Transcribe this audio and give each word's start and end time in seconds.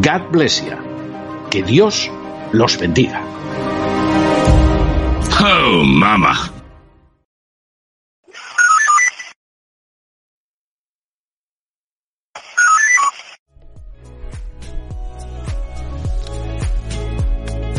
God 0.00 0.32
bless 0.32 0.60
you. 0.60 0.76
Que 1.50 1.62
Dios 1.62 2.10
los 2.50 2.76
bendiga. 2.78 3.22
Oh, 5.40 5.84
mama. 5.84 6.50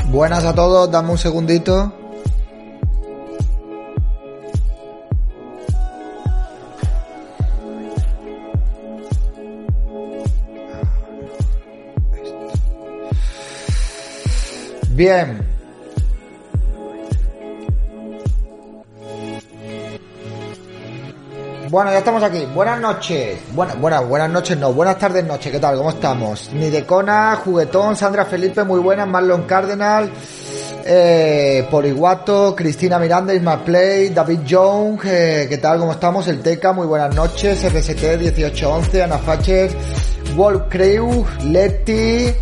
Buenas 0.08 0.46
a 0.46 0.56
todos, 0.56 0.90
dame 0.90 1.12
un 1.12 1.18
segundito. 1.18 2.05
Bien. 14.96 15.56
Bueno, 21.70 21.92
ya 21.92 21.98
estamos 21.98 22.24
aquí. 22.24 22.46
Buenas 22.54 22.80
noches. 22.80 23.38
Bueno, 23.54 23.74
buenas, 23.76 24.08
buenas 24.08 24.30
noches, 24.30 24.58
no. 24.58 24.72
Buenas 24.72 24.98
tardes, 24.98 25.26
noche. 25.26 25.52
¿Qué 25.52 25.60
tal? 25.60 25.76
¿Cómo 25.76 25.90
estamos? 25.90 26.50
Nidecona, 26.54 27.36
Juguetón, 27.44 27.98
Sandra 27.98 28.24
Felipe, 28.24 28.64
muy 28.64 28.80
buenas. 28.80 29.06
Marlon 29.06 29.44
Cardenal, 29.44 30.10
eh, 30.86 31.68
Cristina 32.56 32.98
Miranda, 32.98 33.34
Isma 33.34 33.66
Play, 33.66 34.10
David 34.10 34.40
Jones, 34.50 35.02
eh, 35.04 35.48
¿qué 35.50 35.58
tal? 35.58 35.80
¿Cómo 35.80 35.92
estamos? 35.92 36.26
El 36.30 36.40
Teca, 36.40 36.72
muy 36.72 36.88
buenas 36.88 37.14
noches. 37.14 37.60
FST 37.60 38.18
1811, 38.18 39.04
Ana 39.04 39.18
Facher, 39.18 39.72
Wolf 40.38 40.64
Crew, 40.70 41.26
Leti, 41.44 42.34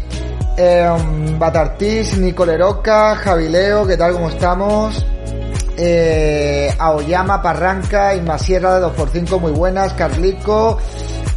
eh, 0.57 0.89
Batartis, 1.37 2.17
Nicoleroca, 2.17 3.15
Javileo, 3.15 3.85
¿qué 3.87 3.97
tal? 3.97 4.13
¿Cómo 4.13 4.29
estamos? 4.29 5.05
Eh, 5.77 6.73
Aoyama, 6.77 7.41
Parranca, 7.41 8.15
Inma 8.15 8.37
Sierra 8.37 8.79
de 8.79 8.85
2x5, 8.85 9.39
muy 9.39 9.51
buenas, 9.51 9.93
Carlico 9.93 10.77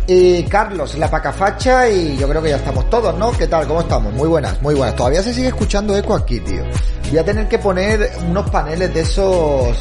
y 0.07 0.45
Carlos, 0.45 0.97
la 0.99 1.11
pacafacha 1.11 1.89
y 1.89 2.17
yo 2.17 2.29
creo 2.29 2.43
que 2.43 2.51
ya 2.51 2.57
estamos 2.57 2.89
todos, 2.89 3.17
¿no? 3.19 3.33
¿Qué 3.33 3.47
tal? 3.47 3.67
¿Cómo 3.67 3.81
estamos? 3.81 4.13
Muy 4.13 4.29
buenas, 4.29 4.61
muy 4.63 4.75
buenas. 4.75 4.95
Todavía 4.95 5.23
se 5.23 5.35
sigue 5.35 5.49
escuchando 5.49 5.97
eco 5.97 6.15
aquí, 6.15 6.39
tío. 6.41 6.63
Voy 7.09 7.19
a 7.19 7.25
tener 7.25 7.49
que 7.49 7.59
poner 7.59 8.13
unos 8.29 8.49
paneles 8.51 8.93
de 8.95 9.01
esos 9.01 9.77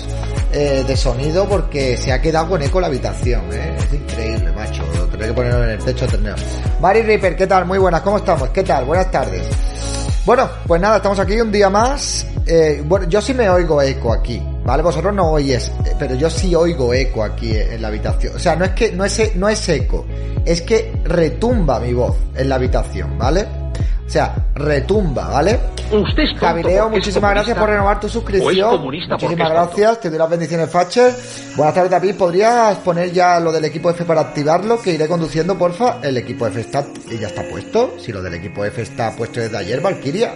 eh, 0.56 0.86
de 0.88 0.96
sonido 0.96 1.48
porque 1.50 1.98
se 1.98 2.14
ha 2.14 2.22
quedado 2.22 2.48
con 2.52 2.62
eco 2.62 2.80
la 2.80 2.88
habitación, 2.88 3.42
¿eh? 3.52 3.76
Es 3.78 3.94
increíble, 3.94 4.52
macho. 4.54 4.84
Lo 4.96 5.06
tendré 5.08 5.28
que 5.28 5.34
ponerlo 5.34 5.64
en 5.66 5.70
el 5.72 5.84
techo 5.84 6.08
ternero. 6.08 6.38
Mari 6.80 7.02
Ripper, 7.02 7.36
¿qué 7.36 7.46
tal? 7.46 7.66
Muy 7.66 7.78
buenas, 7.78 8.00
¿cómo 8.02 8.18
estamos? 8.18 8.50
¿Qué 8.52 8.64
tal? 8.64 8.86
Buenas 8.86 9.12
tardes. 9.12 9.46
Bueno, 10.26 10.50
pues 10.66 10.80
nada, 10.80 10.98
estamos 10.98 11.20
aquí 11.20 11.42
un 11.42 11.52
día 11.52 11.70
más. 11.70 12.26
Eh, 12.48 12.82
bueno, 12.86 13.06
yo 13.10 13.22
sí 13.22 13.34
me 13.34 13.50
oigo 13.50 13.82
eco 13.82 14.14
aquí, 14.14 14.42
¿vale? 14.64 14.82
Vosotros 14.82 15.14
no 15.14 15.32
oís, 15.32 15.68
eh, 15.68 15.94
pero 16.00 16.16
yo 16.16 16.30
sí 16.30 16.56
oigo 16.56 16.94
eco 16.94 17.24
aquí 17.24 17.54
en 17.54 17.82
la 17.82 17.90
habitación. 17.90 18.38
O 18.38 18.40
sea, 18.40 18.56
no 18.56 18.64
es 18.64 18.72
que 18.72 18.94
no 18.94 19.04
es, 19.04 19.36
no 19.36 19.50
es 19.50 19.68
eco, 19.68 20.06
es 20.46 20.62
que 20.62 20.94
retumba 21.04 21.82
mi 21.82 21.94
voz 21.94 22.16
en 22.34 22.48
la 22.48 22.56
habitación, 22.56 23.18
¿vale? 23.18 23.65
O 24.06 24.10
sea, 24.10 24.36
retumba, 24.54 25.28
¿vale? 25.30 25.60
Usted 25.92 26.24
es 26.24 26.30
tonto 26.32 26.46
Javileo, 26.46 26.84
porque 26.84 26.98
es 26.98 27.02
muchísimas 27.06 27.32
gracias 27.32 27.58
por 27.58 27.70
renovar 27.70 28.00
tu 28.00 28.08
suscripción. 28.08 28.82
Muchísimas 28.82 29.50
gracias, 29.50 30.00
te 30.00 30.10
doy 30.10 30.20
las 30.20 30.30
bendiciones, 30.30 30.70
Facher. 30.70 31.12
Buenas 31.56 31.74
tardes, 31.74 31.92
David. 31.92 32.16
¿Podrías 32.16 32.78
poner 32.78 33.12
ya 33.12 33.40
lo 33.40 33.52
del 33.52 33.66
equipo 33.66 33.90
F 33.90 34.06
para 34.06 34.22
activarlo? 34.22 34.80
Que 34.82 34.92
iré 34.94 35.08
conduciendo, 35.08 35.58
porfa. 35.58 35.98
El 36.04 36.18
equipo 36.18 36.46
F 36.48 36.62
está, 36.62 36.86
ya 37.20 37.28
está 37.28 37.44
puesto. 37.50 37.96
Si 38.00 38.12
lo 38.12 38.22
del 38.22 38.36
equipo 38.36 38.64
F 38.64 38.82
está 38.82 39.12
puesto 39.16 39.40
desde 39.40 39.58
ayer, 39.58 39.82
Valkyria. 39.82 40.34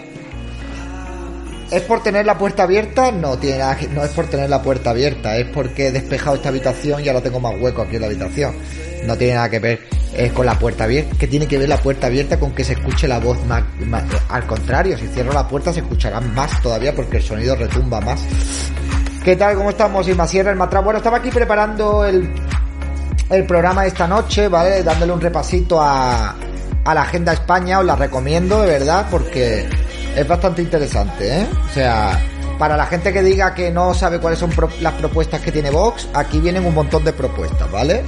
¿Es 1.70 1.82
por 1.82 2.02
tener 2.02 2.26
la 2.26 2.36
puerta 2.36 2.64
abierta? 2.64 3.12
No, 3.12 3.38
tiene 3.38 3.58
nada 3.58 3.76
que- 3.76 3.86
no 3.86 4.02
es 4.02 4.10
por 4.10 4.26
tener 4.26 4.50
la 4.50 4.60
puerta 4.60 4.90
abierta, 4.90 5.36
es 5.36 5.46
porque 5.50 5.86
he 5.86 5.92
despejado 5.92 6.34
esta 6.34 6.48
habitación 6.48 7.04
y 7.04 7.08
ahora 7.08 7.20
tengo 7.22 7.38
más 7.38 7.54
hueco 7.60 7.82
aquí 7.82 7.94
en 7.94 8.00
la 8.02 8.08
habitación. 8.08 8.56
No 9.06 9.16
tiene 9.16 9.34
nada 9.34 9.48
que 9.48 9.60
ver 9.60 9.80
eh, 10.14 10.30
con 10.34 10.46
la 10.46 10.58
puerta 10.58 10.84
abierta. 10.84 11.16
¿Qué 11.18 11.26
tiene 11.26 11.46
que 11.46 11.58
ver 11.58 11.68
la 11.68 11.76
puerta 11.78 12.06
abierta 12.08 12.38
con 12.38 12.52
que 12.52 12.64
se 12.64 12.72
escuche 12.74 13.06
la 13.06 13.18
voz 13.18 13.38
más, 13.46 13.62
Al 14.28 14.46
contrario, 14.46 14.98
si 14.98 15.06
cierro 15.08 15.32
la 15.32 15.46
puerta 15.46 15.72
se 15.72 15.80
escuchará 15.80 16.20
más 16.20 16.60
todavía 16.62 16.94
porque 16.94 17.18
el 17.18 17.22
sonido 17.22 17.54
retumba 17.56 18.00
más. 18.00 18.20
¿Qué 19.24 19.36
tal? 19.36 19.56
¿Cómo 19.56 19.70
estamos? 19.70 20.08
Isma 20.08 20.26
Sierra, 20.26 20.50
el 20.50 20.56
Matra. 20.56 20.80
Bueno, 20.80 20.98
estaba 20.98 21.18
aquí 21.18 21.30
preparando 21.30 22.04
el, 22.04 22.28
el 23.28 23.44
programa 23.44 23.82
de 23.82 23.88
esta 23.88 24.06
noche, 24.06 24.48
¿vale? 24.48 24.82
Dándole 24.82 25.12
un 25.12 25.20
repasito 25.20 25.80
a, 25.80 26.34
a 26.84 26.94
la 26.94 27.02
Agenda 27.02 27.32
España, 27.32 27.80
os 27.80 27.84
la 27.84 27.96
recomiendo, 27.96 28.62
de 28.62 28.68
verdad, 28.68 29.06
porque 29.10 29.68
es 30.16 30.26
bastante 30.26 30.62
interesante, 30.62 31.40
¿eh? 31.40 31.46
O 31.68 31.74
sea, 31.74 32.18
para 32.60 32.76
la 32.76 32.84
gente 32.84 33.10
que 33.10 33.22
diga 33.22 33.54
que 33.54 33.70
no 33.70 33.94
sabe 33.94 34.20
cuáles 34.20 34.38
son 34.38 34.50
las 34.82 34.92
propuestas 34.92 35.40
que 35.40 35.50
tiene 35.50 35.70
Vox, 35.70 36.06
aquí 36.12 36.40
vienen 36.40 36.66
un 36.66 36.74
montón 36.74 37.02
de 37.02 37.14
propuestas, 37.14 37.72
¿vale? 37.72 38.02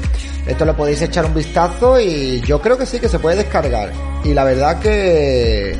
Esto 0.46 0.66
lo 0.66 0.76
podéis 0.76 1.00
echar 1.00 1.24
un 1.24 1.32
vistazo 1.32 1.98
y 1.98 2.38
yo 2.42 2.60
creo 2.60 2.76
que 2.76 2.84
sí, 2.84 3.00
que 3.00 3.08
se 3.08 3.18
puede 3.18 3.36
descargar. 3.36 3.90
Y 4.22 4.34
la 4.34 4.44
verdad 4.44 4.78
que, 4.78 5.74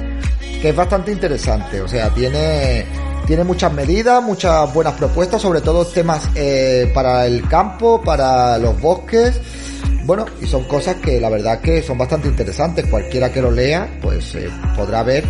que 0.62 0.70
es 0.70 0.74
bastante 0.74 1.12
interesante, 1.12 1.82
o 1.82 1.86
sea, 1.86 2.08
tiene, 2.14 2.86
tiene 3.26 3.44
muchas 3.44 3.74
medidas, 3.74 4.22
muchas 4.22 4.72
buenas 4.72 4.94
propuestas, 4.94 5.42
sobre 5.42 5.60
todo 5.60 5.84
temas 5.84 6.30
eh, 6.34 6.90
para 6.94 7.26
el 7.26 7.46
campo, 7.48 8.00
para 8.00 8.56
los 8.56 8.80
bosques. 8.80 9.38
Bueno, 10.06 10.24
y 10.40 10.46
son 10.46 10.64
cosas 10.64 10.96
que 10.96 11.20
la 11.20 11.28
verdad 11.28 11.60
que 11.60 11.82
son 11.82 11.98
bastante 11.98 12.26
interesantes. 12.26 12.86
Cualquiera 12.86 13.30
que 13.30 13.42
lo 13.42 13.50
lea, 13.50 13.98
pues 14.00 14.34
eh, 14.34 14.48
podrá 14.74 15.02
ver 15.02 15.26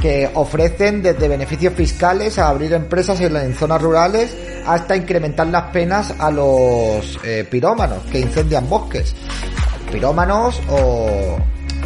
que 0.00 0.30
ofrecen 0.34 1.02
desde 1.02 1.28
beneficios 1.28 1.74
fiscales 1.74 2.38
a 2.38 2.48
abrir 2.48 2.72
empresas 2.72 3.20
en, 3.20 3.54
zonas 3.54 3.80
rurales 3.80 4.36
hasta 4.66 4.96
incrementar 4.96 5.46
las 5.46 5.70
penas 5.70 6.14
a 6.18 6.30
los 6.30 7.18
eh, 7.24 7.46
pirómanos 7.50 8.02
que 8.10 8.20
incendian 8.20 8.68
bosques. 8.68 9.14
Pirómanos 9.90 10.60
o, 10.68 11.36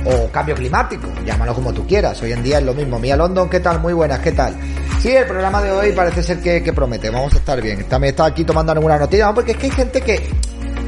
o 0.05 0.29
cambio 0.33 0.55
climático, 0.55 1.09
llámalo 1.25 1.55
como 1.55 1.73
tú 1.73 1.87
quieras. 1.87 2.21
Hoy 2.23 2.33
en 2.33 2.43
día 2.43 2.59
es 2.59 2.65
lo 2.65 2.75
mismo. 2.75 2.99
Mía 2.99 3.17
London, 3.17 3.49
¿qué 3.49 3.61
tal? 3.61 3.81
Muy 3.81 3.93
buenas, 3.93 4.19
¿qué 4.21 4.33
tal? 4.33 4.55
Sí, 5.01 5.11
el 5.11 5.27
programa 5.27 5.63
de 5.63 5.71
hoy 5.71 5.93
parece 5.93 6.23
ser 6.23 6.41
que, 6.41 6.63
que 6.63 6.73
promete. 6.73 7.11
Vamos 7.11 7.33
a 7.35 7.37
estar 7.39 7.61
bien. 7.61 7.85
También 7.89 8.11
está 8.13 8.27
aquí 8.27 8.45
tomando 8.45 8.73
alguna 8.73 8.99
noticia, 8.99 9.27
¿no? 9.27 9.35
porque 9.35 9.53
es 9.53 9.57
que 9.59 9.67
hay 9.67 9.73
gente 9.73 10.01
que 10.01 10.29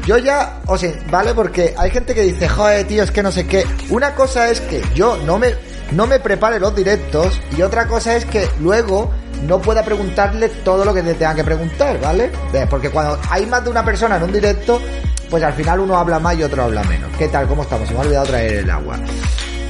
yo 0.06 0.18
ya, 0.18 0.60
o 0.66 0.76
sea, 0.76 0.92
¿vale? 1.10 1.32
Porque 1.32 1.74
hay 1.76 1.90
gente 1.90 2.14
que 2.14 2.22
dice, 2.22 2.48
joder, 2.48 2.86
tío, 2.86 3.02
es 3.04 3.10
que 3.10 3.22
no 3.22 3.30
sé 3.30 3.46
qué. 3.46 3.64
Una 3.90 4.14
cosa 4.14 4.50
es 4.50 4.60
que 4.60 4.82
yo 4.94 5.16
no 5.18 5.38
me, 5.38 5.54
no 5.90 6.06
me 6.06 6.20
prepare 6.20 6.58
los 6.58 6.74
directos 6.74 7.40
y 7.56 7.62
otra 7.62 7.86
cosa 7.86 8.16
es 8.16 8.24
que 8.24 8.48
luego 8.60 9.10
no 9.46 9.60
pueda 9.60 9.84
preguntarle 9.84 10.48
todo 10.48 10.84
lo 10.84 10.94
que 10.94 11.02
te 11.02 11.14
tenga 11.14 11.34
que 11.34 11.44
preguntar, 11.44 12.00
¿vale? 12.00 12.30
Porque 12.70 12.90
cuando 12.90 13.18
hay 13.28 13.46
más 13.46 13.64
de 13.64 13.70
una 13.70 13.84
persona 13.84 14.16
en 14.16 14.22
un 14.22 14.32
directo, 14.32 14.80
pues 15.28 15.42
al 15.42 15.52
final 15.54 15.80
uno 15.80 15.96
habla 15.96 16.18
más 16.18 16.36
y 16.36 16.42
otro 16.42 16.62
habla 16.62 16.84
menos. 16.84 17.10
¿Qué 17.18 17.28
tal? 17.28 17.46
¿Cómo 17.48 17.62
estamos? 17.62 17.88
Se 17.88 17.94
me 17.94 18.00
ha 18.00 18.02
olvidado 18.02 18.26
traer 18.26 18.52
el 18.58 18.70
agua. 18.70 18.98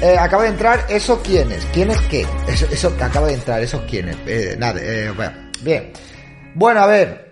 Eh, 0.02 0.16
acaba 0.18 0.42
de 0.42 0.48
entrar, 0.50 0.84
¿eso 0.88 1.22
quiénes? 1.22 1.64
¿Quiénes 1.72 2.00
qué? 2.02 2.26
Eso, 2.48 2.66
eso 2.72 2.92
acaba 3.00 3.28
de 3.28 3.34
entrar, 3.34 3.62
¿esos 3.62 3.82
quiénes? 3.82 4.16
Eh, 4.26 4.56
nada, 4.58 4.80
eh, 4.82 5.12
bueno, 5.14 5.32
bien. 5.62 5.92
Bueno, 6.54 6.80
a 6.80 6.86
ver. 6.86 7.31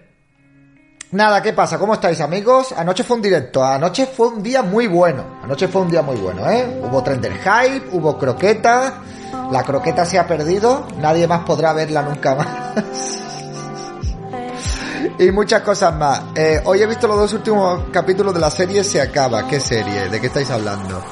Nada, 1.13 1.43
¿qué 1.43 1.53
pasa? 1.53 1.77
¿Cómo 1.77 1.95
estáis 1.95 2.21
amigos? 2.21 2.71
Anoche 2.71 3.03
fue 3.03 3.17
un 3.17 3.23
directo, 3.23 3.65
anoche 3.65 4.07
fue 4.07 4.29
un 4.29 4.45
día 4.45 4.63
muy 4.63 4.87
bueno, 4.87 5.41
anoche 5.43 5.67
fue 5.67 5.83
un 5.83 5.91
día 5.91 6.03
muy 6.03 6.17
bueno, 6.17 6.49
¿eh? 6.49 6.83
Hubo 6.85 7.03
Trender 7.03 7.33
Hype, 7.33 7.89
hubo 7.91 8.17
croqueta, 8.17 9.03
la 9.51 9.65
croqueta 9.65 10.05
se 10.05 10.21
ha 10.21 10.29
perdido, 10.29 10.87
nadie 10.99 11.27
más 11.27 11.41
podrá 11.41 11.73
verla 11.73 12.03
nunca 12.03 12.37
más. 12.37 12.77
y 15.19 15.33
muchas 15.33 15.63
cosas 15.63 15.93
más. 15.97 16.23
Eh, 16.37 16.63
hoy 16.65 16.81
he 16.81 16.87
visto 16.87 17.09
los 17.09 17.19
dos 17.19 17.33
últimos 17.33 17.89
capítulos 17.93 18.33
de 18.33 18.39
la 18.39 18.51
serie 18.51 18.85
Se 18.85 19.01
Acaba. 19.01 19.49
¿Qué 19.49 19.59
serie? 19.59 20.09
¿De 20.09 20.21
qué 20.21 20.29
estáis 20.29 20.51
hablando? 20.51 21.03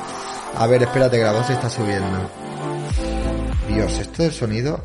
A 0.57 0.67
ver, 0.69 0.85
espérate, 0.85 1.29
voz 1.33 1.49
se 1.49 1.55
está 1.55 1.69
subiendo. 1.69 2.31
Dios, 3.67 3.99
esto 3.99 4.23
del 4.23 4.33
sonido. 4.33 4.81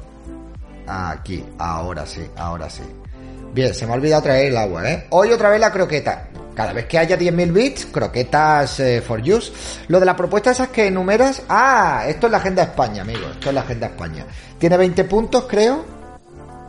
Aquí, 0.88 1.46
ahora 1.60 2.08
sí, 2.08 2.28
ahora 2.36 2.68
sí. 2.68 2.82
Bien, 3.54 3.72
se 3.74 3.86
me 3.86 3.92
ha 3.92 3.96
olvidado 3.96 4.24
traer 4.24 4.48
el 4.48 4.58
agua, 4.58 4.90
¿eh? 4.90 5.06
Hoy 5.12 5.32
otra 5.32 5.50
vez 5.50 5.60
la 5.60 5.72
croqueta. 5.72 6.28
Cada 6.56 6.74
vez 6.74 6.86
que 6.88 6.98
haya 6.98 7.18
10.000 7.18 7.52
bits, 7.52 7.86
croquetas 7.86 8.80
eh, 8.80 9.02
for 9.02 9.22
use. 9.22 9.52
Lo 9.88 10.00
de 10.00 10.06
la 10.08 10.16
propuesta 10.16 10.52
esas 10.52 10.70
que 10.70 10.88
enumeras. 10.88 11.44
Ah, 11.50 12.06
esto 12.08 12.28
es 12.28 12.32
la 12.32 12.38
agenda 12.38 12.64
España, 12.64 13.04
amigo. 13.04 13.28
Esto 13.32 13.50
es 13.50 13.56
la 13.56 13.62
agenda 13.62 13.88
España. 13.88 14.26
Tiene 14.58 14.78
20 14.78 15.04
puntos, 15.04 15.46
creo. 15.48 15.86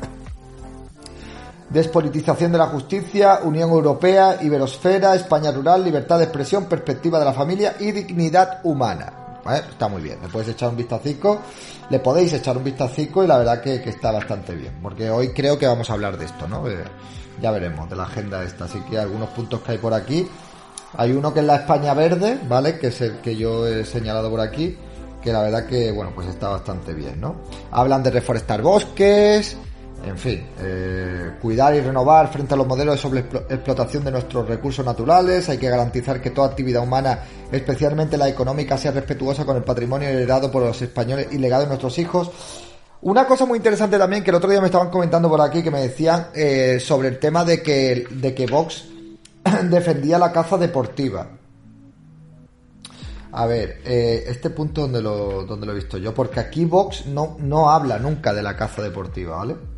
Despolitización 1.69 2.51
de 2.53 2.57
la 2.57 2.67
justicia, 2.67 3.39
Unión 3.43 3.69
Europea, 3.69 4.37
Iberosfera, 4.41 5.15
España 5.15 5.51
rural, 5.51 5.83
libertad 5.83 6.17
de 6.17 6.23
expresión, 6.23 6.65
perspectiva 6.65 7.19
de 7.19 7.25
la 7.25 7.33
familia 7.33 7.75
y 7.79 7.91
dignidad 7.91 8.61
humana. 8.63 9.41
Está 9.55 9.87
muy 9.87 10.01
bien, 10.01 10.19
le 10.21 10.27
puedes 10.29 10.49
echar 10.49 10.69
un 10.69 10.77
vistacico, 10.77 11.39
le 11.89 11.99
podéis 11.99 12.33
echar 12.33 12.57
un 12.57 12.63
vistacico 12.63 13.23
y 13.23 13.27
la 13.27 13.37
verdad 13.37 13.61
que, 13.61 13.75
está 13.75 14.11
bastante 14.11 14.55
bien, 14.55 14.79
porque 14.81 15.09
hoy 15.09 15.29
creo 15.29 15.57
que 15.57 15.67
vamos 15.67 15.89
a 15.89 15.93
hablar 15.93 16.17
de 16.17 16.25
esto, 16.25 16.47
¿no? 16.47 16.67
Eh, 16.69 16.83
ya 17.41 17.51
veremos, 17.51 17.89
de 17.89 17.95
la 17.95 18.03
agenda 18.03 18.43
esta, 18.43 18.65
así 18.65 18.79
que 18.89 18.97
algunos 18.97 19.29
puntos 19.29 19.61
que 19.61 19.73
hay 19.73 19.77
por 19.77 19.93
aquí. 19.93 20.27
Hay 20.95 21.11
uno 21.11 21.33
que 21.33 21.41
es 21.41 21.45
la 21.45 21.57
España 21.57 21.93
verde, 21.93 22.39
¿vale? 22.47 22.79
Que 22.79 22.87
es 22.87 23.01
el 23.01 23.19
que 23.19 23.35
yo 23.35 23.67
he 23.67 23.85
señalado 23.85 24.29
por 24.29 24.39
aquí, 24.39 24.77
que 25.21 25.31
la 25.31 25.41
verdad 25.43 25.65
que, 25.65 25.91
bueno, 25.91 26.11
pues 26.15 26.27
está 26.27 26.49
bastante 26.49 26.93
bien, 26.93 27.19
¿no? 27.19 27.35
Hablan 27.71 28.03
de 28.03 28.11
reforestar 28.11 28.61
bosques, 28.61 29.57
en 30.05 30.17
fin, 30.17 30.45
eh, 30.59 31.31
cuidar 31.41 31.73
y 31.75 31.81
renovar 31.81 32.31
frente 32.31 32.53
a 32.53 32.57
los 32.57 32.67
modelos 32.67 32.95
de 32.95 33.01
sobreexplotación 33.01 34.03
de 34.03 34.11
nuestros 34.11 34.47
recursos 34.47 34.85
naturales, 34.85 35.49
hay 35.49 35.57
que 35.57 35.69
garantizar 35.69 36.21
que 36.21 36.29
toda 36.29 36.47
actividad 36.47 36.83
humana, 36.83 37.19
especialmente 37.51 38.17
la 38.17 38.29
económica, 38.29 38.77
sea 38.77 38.91
respetuosa 38.91 39.43
con 39.43 39.57
el 39.57 39.63
patrimonio 39.63 40.07
heredado 40.07 40.51
por 40.51 40.63
los 40.63 40.81
españoles 40.81 41.27
y 41.31 41.37
legado 41.37 41.63
de 41.63 41.69
nuestros 41.69 41.97
hijos. 41.97 42.31
Una 43.01 43.25
cosa 43.25 43.45
muy 43.45 43.57
interesante 43.57 43.97
también 43.97 44.23
que 44.23 44.29
el 44.29 44.35
otro 44.35 44.49
día 44.49 44.61
me 44.61 44.67
estaban 44.67 44.89
comentando 44.89 45.29
por 45.29 45.41
aquí, 45.41 45.61
que 45.63 45.71
me 45.71 45.81
decían 45.81 46.27
eh, 46.33 46.79
sobre 46.79 47.09
el 47.09 47.19
tema 47.19 47.43
de 47.43 47.61
que, 47.61 48.05
de 48.09 48.33
que 48.33 48.45
Vox 48.45 48.85
defendía 49.69 50.17
la 50.19 50.31
caza 50.31 50.57
deportiva. 50.57 51.27
A 53.31 53.45
ver, 53.45 53.81
eh, 53.83 54.23
este 54.27 54.49
punto 54.51 54.81
donde 54.81 55.01
lo, 55.01 55.43
donde 55.43 55.65
lo 55.65 55.73
he 55.73 55.75
visto 55.75 55.97
yo, 55.97 56.13
porque 56.13 56.39
aquí 56.39 56.65
Vox 56.65 57.07
no, 57.07 57.35
no 57.39 57.69
habla 57.69 57.99
nunca 57.99 58.33
de 58.33 58.41
la 58.41 58.55
caza 58.55 58.81
deportiva, 58.81 59.37
¿vale? 59.37 59.76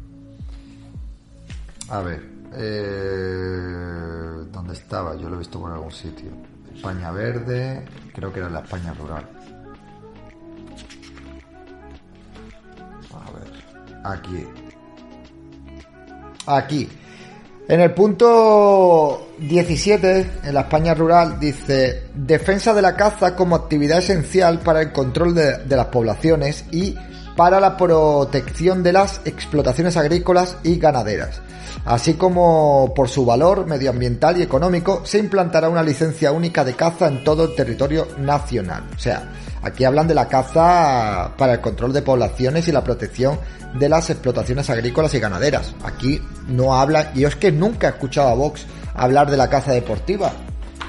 A 1.89 2.01
ver, 2.01 2.21
eh, 2.53 4.45
¿dónde 4.51 4.74
estaba? 4.74 5.15
Yo 5.15 5.27
lo 5.27 5.36
he 5.36 5.39
visto 5.39 5.59
por 5.59 5.71
algún 5.71 5.91
sitio. 5.91 6.30
España 6.75 7.12
Verde, 7.12 7.83
creo 8.13 8.31
que 8.31 8.39
era 8.39 8.50
la 8.50 8.59
España 8.59 8.94
Rural. 8.94 9.27
A 13.12 13.31
ver, 13.31 14.03
aquí. 14.03 14.47
Aquí. 16.45 16.89
En 17.68 17.81
el 17.81 17.94
punto 17.94 19.30
17, 19.39 20.31
en 20.44 20.53
la 20.53 20.62
España 20.62 20.94
rural, 20.94 21.39
dice 21.39 22.06
defensa 22.15 22.74
de 22.74 22.81
la 22.81 22.95
caza 22.95 23.36
como 23.36 23.56
actividad 23.56 24.00
esencial 24.00 24.59
para 24.59 24.81
el 24.81 24.91
control 24.91 25.36
de, 25.36 25.57
de, 25.57 25.75
las 25.75 25.88
poblaciones 25.88 26.65
y 26.71 26.95
para 27.36 27.59
la 27.59 27.77
protección 27.77 28.81
de 28.81 28.94
las 28.94 29.21
explotaciones 29.25 29.97
agrícolas 29.97 30.57
y 30.63 30.80
ganaderas 30.80 31.41
así 31.86 32.16
como 32.16 32.94
por 32.95 33.10
su 33.10 33.25
valor 33.25 33.66
medioambiental 33.66 34.38
y 34.38 34.44
económico, 34.44 35.01
se 35.06 35.19
implantará 35.19 35.69
una 35.69 35.83
licencia 35.83 36.31
única 36.31 36.63
de 36.63 36.75
caza 36.75 37.07
en 37.07 37.24
todo 37.24 37.45
el 37.45 37.56
territorio 37.56 38.07
nacional. 38.18 38.83
O 38.95 39.00
sea, 39.00 39.31
aquí 39.62 39.83
hablan 39.83 40.07
de 40.07 40.16
la 40.16 40.27
caza 40.27 41.33
para 41.38 41.54
el 41.54 41.62
control 41.62 41.94
de 41.94 42.01
poblaciones 42.01 42.68
y 42.68 42.71
la 42.71 42.83
protección 42.83 43.39
de 43.77 43.89
las 43.89 44.10
explotaciones 44.10 44.69
agrícolas 44.69 45.13
y 45.13 45.19
ganaderas. 45.19 45.75
Aquí 45.83 46.21
no 46.48 46.75
habla, 46.75 47.12
y 47.16 47.24
es 47.24 47.36
que 47.36 47.51
nunca 47.51 47.88
he 47.88 47.92
escuchado 47.92 48.30
a 48.30 48.33
Vox 48.33 48.65
hablar 48.95 49.30
de 49.30 49.38
la 49.38 49.50
caza 49.50 49.72
deportiva. 49.72 50.31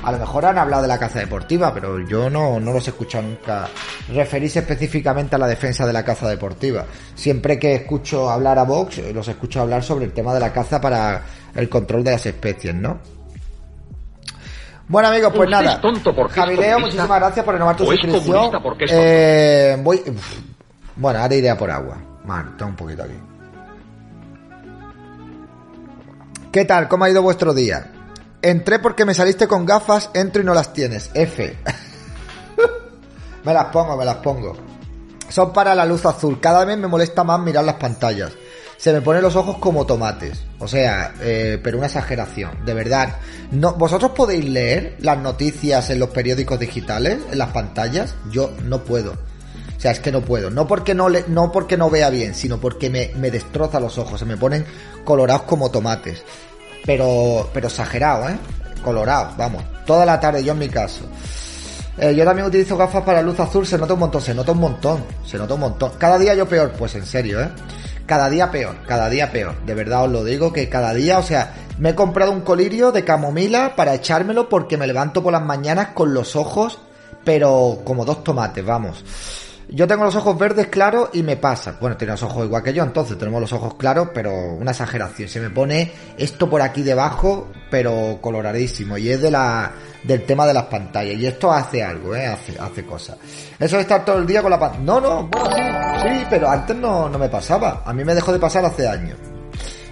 A 0.03 0.13
lo 0.13 0.19
mejor 0.19 0.47
han 0.47 0.57
hablado 0.57 0.83
de 0.83 0.89
la 0.89 0.99
caza 0.99 1.19
deportiva, 1.19 1.75
pero 1.75 2.01
yo 2.01 2.31
no, 2.31 2.59
no 2.59 2.73
los 2.73 2.87
he 2.87 2.91
escuchado 2.91 3.25
nunca 3.25 3.69
referirse 4.09 4.61
específicamente 4.61 5.37
a 5.37 5.39
la 5.39 5.47
defensa 5.47 5.87
de 5.87 5.93
la 5.93 6.05
caza 6.05 6.29
deportiva. 6.29 6.87
Siempre 7.15 7.59
que 7.59 7.75
escucho 7.75 8.31
hablar 8.31 8.59
a 8.59 8.65
Vox, 8.65 8.99
eh, 8.99 9.13
los 9.13 9.29
escucho 9.29 9.61
hablar 9.61 9.83
sobre 9.83 10.07
el 10.07 10.13
tema 10.13 10.33
de 10.33 10.41
la 10.41 10.53
caza 10.53 10.81
para 10.81 11.23
el 11.55 11.69
control 11.69 12.03
de 12.03 12.13
las 12.13 12.25
especies, 12.25 12.75
¿no? 12.75 12.99
Bueno 14.89 15.09
amigos, 15.09 15.33
pues 15.37 15.49
nada. 15.49 15.81
Tonto 15.81 16.13
Javileo, 16.29 16.81
muchísimas 16.81 17.21
gracias 17.21 17.45
por 17.45 17.55
renovar 17.55 17.77
tu 17.77 17.85
suscripción. 17.85 18.51
Eh, 18.89 19.77
voy, 19.81 20.03
bueno, 20.97 21.21
ahora 21.21 21.35
iré 21.35 21.51
a 21.51 21.57
por 21.57 21.71
agua. 21.71 21.97
Vale, 22.25 22.51
está 22.51 22.65
un 22.65 22.75
poquito 22.75 23.05
aquí. 23.05 23.15
¿Qué 26.51 26.65
tal? 26.65 26.89
¿Cómo 26.89 27.05
ha 27.05 27.11
ido 27.11 27.23
vuestro 27.23 27.55
día? 27.55 27.93
Entré 28.43 28.79
porque 28.79 29.05
me 29.05 29.13
saliste 29.13 29.47
con 29.47 29.67
gafas, 29.67 30.11
entro 30.15 30.41
y 30.41 30.45
no 30.47 30.55
las 30.55 30.73
tienes. 30.73 31.11
F. 31.13 31.57
me 33.45 33.53
las 33.53 33.67
pongo, 33.67 33.97
me 33.99 34.05
las 34.05 34.17
pongo. 34.17 34.57
Son 35.29 35.53
para 35.53 35.75
la 35.75 35.85
luz 35.85 36.07
azul. 36.07 36.41
Cada 36.41 36.65
vez 36.65 36.79
me 36.79 36.89
molesta 36.89 37.23
más 37.23 37.39
mirar 37.41 37.65
las 37.65 37.75
pantallas. 37.75 38.33
Se 38.79 38.95
me 38.95 39.03
ponen 39.03 39.21
los 39.21 39.37
ojos 39.37 39.59
como 39.59 39.85
tomates. 39.85 40.43
O 40.59 40.67
sea, 40.67 41.13
eh, 41.21 41.61
pero 41.63 41.77
una 41.77 41.89
exageración. 41.89 42.65
De 42.65 42.73
verdad. 42.73 43.19
No, 43.51 43.75
¿Vosotros 43.75 44.13
podéis 44.13 44.47
leer 44.47 44.97
las 45.01 45.19
noticias 45.19 45.91
en 45.91 45.99
los 45.99 46.09
periódicos 46.09 46.59
digitales, 46.59 47.19
en 47.31 47.39
las 47.39 47.51
pantallas? 47.51 48.15
Yo 48.31 48.53
no 48.65 48.85
puedo. 48.85 49.13
O 49.13 49.81
sea, 49.81 49.91
es 49.91 50.01
que 50.01 50.13
no 50.13 50.23
puedo. 50.23 50.51
No 50.51 50.67
porque 50.67 50.95
no, 50.95 51.11
le, 51.11 51.25
no, 51.29 51.53
porque 51.53 51.77
no 51.77 51.91
vea 51.91 52.09
bien, 52.09 52.35
sino 52.35 52.59
porque 52.59 52.89
me, 52.89 53.13
me 53.17 53.31
destroza 53.31 53.81
los 53.81 53.99
ojos. 53.99 54.19
Se 54.19 54.27
me 54.27 54.39
ponen 54.39 54.65
colorados 55.05 55.43
como 55.43 55.71
tomates 55.71 56.25
pero, 56.85 57.49
pero 57.53 57.69
exagerado, 57.69 58.29
¿eh? 58.29 58.37
Colorado, 58.83 59.35
vamos. 59.37 59.63
Toda 59.87 60.07
la 60.07 60.19
tarde, 60.19 60.43
yo 60.43 60.53
en 60.53 60.59
mi 60.59 60.69
caso. 60.69 61.05
Eh, 61.99 62.15
yo 62.15 62.25
también 62.25 62.47
utilizo 62.47 62.77
gafas 62.77 63.03
para 63.03 63.21
luz 63.21 63.39
azul, 63.41 63.67
se 63.67 63.77
nota 63.77 63.95
un 63.95 64.01
montón, 64.01 64.23
se 64.23 64.35
nota 64.35 64.53
un 64.53 64.59
montón, 64.59 65.05
se 65.27 65.37
nota 65.37 65.55
un 65.55 65.61
montón. 65.61 65.93
Cada 65.99 66.19
día 66.19 66.35
yo 66.35 66.49
peor, 66.49 66.73
pues 66.73 66.95
en 66.95 67.05
serio, 67.05 67.43
¿eh? 67.43 67.49
Cada 68.07 68.31
día 68.31 68.51
peor, 68.51 68.77
cada 68.87 69.09
día 69.11 69.31
peor. 69.31 69.55
De 69.67 69.75
verdad 69.75 70.05
os 70.05 70.11
lo 70.11 70.25
digo 70.25 70.53
que 70.53 70.69
cada 70.69 70.95
día, 70.95 71.19
o 71.19 71.23
sea, 71.23 71.53
me 71.79 71.91
he 71.91 71.95
comprado 71.95 72.33
un 72.33 72.41
colirio 72.41 72.91
de 72.91 73.05
camomila 73.05 73.77
para 73.77 73.95
echármelo 73.95 74.49
porque 74.49 74.77
me 74.77 74.87
levanto 74.87 75.23
por 75.23 75.33
las 75.33 75.43
mañanas 75.43 75.89
con 75.89 76.15
los 76.15 76.37
ojos, 76.37 76.79
pero 77.25 77.81
como 77.85 78.05
dos 78.05 78.25
tomates, 78.25 78.65
vamos. 78.65 79.05
Yo 79.73 79.87
tengo 79.87 80.05
los 80.05 80.17
ojos 80.17 80.37
verdes 80.37 80.67
claros 80.67 81.11
y 81.13 81.23
me 81.23 81.37
pasa. 81.37 81.77
Bueno, 81.81 81.97
tiene 81.97 82.13
los 82.13 82.23
ojos 82.25 82.45
igual 82.45 82.63
que 82.63 82.73
yo, 82.73 82.83
entonces 82.83 83.17
tenemos 83.17 83.41
los 83.41 83.53
ojos 83.53 83.75
claros, 83.75 84.09
pero 84.13 84.33
una 84.55 84.73
exageración. 84.73 85.29
Se 85.29 85.39
me 85.41 85.49
pone 85.49 85.93
esto 86.19 86.51
por 86.51 86.61
aquí 86.61 86.83
debajo, 86.83 87.49
pero 87.71 88.19
coloradísimo. 88.21 88.99
Y 88.99 89.11
es 89.11 89.23
de 89.23 89.31
la, 89.31 89.71
del 90.03 90.25
tema 90.25 90.45
de 90.45 90.55
las 90.55 90.65
pantallas. 90.65 91.15
Y 91.15 91.27
esto 91.27 91.53
hace 91.53 91.85
algo, 91.85 92.17
¿eh? 92.17 92.27
Hace, 92.27 92.59
hace 92.59 92.85
cosas. 92.85 93.17
Eso 93.61 93.77
de 93.77 93.83
estar 93.83 94.05
todo 94.05 94.19
el 94.19 94.27
día 94.27 94.43
con 94.43 94.51
la 94.51 94.59
pantalla. 94.59 94.83
No, 94.83 95.01
no, 95.01 95.31
sí, 95.55 96.09
sí, 96.09 96.27
pero 96.29 96.49
antes 96.49 96.77
no, 96.77 97.09
no 97.09 97.19
me 97.19 97.29
pasaba. 97.29 97.83
A 97.87 97.93
mí 97.93 98.05
me 98.05 98.15
dejó 98.15 98.33
de 98.33 98.41
pasar 98.41 98.65
hace 98.65 98.89
años. 98.89 99.19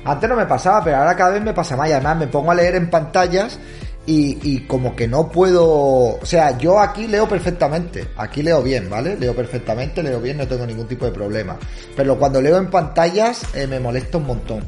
Antes 0.05 0.29
no 0.29 0.35
me 0.35 0.47
pasaba, 0.47 0.83
pero 0.83 0.97
ahora 0.97 1.15
cada 1.15 1.31
vez 1.31 1.43
me 1.43 1.55
pasa 1.55 1.77
más. 1.77 1.89
Y 1.89 1.93
además 1.93 2.17
me 2.17 2.27
pongo 2.27 2.51
a 2.51 2.55
leer 2.57 2.75
en 2.75 2.91
pantallas 2.91 3.61
y, 4.11 4.61
como 4.61 4.97
que 4.97 5.07
no 5.07 5.31
puedo, 5.31 5.67
o 5.67 6.25
sea, 6.25 6.57
yo 6.57 6.81
aquí 6.81 7.07
leo 7.07 7.29
perfectamente, 7.29 8.09
aquí 8.17 8.43
leo 8.43 8.63
bien, 8.63 8.89
¿vale? 8.89 9.17
Leo 9.19 9.37
perfectamente, 9.37 10.03
leo 10.03 10.19
bien, 10.19 10.39
no 10.39 10.49
tengo 10.49 10.65
ningún 10.65 10.89
tipo 10.89 11.05
de 11.05 11.13
problema. 11.13 11.59
Pero 11.95 12.19
cuando 12.19 12.41
leo 12.41 12.57
en 12.57 12.71
pantallas 12.71 13.43
eh, 13.55 13.67
me 13.67 13.79
molesta 13.79 14.17
un 14.17 14.27
montón. 14.27 14.65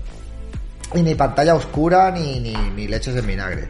Y 0.95 1.03
ni 1.03 1.15
pantalla 1.15 1.55
oscura 1.55 2.11
ni, 2.11 2.39
ni, 2.41 2.53
ni 2.53 2.87
leches 2.87 3.15
de 3.15 3.23
vinagre. 3.23 3.69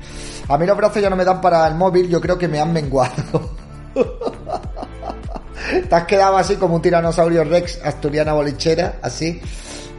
A 0.48 0.58
mí 0.58 0.66
los 0.66 0.76
brazos 0.76 1.00
ya 1.00 1.08
no 1.08 1.14
me 1.14 1.24
dan 1.24 1.40
para 1.40 1.68
el 1.68 1.76
móvil, 1.76 2.08
yo 2.08 2.20
creo 2.20 2.36
que 2.36 2.48
me 2.48 2.58
han 2.58 2.72
menguado. 2.72 3.54
Te 5.88 5.94
has 5.94 6.04
quedado 6.04 6.36
así 6.36 6.56
como 6.56 6.74
un 6.74 6.82
tiranosaurio 6.82 7.44
rex 7.44 7.78
asturiana 7.84 8.32
bolichera, 8.32 8.98
así, 9.02 9.40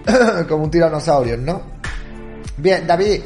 como 0.49 0.65
un 0.65 0.71
tiranosaurio, 0.71 1.37
¿no? 1.37 1.61
Bien, 2.57 2.85
David, 2.85 3.21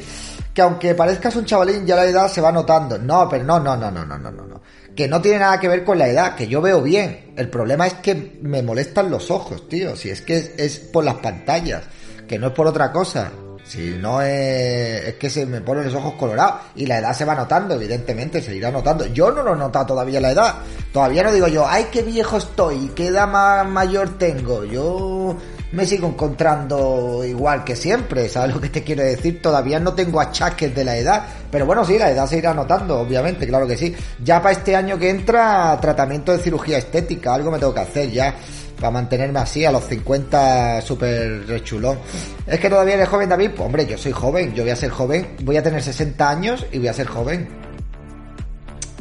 que 0.55 0.61
aunque 0.61 0.95
parezcas 0.95 1.35
un 1.35 1.43
chavalín, 1.43 1.85
ya 1.85 1.97
la 1.97 2.05
edad 2.05 2.29
se 2.29 2.39
va 2.39 2.49
notando. 2.49 2.97
No, 2.97 3.27
pero 3.27 3.43
no, 3.43 3.59
no, 3.59 3.75
no, 3.75 3.91
no, 3.91 4.05
no, 4.05 4.17
no, 4.17 4.31
no. 4.31 4.61
Que 4.95 5.05
no 5.05 5.21
tiene 5.21 5.39
nada 5.39 5.59
que 5.59 5.67
ver 5.67 5.83
con 5.83 5.99
la 5.99 6.07
edad, 6.07 6.33
que 6.33 6.47
yo 6.47 6.61
veo 6.61 6.81
bien. 6.81 7.33
El 7.35 7.49
problema 7.49 7.85
es 7.85 7.95
que 7.95 8.39
me 8.41 8.63
molestan 8.63 9.11
los 9.11 9.29
ojos, 9.29 9.67
tío. 9.67 9.97
Si 9.97 10.09
es 10.09 10.21
que 10.21 10.55
es, 10.57 10.79
por 10.79 11.03
las 11.03 11.15
pantallas, 11.15 11.83
que 12.25 12.39
no 12.39 12.47
es 12.47 12.53
por 12.53 12.67
otra 12.67 12.93
cosa. 12.93 13.33
Si 13.65 13.97
no 13.99 14.21
es, 14.21 15.07
es 15.07 15.13
que 15.15 15.29
se 15.29 15.45
me 15.45 15.59
ponen 15.59 15.85
los 15.85 15.95
ojos 15.95 16.13
colorados 16.13 16.61
y 16.75 16.85
la 16.85 16.99
edad 16.99 17.13
se 17.13 17.25
va 17.25 17.35
notando, 17.35 17.75
evidentemente, 17.75 18.41
se 18.41 18.55
irá 18.55 18.71
notando. 18.71 19.07
Yo 19.07 19.31
no 19.31 19.43
lo 19.43 19.55
he 19.55 19.57
notado 19.57 19.87
todavía 19.87 20.21
la 20.21 20.31
edad. 20.31 20.55
Todavía 20.93 21.23
no 21.23 21.33
digo 21.33 21.49
yo, 21.49 21.67
ay, 21.67 21.87
qué 21.91 22.01
viejo 22.01 22.37
estoy, 22.37 22.93
qué 22.95 23.07
edad 23.07 23.27
más 23.27 23.67
mayor 23.67 24.17
tengo. 24.17 24.63
Yo 24.63 25.35
me 25.71 25.85
sigo 25.85 26.07
encontrando 26.07 27.23
igual 27.25 27.63
que 27.63 27.75
siempre, 27.75 28.29
¿sabes 28.29 28.55
lo 28.55 28.61
que 28.61 28.69
te 28.69 28.83
quiero 28.83 29.03
decir? 29.03 29.41
Todavía 29.41 29.79
no 29.79 29.93
tengo 29.93 30.21
achaques 30.21 30.73
de 30.73 30.83
la 30.83 30.97
edad, 30.97 31.25
pero 31.51 31.65
bueno, 31.65 31.83
sí, 31.83 31.97
la 31.97 32.11
edad 32.11 32.27
se 32.27 32.37
irá 32.37 32.53
notando, 32.53 32.99
obviamente, 32.99 33.47
claro 33.47 33.67
que 33.67 33.77
sí. 33.77 33.95
Ya 34.23 34.41
para 34.41 34.53
este 34.53 34.75
año 34.75 34.97
que 34.97 35.09
entra, 35.09 35.77
tratamiento 35.81 36.31
de 36.31 36.39
cirugía 36.39 36.77
estética, 36.77 37.33
algo 37.33 37.51
me 37.51 37.59
tengo 37.59 37.73
que 37.73 37.81
hacer 37.81 38.11
ya 38.11 38.35
para 38.77 38.91
mantenerme 38.91 39.39
así 39.39 39.65
a 39.65 39.71
los 39.71 39.83
50 39.85 40.81
súper 40.81 41.47
rechulón. 41.47 41.99
Es 42.45 42.59
que 42.59 42.69
todavía 42.69 42.95
eres 42.95 43.07
joven, 43.07 43.29
David. 43.29 43.51
Pues, 43.51 43.61
hombre, 43.61 43.85
yo 43.85 43.97
soy 43.97 44.11
joven, 44.11 44.53
yo 44.53 44.63
voy 44.63 44.71
a 44.71 44.75
ser 44.75 44.89
joven, 44.89 45.35
voy 45.43 45.57
a 45.57 45.63
tener 45.63 45.81
60 45.81 46.29
años 46.29 46.65
y 46.71 46.79
voy 46.79 46.89
a 46.89 46.93
ser 46.93 47.07
joven. 47.07 47.47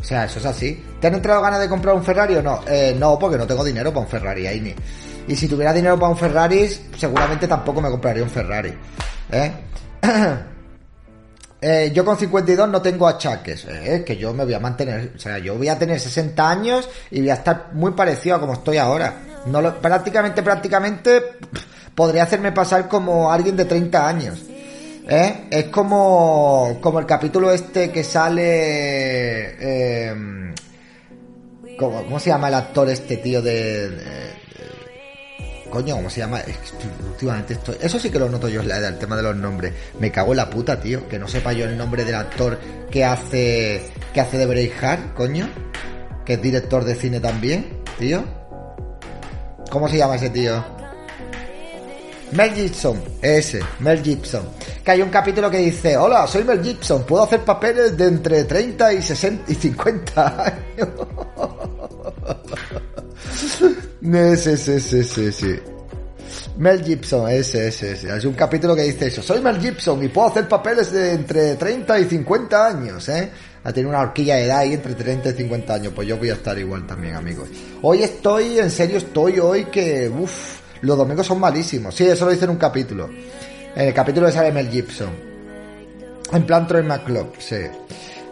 O 0.01 0.05
sea, 0.05 0.27
eso 0.27 0.39
es 0.39 0.47
así. 0.47 0.85
¿Te 1.01 1.07
han 1.07 1.15
entrado 1.15 1.41
ganas 1.41 1.61
de 1.61 1.69
comprar 1.69 1.95
un 1.95 2.05
Ferrari 2.05 2.35
o 2.37 2.43
no? 2.43 2.61
Eh, 2.67 2.95
no, 2.99 3.19
porque 3.19 3.39
no 3.39 3.47
tengo 3.47 3.65
dinero 3.65 3.91
para 3.91 4.05
un 4.05 4.09
Ferrari, 4.09 4.47
ahí 4.47 4.61
ni. 4.61 4.75
Y 5.27 5.37
si 5.37 5.49
tuviera 5.49 5.73
dinero 5.73 5.99
para 5.99 6.11
un 6.11 6.19
Ferrari, 6.19 6.69
seguramente 6.97 7.49
tampoco 7.49 7.81
me 7.81 7.91
compraría 7.91 8.23
un 8.23 8.31
Ferrari. 8.31 8.75
¿eh? 9.31 9.53
eh 11.61 11.93
yo 11.95 12.05
con 12.05 12.17
52 12.17 12.69
no 12.69 12.83
tengo 12.83 13.09
achaques, 13.09 13.65
¿eh? 13.65 14.05
que 14.07 14.17
yo 14.17 14.35
me 14.35 14.45
voy 14.45 14.55
a 14.55 14.61
mantener, 14.61 15.13
o 15.17 15.19
sea, 15.19 15.39
yo 15.39 15.57
voy 15.57 15.69
a 15.69 15.79
tener 15.79 15.99
60 15.99 16.51
años 16.51 16.89
y 17.11 17.21
voy 17.21 17.31
a 17.31 17.35
estar 17.35 17.71
muy 17.73 17.93
parecido 17.93 18.37
a 18.37 18.41
como 18.41 18.53
estoy 18.53 18.77
ahora. 18.77 19.15
Prácticamente, 19.81 20.43
prácticamente 20.43 21.23
podría 21.95 22.25
hacerme 22.25 22.53
pasar 22.53 22.89
como 22.89 23.31
alguien 23.31 23.57
de 23.57 23.65
30 23.65 24.09
años. 24.09 24.43
¿Eh? 25.07 25.49
Es 25.51 25.65
como, 25.65 26.79
como 26.81 26.99
el 26.99 27.07
capítulo 27.07 27.51
este 27.51 27.91
que 27.91 28.03
sale... 28.03 28.45
Eh, 29.61 30.15
¿cómo, 31.79 32.19
se 32.19 32.31
llama 32.31 32.49
el 32.49 32.55
actor 32.55 32.89
este 32.89 33.19
tío 33.19 33.43
de, 33.43 33.91
coño, 35.75 35.97
¿cómo 35.97 36.09
se 36.09 36.21
llama? 36.21 36.41
últimamente 37.11 37.55
estoy... 37.55 37.77
Eso 37.81 37.99
sí 37.99 38.09
que 38.09 38.19
lo 38.19 38.29
noto 38.29 38.49
yo 38.49 38.63
la 38.63 38.79
edad, 38.79 38.91
el 38.91 38.99
tema 38.99 39.17
de 39.17 39.25
los 39.25 39.35
nombres. 39.35 39.73
Me 39.99 40.13
cago 40.13 40.31
en 40.33 40.37
la 40.37 40.49
puta, 40.49 40.81
tío. 40.81 41.09
Que 41.09 41.19
no 41.19 41.27
sepa 41.27 41.53
yo 41.53 41.65
el 41.65 41.77
nombre 41.77 42.05
del 42.05 42.15
actor 42.15 42.59
que 42.91 43.05
hace... 43.05 43.83
Que 44.13 44.21
hace 44.21 44.39
de 44.39 44.47
Braveheart, 44.47 45.15
coño. 45.15 45.49
Que 46.25 46.35
es 46.35 46.43
director 46.43 46.85
de 46.85 46.95
cine 46.95 47.19
también, 47.19 47.83
tío. 47.99 48.25
¿Cómo 49.69 49.89
se 49.89 49.99
llama 49.99 50.15
ese 50.15 50.31
tío? 50.31 50.65
Mel 52.31 52.53
Gibson, 52.53 53.03
ese, 53.21 53.61
Mel 53.81 54.03
Gibson. 54.03 54.45
Que 54.85 54.93
hay 54.93 55.03
un 55.03 55.11
capítulo 55.11 55.51
que 55.51 55.59
dice, 55.59 55.97
hola, 55.97 56.27
soy 56.29 56.45
Mel 56.45 56.63
Gibson, 56.63 57.05
puedo 57.05 57.25
hacer 57.25 57.41
papeles 57.41 57.97
de 57.97 58.07
entre 58.07 58.45
30 58.45 58.93
y 58.93 59.03
60 59.03 59.53
y 59.53 59.55
50 59.55 60.45
años. 60.45 60.89
sí, 64.37 64.57
sí, 64.57 64.81
sí, 64.81 65.05
sí, 65.05 65.33
sí. 65.33 65.61
Mel 66.59 66.85
Gibson, 66.85 67.29
ese, 67.31 67.69
ese, 67.69 67.93
ese. 67.93 68.13
Hay 68.13 68.25
un 68.27 68.35
capítulo 68.35 68.75
que 68.75 68.83
dice 68.83 69.07
eso. 69.07 69.23
Soy 69.23 69.41
Mel 69.41 69.61
Gibson 69.61 70.03
y 70.05 70.09
puedo 70.09 70.29
hacer 70.29 70.49
papeles 70.49 70.93
de 70.93 71.13
entre 71.13 71.55
30 71.57 72.01
y 72.01 72.05
50 72.05 72.67
años, 72.67 73.09
¿eh? 73.09 73.31
A 73.65 73.73
tener 73.73 73.89
una 73.89 74.01
horquilla 74.01 74.37
de 74.37 74.45
edad 74.45 74.59
ahí 74.59 74.75
entre 74.75 74.95
30 74.95 75.31
y 75.31 75.33
50 75.33 75.75
años. 75.75 75.93
Pues 75.95 76.07
yo 76.07 76.17
voy 76.17 76.31
a 76.31 76.35
estar 76.35 76.59
igual 76.59 76.87
también, 76.87 77.17
amigos. 77.17 77.49
Hoy 77.83 78.03
estoy, 78.03 78.59
en 78.59 78.71
serio, 78.71 78.99
estoy 78.99 79.39
hoy 79.39 79.65
que, 79.67 80.09
uff, 80.09 80.61
los 80.83 80.99
domingos 80.99 81.27
son 81.27 81.41
malísimos. 81.41 81.95
Sí, 81.95 82.05
eso 82.05 82.27
lo 82.27 82.31
dice 82.31 82.45
en 82.45 82.51
un 82.51 82.57
capítulo. 82.57 83.09
En 83.75 83.89
el 83.89 83.95
capítulo 83.95 84.31
sale 84.31 84.53
Mel 84.53 84.69
Gibson. 84.69 85.11
En 86.33 86.47
plan 86.47 86.67
Troy 86.67 86.83
McClough, 86.83 87.33
sí. 87.39 87.57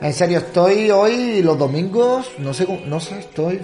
En 0.01 0.13
serio, 0.13 0.39
estoy 0.39 0.91
hoy, 0.91 1.43
los 1.43 1.59
domingos, 1.59 2.31
no 2.39 2.53
sé, 2.53 2.67
no 2.87 3.01
sé, 3.01 3.21
estoy... 3.21 3.61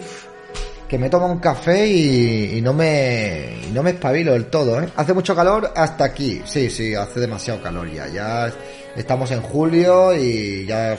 que 0.88 0.98
me 0.98 1.10
tomo 1.10 1.26
un 1.26 1.38
café 1.38 1.86
y, 1.86 2.60
no 2.62 2.72
me 2.72 3.58
y 3.68 3.70
no 3.72 3.82
me 3.82 3.90
espabilo 3.90 4.32
del 4.32 4.46
todo, 4.46 4.80
¿eh? 4.80 4.88
Hace 4.96 5.12
mucho 5.12 5.36
calor 5.36 5.70
hasta 5.76 6.04
aquí. 6.04 6.40
Sí, 6.46 6.70
sí, 6.70 6.94
hace 6.94 7.20
demasiado 7.20 7.62
calor 7.62 7.90
ya. 7.92 8.08
Ya 8.08 8.52
estamos 8.96 9.30
en 9.30 9.42
julio 9.42 10.16
y 10.16 10.66
ya 10.66 10.96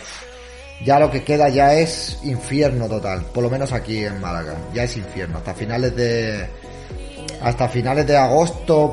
ya 0.86 1.00
lo 1.00 1.12
que 1.12 1.24
queda 1.24 1.50
ya 1.50 1.74
es 1.74 2.20
infierno 2.24 2.88
total, 2.88 3.26
por 3.34 3.44
lo 3.44 3.50
menos 3.50 3.74
aquí 3.74 4.06
en 4.06 4.22
Málaga. 4.22 4.56
Ya 4.74 4.84
es 4.84 4.96
infierno 4.96 5.40
hasta 5.40 5.54
finales 5.54 5.96
de 5.96 6.48
hasta 7.42 7.68
finales 7.68 8.06
de 8.06 8.16
agosto, 8.16 8.92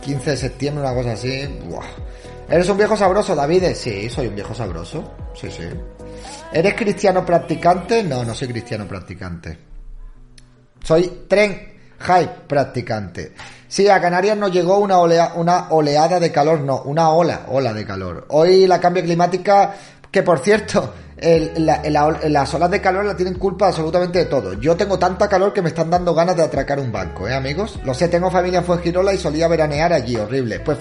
15 0.00 0.30
de 0.30 0.36
septiembre, 0.36 0.84
una 0.84 0.94
cosa 0.94 1.12
así. 1.12 1.48
¿Eres 2.48 2.68
un 2.68 2.76
viejo 2.76 2.96
sabroso, 2.96 3.34
David? 3.34 3.64
Sí, 3.74 4.08
soy 4.08 4.28
un 4.28 4.34
viejo 4.34 4.54
sabroso. 4.54 5.12
Sí, 5.34 5.50
sí. 5.50 5.64
¿Eres 6.52 6.74
cristiano 6.74 7.24
practicante? 7.26 8.04
No, 8.04 8.24
no 8.24 8.34
soy 8.34 8.48
cristiano 8.48 8.86
practicante. 8.86 9.73
Soy 10.84 11.24
tren 11.26 11.72
hype 11.98 12.46
practicante. 12.46 13.32
Sí, 13.66 13.88
a 13.88 14.00
Canarias 14.00 14.36
nos 14.36 14.52
llegó 14.52 14.78
una, 14.78 14.98
oleada 14.98 16.20
de 16.20 16.30
calor, 16.30 16.60
no, 16.60 16.82
una 16.82 17.08
ola, 17.08 17.46
ola 17.48 17.72
de 17.72 17.86
calor. 17.86 18.26
Hoy 18.28 18.66
la 18.66 18.78
cambio 18.78 19.02
climática, 19.02 19.74
que 20.10 20.22
por 20.22 20.40
cierto, 20.40 20.92
las 21.16 22.54
olas 22.54 22.70
de 22.70 22.82
calor 22.82 23.06
la 23.06 23.16
tienen 23.16 23.38
culpa 23.38 23.68
absolutamente 23.68 24.18
de 24.18 24.24
todo. 24.26 24.52
Yo 24.52 24.76
tengo 24.76 24.98
tanta 24.98 25.26
calor 25.26 25.54
que 25.54 25.62
me 25.62 25.70
están 25.70 25.88
dando 25.88 26.14
ganas 26.14 26.36
de 26.36 26.42
atracar 26.42 26.78
un 26.78 26.92
banco, 26.92 27.26
¿eh, 27.26 27.34
amigos? 27.34 27.80
Lo 27.82 27.94
sé, 27.94 28.08
tengo 28.08 28.30
familia 28.30 28.58
en 28.58 28.64
Fuengirola 28.66 29.14
y 29.14 29.18
solía 29.18 29.48
veranear 29.48 29.94
allí, 29.94 30.16
horrible. 30.16 30.60
Pues 30.60 30.78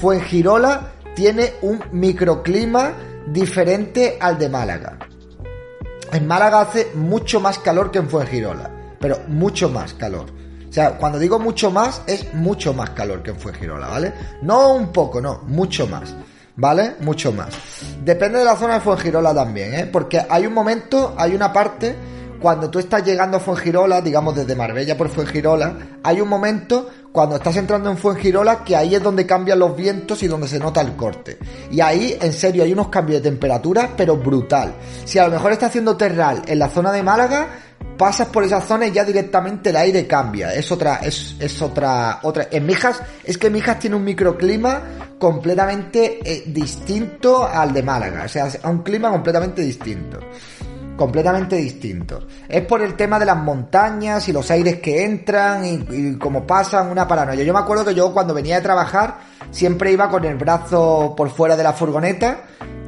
Fuengirola 0.00 0.90
tiene 1.14 1.54
un 1.62 1.80
microclima 1.92 2.94
diferente 3.28 4.18
al 4.20 4.38
de 4.38 4.48
Málaga. 4.48 4.98
En 6.12 6.26
Málaga 6.26 6.62
hace 6.62 6.90
mucho 6.94 7.38
más 7.38 7.60
calor 7.60 7.92
que 7.92 8.00
en 8.00 8.10
Fuengirola, 8.10 8.79
pero 9.00 9.18
mucho 9.26 9.68
más 9.68 9.94
calor. 9.94 10.26
O 10.68 10.72
sea, 10.72 10.96
cuando 10.98 11.18
digo 11.18 11.40
mucho 11.40 11.72
más, 11.72 12.02
es 12.06 12.32
mucho 12.34 12.72
más 12.72 12.90
calor 12.90 13.24
que 13.24 13.30
en 13.30 13.36
Fuengirola, 13.40 13.88
¿vale? 13.88 14.12
No 14.42 14.74
un 14.74 14.92
poco, 14.92 15.20
no, 15.20 15.40
mucho 15.48 15.88
más. 15.88 16.14
¿vale? 16.56 16.96
Mucho 17.00 17.32
más. 17.32 17.48
Depende 18.04 18.38
de 18.38 18.44
la 18.44 18.54
zona 18.54 18.74
de 18.74 18.80
Fuengirola 18.80 19.34
también, 19.34 19.74
¿eh? 19.74 19.86
Porque 19.86 20.20
hay 20.28 20.46
un 20.46 20.52
momento, 20.52 21.14
hay 21.16 21.34
una 21.34 21.52
parte, 21.52 21.96
cuando 22.40 22.70
tú 22.70 22.78
estás 22.78 23.04
llegando 23.04 23.38
a 23.38 23.40
Fuengirola, 23.40 24.00
digamos 24.00 24.34
desde 24.34 24.54
Marbella 24.54 24.96
por 24.96 25.08
Fuengirola, 25.08 25.74
hay 26.02 26.20
un 26.20 26.28
momento 26.28 26.88
cuando 27.12 27.36
estás 27.36 27.56
entrando 27.56 27.90
en 27.90 27.96
Fuengirola 27.96 28.62
que 28.62 28.76
ahí 28.76 28.94
es 28.94 29.02
donde 29.02 29.26
cambian 29.26 29.58
los 29.58 29.76
vientos 29.76 30.22
y 30.22 30.28
donde 30.28 30.48
se 30.48 30.58
nota 30.58 30.80
el 30.80 30.94
corte. 30.96 31.38
Y 31.70 31.80
ahí, 31.80 32.16
en 32.20 32.32
serio, 32.32 32.62
hay 32.62 32.72
unos 32.72 32.88
cambios 32.88 33.22
de 33.22 33.30
temperatura, 33.30 33.90
pero 33.96 34.16
brutal. 34.16 34.74
Si 35.04 35.18
a 35.18 35.26
lo 35.26 35.32
mejor 35.32 35.52
está 35.52 35.66
haciendo 35.66 35.96
terral 35.96 36.42
en 36.46 36.58
la 36.58 36.68
zona 36.68 36.92
de 36.92 37.02
Málaga, 37.02 37.48
pasas 38.00 38.28
por 38.28 38.42
esa 38.42 38.62
zona 38.62 38.86
y 38.86 38.92
ya 38.92 39.04
directamente 39.04 39.68
el 39.68 39.76
aire 39.76 40.06
cambia. 40.06 40.54
Es 40.54 40.72
otra, 40.72 41.00
es, 41.02 41.36
es 41.38 41.60
otra, 41.60 42.20
otra. 42.22 42.48
En 42.50 42.64
Mijas, 42.64 43.02
es 43.22 43.36
que 43.36 43.50
Mijas 43.50 43.78
tiene 43.78 43.94
un 43.94 44.04
microclima 44.04 44.80
completamente 45.18 46.18
eh, 46.24 46.44
distinto 46.46 47.46
al 47.46 47.74
de 47.74 47.82
Málaga. 47.82 48.24
O 48.24 48.28
sea, 48.28 48.48
a 48.62 48.70
un 48.70 48.82
clima 48.82 49.10
completamente 49.10 49.60
distinto. 49.60 50.18
Completamente 50.96 51.56
distinto. 51.56 52.26
Es 52.48 52.62
por 52.62 52.80
el 52.80 52.94
tema 52.94 53.18
de 53.18 53.26
las 53.26 53.36
montañas 53.36 54.26
y 54.30 54.32
los 54.32 54.50
aires 54.50 54.80
que 54.80 55.04
entran 55.04 55.62
y, 55.66 56.16
como 56.16 56.46
pasan 56.46 56.90
una 56.90 57.06
paranoia. 57.06 57.44
Yo 57.44 57.52
me 57.52 57.60
acuerdo 57.60 57.84
que 57.84 57.94
yo 57.94 58.14
cuando 58.14 58.32
venía 58.32 58.56
de 58.56 58.62
trabajar 58.62 59.18
siempre 59.50 59.92
iba 59.92 60.08
con 60.08 60.24
el 60.24 60.36
brazo 60.36 61.12
por 61.14 61.28
fuera 61.28 61.54
de 61.54 61.64
la 61.64 61.74
furgoneta 61.74 62.44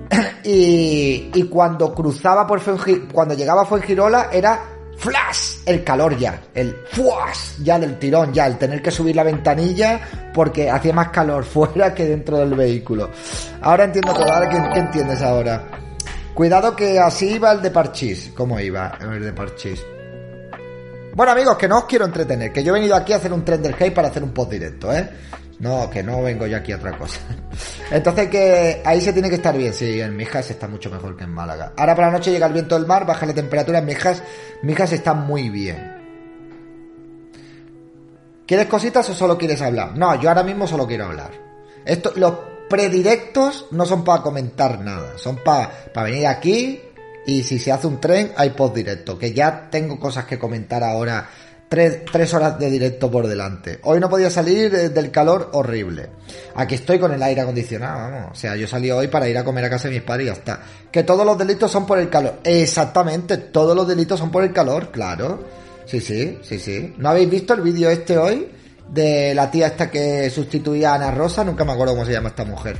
y, 0.42 1.30
y 1.34 1.48
cuando 1.50 1.94
cruzaba 1.94 2.46
por 2.46 2.62
cuando 3.12 3.34
llegaba 3.34 3.62
a 3.62 3.66
Fuengirola 3.66 4.30
era 4.32 4.71
flash, 5.02 5.58
el 5.66 5.82
calor 5.82 6.16
ya, 6.16 6.40
el 6.54 6.76
fuas 6.92 7.56
ya 7.62 7.76
del 7.78 7.98
tirón, 7.98 8.32
ya 8.32 8.46
el 8.46 8.56
tener 8.56 8.80
que 8.80 8.92
subir 8.92 9.16
la 9.16 9.24
ventanilla 9.24 10.00
porque 10.32 10.70
hacía 10.70 10.92
más 10.92 11.08
calor 11.08 11.44
fuera 11.52 11.92
que 11.92 12.04
dentro 12.04 12.38
del 12.38 12.54
vehículo. 12.54 13.10
Ahora 13.60 13.84
entiendo 13.84 14.14
todo, 14.14 14.32
ahora 14.32 14.48
¿qué, 14.48 14.78
entiendes 14.78 15.20
ahora? 15.20 15.64
Cuidado 16.34 16.74
que 16.76 16.98
así 16.98 17.32
iba 17.34 17.52
el 17.52 17.60
de 17.60 17.70
Parchís, 17.70 18.32
¿cómo 18.34 18.58
iba 18.60 18.96
el 19.00 19.22
de 19.22 19.32
Parchís? 19.32 19.84
Bueno 21.14 21.32
amigos, 21.32 21.58
que 21.58 21.68
no 21.68 21.78
os 21.78 21.84
quiero 21.84 22.06
entretener, 22.06 22.50
que 22.52 22.64
yo 22.64 22.74
he 22.74 22.78
venido 22.78 22.96
aquí 22.96 23.12
a 23.12 23.16
hacer 23.16 23.32
un 23.32 23.44
tren 23.44 23.62
del 23.62 23.74
hate 23.74 23.92
para 23.92 24.08
hacer 24.08 24.22
un 24.22 24.32
post 24.32 24.50
directo, 24.50 24.92
¿eh? 24.94 25.10
No, 25.58 25.90
que 25.90 26.02
no 26.02 26.22
vengo 26.22 26.46
yo 26.46 26.56
aquí 26.56 26.72
a 26.72 26.76
otra 26.76 26.96
cosa. 26.96 27.20
Entonces 27.90 28.28
que 28.28 28.82
ahí 28.84 29.00
se 29.00 29.12
tiene 29.12 29.28
que 29.28 29.36
estar 29.36 29.56
bien. 29.56 29.74
Sí, 29.74 30.00
en 30.00 30.16
Mijas 30.16 30.50
está 30.50 30.66
mucho 30.68 30.90
mejor 30.90 31.14
que 31.16 31.24
en 31.24 31.30
Málaga. 31.30 31.74
Ahora 31.76 31.94
para 31.94 32.06
la 32.08 32.14
noche 32.14 32.30
llega 32.30 32.46
el 32.46 32.54
viento 32.54 32.76
del 32.76 32.86
mar, 32.86 33.06
baja 33.06 33.26
la 33.26 33.34
temperatura. 33.34 33.78
En 33.78 33.84
Mijas, 33.84 34.22
Mijas 34.62 34.92
está 34.92 35.12
muy 35.12 35.50
bien. 35.50 35.98
¿Quieres 38.46 38.66
cositas 38.66 39.08
o 39.10 39.14
solo 39.14 39.36
quieres 39.36 39.60
hablar? 39.60 39.96
No, 39.96 40.18
yo 40.20 40.30
ahora 40.30 40.42
mismo 40.42 40.66
solo 40.66 40.86
quiero 40.86 41.04
hablar. 41.04 41.30
Esto, 41.84 42.12
los 42.16 42.32
predirectos 42.68 43.66
no 43.70 43.84
son 43.84 44.02
para 44.02 44.22
comentar 44.22 44.80
nada, 44.80 45.18
son 45.18 45.36
para 45.44 45.70
venir 45.94 46.26
aquí 46.26 46.80
y 47.26 47.42
si 47.42 47.58
se 47.58 47.72
hace 47.72 47.86
un 47.86 48.00
tren 48.00 48.32
hay 48.36 48.50
post 48.50 48.74
directo, 48.74 49.18
que 49.18 49.32
ya 49.32 49.68
tengo 49.70 49.98
cosas 49.98 50.24
que 50.24 50.38
comentar 50.38 50.82
ahora. 50.82 51.28
Tres, 51.68 52.34
horas 52.34 52.58
de 52.58 52.68
directo 52.68 53.10
por 53.10 53.26
delante. 53.26 53.78
Hoy 53.84 53.98
no 53.98 54.10
podía 54.10 54.28
salir 54.28 54.74
eh, 54.74 54.90
del 54.90 55.10
calor 55.10 55.48
horrible. 55.54 56.10
Aquí 56.54 56.74
estoy 56.74 56.98
con 56.98 57.14
el 57.14 57.22
aire 57.22 57.40
acondicionado, 57.40 58.10
vamos. 58.10 58.32
O 58.32 58.34
sea, 58.34 58.56
yo 58.56 58.68
salí 58.68 58.90
hoy 58.90 59.08
para 59.08 59.26
ir 59.26 59.38
a 59.38 59.42
comer 59.42 59.64
a 59.64 59.70
casa 59.70 59.88
de 59.88 59.94
mis 59.94 60.02
padres 60.02 60.24
y 60.24 60.26
ya 60.26 60.34
está. 60.34 60.60
Que 60.90 61.02
todos 61.02 61.24
los 61.24 61.38
delitos 61.38 61.70
son 61.70 61.86
por 61.86 61.98
el 61.98 62.10
calor. 62.10 62.40
Exactamente, 62.44 63.38
todos 63.38 63.74
los 63.74 63.88
delitos 63.88 64.20
son 64.20 64.30
por 64.30 64.44
el 64.44 64.52
calor, 64.52 64.90
claro. 64.90 65.46
Sí, 65.86 66.02
sí, 66.02 66.40
sí, 66.42 66.58
sí. 66.58 66.94
¿No 66.98 67.08
habéis 67.08 67.30
visto 67.30 67.54
el 67.54 67.62
vídeo 67.62 67.88
este 67.88 68.18
hoy? 68.18 68.50
De 68.90 69.34
la 69.34 69.50
tía 69.50 69.68
esta 69.68 69.90
que 69.90 70.28
sustituía 70.28 70.92
a 70.92 70.96
Ana 70.96 71.10
Rosa, 71.10 71.42
nunca 71.42 71.64
me 71.64 71.72
acuerdo 71.72 71.94
cómo 71.94 72.04
se 72.04 72.12
llama 72.12 72.28
esta 72.28 72.44
mujer. 72.44 72.76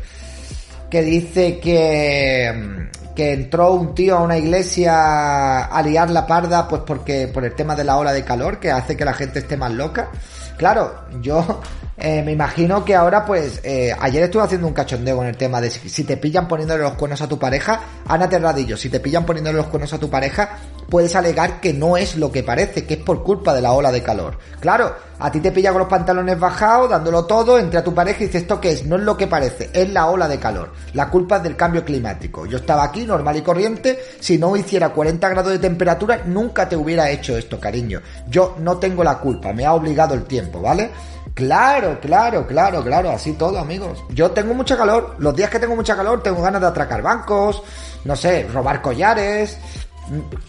Que 0.92 1.00
dice 1.00 1.58
que, 1.58 2.90
que 3.16 3.32
entró 3.32 3.72
un 3.72 3.94
tío 3.94 4.18
a 4.18 4.20
una 4.20 4.37
iglesia 4.37 5.64
a 5.64 5.82
liar 5.82 6.11
la 6.11 6.26
parda, 6.26 6.68
pues 6.68 6.82
porque, 6.87 7.28
por 7.28 7.46
el 7.46 7.54
tema 7.54 7.75
de 7.75 7.82
la 7.82 7.96
ola 7.96 8.12
de 8.12 8.22
calor, 8.22 8.61
que 8.61 8.70
hace 8.70 8.94
que 8.94 9.06
la 9.06 9.14
gente 9.14 9.38
esté 9.38 9.56
más 9.56 9.72
loca. 9.72 10.11
Claro, 10.58 11.06
yo 11.22 11.62
eh, 11.96 12.22
me 12.22 12.32
imagino 12.32 12.84
que 12.84 12.94
ahora, 12.94 13.25
pues, 13.25 13.61
eh, 13.62 13.94
ayer 14.00 14.25
estuve 14.25 14.42
haciendo 14.42 14.66
un 14.66 14.72
cachondeo 14.72 15.16
con 15.18 15.26
el 15.26 15.37
tema 15.37 15.61
de 15.61 15.70
si, 15.70 16.04
te 16.04 16.16
pillan 16.16 16.49
poniéndole 16.49 16.82
los 16.82 16.94
cuernos 16.94 17.20
a 17.20 17.28
tu 17.28 17.38
pareja, 17.38 17.80
Ana 18.06 18.28
Terradillo, 18.28 18.76
si 18.76 18.88
te 18.88 18.99
pillan 18.99 19.26
poniéndole 19.26 19.58
los 19.58 19.66
cuernos 19.66 19.92
a 19.92 19.99
tu 19.99 20.08
pareja, 20.08 20.56
puedes 20.88 21.14
alegar 21.14 21.61
que 21.61 21.75
no 21.75 21.99
es 21.99 22.16
lo 22.16 22.32
que 22.32 22.42
parece, 22.42 22.87
que 22.87 22.94
es 22.94 23.00
por 23.00 23.22
culpa 23.22 23.52
de 23.52 23.61
la 23.61 23.72
ola 23.72 23.92
de 23.92 24.02
calor. 24.02 24.38
Claro, 24.58 24.94
a 25.18 25.30
ti 25.30 25.40
te 25.40 25.52
pilla 25.52 25.70
con 25.70 25.80
los 25.80 25.88
pantalones 25.88 26.38
bajados, 26.40 26.88
dándolo 26.88 27.26
todo, 27.26 27.58
entre 27.58 27.78
a 27.78 27.84
tu 27.84 27.94
pareja 27.94 28.25
y 28.25 28.26
dices, 28.26 28.42
¿esto 28.42 28.58
qué 28.58 28.72
es? 28.72 28.87
No 28.87 28.96
es 28.96 29.02
lo 29.02 29.16
que 29.16 29.26
parece, 29.26 29.70
es 29.72 29.90
la 29.90 30.06
ola 30.06 30.26
de 30.28 30.38
calor. 30.38 30.72
La 30.94 31.11
culpa 31.11 31.37
es 31.37 31.42
del 31.42 31.56
cambio 31.56 31.84
climático. 31.84 32.46
Yo 32.46 32.56
estaba 32.56 32.84
aquí, 32.84 33.04
normal 33.04 33.37
y 33.37 33.42
corriente, 33.42 33.99
si 34.18 34.38
no 34.38 34.56
hiciera 34.56 34.88
40 34.88 35.28
grados 35.28 35.52
de 35.52 35.58
temperatura, 35.58 36.22
nunca 36.25 36.66
te 36.68 36.75
hubiera 36.75 37.11
hecho 37.11 37.37
esto, 37.37 37.61
cariño. 37.61 38.00
Yo 38.28 38.56
no 38.61 38.78
tengo 38.78 39.04
la 39.04 39.18
culpa, 39.18 39.52
me 39.52 39.66
ha 39.66 39.75
obligado 39.75 40.14
el 40.14 40.25
tiempo, 40.25 40.61
¿vale? 40.61 40.90
Claro, 41.35 41.99
claro, 42.01 42.47
claro, 42.47 42.85
claro, 42.85 43.11
así 43.11 43.33
todo, 43.33 43.59
amigos. 43.59 44.05
Yo 44.11 44.31
tengo 44.33 44.53
mucha 44.53 44.77
calor, 44.77 45.17
los 45.19 45.35
días 45.35 45.49
que 45.49 45.59
tengo 45.59 45.75
mucha 45.75 45.97
calor 45.97 46.23
tengo 46.23 46.43
ganas 46.43 46.61
de 46.61 46.67
atracar 46.67 47.01
bancos, 47.01 47.62
no 48.05 48.15
sé, 48.15 48.47
robar 48.53 48.83
collares, 48.83 49.59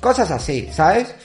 cosas 0.01 0.29
así, 0.31 0.69
¿sabes? 0.71 1.15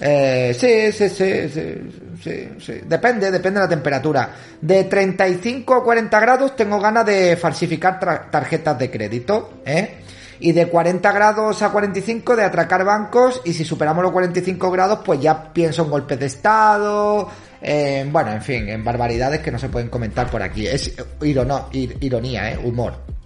Eh, 0.00 0.54
sí, 0.56 0.92
sí, 0.92 1.08
sí, 1.08 1.48
sí, 1.48 1.74
sí, 2.22 2.48
sí, 2.60 2.80
Depende, 2.84 3.32
depende 3.32 3.58
de 3.58 3.66
la 3.66 3.68
temperatura. 3.68 4.30
De 4.60 4.84
35 4.84 5.74
a 5.74 5.82
40 5.82 6.20
grados 6.20 6.54
tengo 6.54 6.78
ganas 6.78 7.04
de 7.04 7.36
falsificar 7.36 7.98
tarjetas 8.30 8.78
de 8.78 8.90
crédito, 8.90 9.54
¿eh? 9.64 10.04
Y 10.40 10.52
de 10.52 10.68
40 10.68 11.10
grados 11.10 11.62
a 11.62 11.70
45 11.70 12.36
de 12.36 12.44
atracar 12.44 12.84
bancos 12.84 13.42
y 13.44 13.52
si 13.52 13.64
superamos 13.64 14.04
los 14.04 14.12
45 14.12 14.70
grados 14.70 15.00
pues 15.04 15.20
ya 15.20 15.52
pienso 15.52 15.82
en 15.82 15.90
golpes 15.90 16.20
de 16.20 16.26
estado, 16.26 17.28
bueno, 17.60 18.32
en 18.32 18.42
fin, 18.42 18.68
en 18.68 18.84
barbaridades 18.84 19.40
que 19.40 19.50
no 19.50 19.58
se 19.58 19.68
pueden 19.68 19.88
comentar 19.88 20.30
por 20.30 20.42
aquí. 20.42 20.66
Es 20.66 20.94
ironía, 21.20 22.52
¿eh? 22.52 22.58
Humor. 22.62 23.18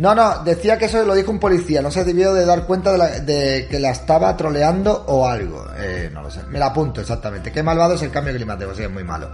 No, 0.00 0.14
no, 0.14 0.42
decía 0.42 0.78
que 0.78 0.86
eso 0.86 1.04
lo 1.04 1.14
dijo 1.14 1.30
un 1.30 1.38
policía, 1.38 1.82
no 1.82 1.90
se 1.90 2.04
debió 2.04 2.32
de 2.32 2.46
dar 2.46 2.64
cuenta 2.64 2.96
de, 3.20 3.66
que 3.70 3.78
la 3.78 3.90
estaba 3.90 4.34
troleando 4.34 5.04
o 5.08 5.26
algo. 5.28 5.66
Eh, 5.76 6.08
no 6.10 6.22
lo 6.22 6.30
sé, 6.30 6.42
me 6.44 6.58
la 6.58 6.66
apunto 6.66 7.02
exactamente. 7.02 7.52
Qué 7.52 7.62
malvado 7.62 7.94
es 7.94 8.02
el 8.02 8.10
cambio 8.10 8.32
climático, 8.34 8.74
sí, 8.74 8.84
es 8.84 8.90
muy 8.90 9.04
malo. 9.04 9.30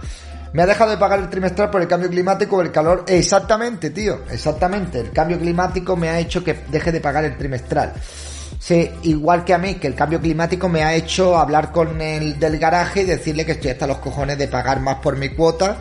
Me 0.51 0.63
ha 0.63 0.65
dejado 0.65 0.91
de 0.91 0.97
pagar 0.97 1.19
el 1.19 1.29
trimestral 1.29 1.69
por 1.69 1.81
el 1.81 1.87
cambio 1.87 2.09
climático 2.09 2.57
o 2.57 2.61
el 2.61 2.71
calor. 2.71 3.05
Exactamente, 3.07 3.91
tío, 3.91 4.23
exactamente. 4.29 4.99
El 4.99 5.11
cambio 5.11 5.39
climático 5.39 5.95
me 5.95 6.09
ha 6.09 6.19
hecho 6.19 6.43
que 6.43 6.65
deje 6.69 6.91
de 6.91 6.99
pagar 6.99 7.23
el 7.23 7.37
trimestral. 7.37 7.93
Sí, 8.59 8.89
igual 9.03 9.45
que 9.45 9.53
a 9.53 9.57
mí, 9.57 9.75
que 9.75 9.87
el 9.87 9.95
cambio 9.95 10.19
climático 10.19 10.67
me 10.67 10.83
ha 10.83 10.95
hecho 10.95 11.37
hablar 11.37 11.71
con 11.71 12.01
el 12.01 12.39
del 12.39 12.57
garaje 12.57 13.01
y 13.01 13.05
decirle 13.05 13.45
que 13.45 13.53
estoy 13.53 13.71
hasta 13.71 13.87
los 13.87 13.97
cojones 13.99 14.37
de 14.37 14.47
pagar 14.47 14.79
más 14.79 14.95
por 14.95 15.15
mi 15.15 15.29
cuota 15.29 15.77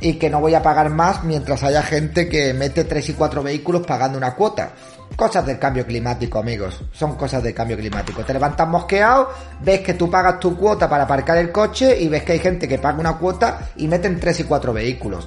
y 0.00 0.14
que 0.14 0.30
no 0.30 0.40
voy 0.40 0.54
a 0.54 0.62
pagar 0.62 0.90
más 0.90 1.24
mientras 1.24 1.62
haya 1.62 1.82
gente 1.82 2.28
que 2.28 2.52
mete 2.54 2.84
tres 2.84 3.08
y 3.08 3.14
cuatro 3.14 3.42
vehículos 3.42 3.86
pagando 3.86 4.18
una 4.18 4.34
cuota. 4.34 4.72
Cosas 5.16 5.46
del 5.46 5.58
cambio 5.58 5.86
climático, 5.86 6.38
amigos. 6.38 6.82
Son 6.92 7.14
cosas 7.16 7.42
del 7.42 7.54
cambio 7.54 7.76
climático. 7.76 8.24
Te 8.24 8.32
levantas 8.32 8.68
mosqueado, 8.68 9.30
ves 9.60 9.80
que 9.80 9.94
tú 9.94 10.10
pagas 10.10 10.40
tu 10.40 10.56
cuota 10.56 10.88
para 10.88 11.04
aparcar 11.04 11.38
el 11.38 11.52
coche 11.52 12.00
y 12.00 12.08
ves 12.08 12.22
que 12.22 12.32
hay 12.32 12.38
gente 12.38 12.68
que 12.68 12.78
paga 12.78 12.98
una 12.98 13.16
cuota 13.16 13.70
y 13.76 13.86
meten 13.86 14.18
tres 14.18 14.40
y 14.40 14.44
cuatro 14.44 14.72
vehículos. 14.72 15.26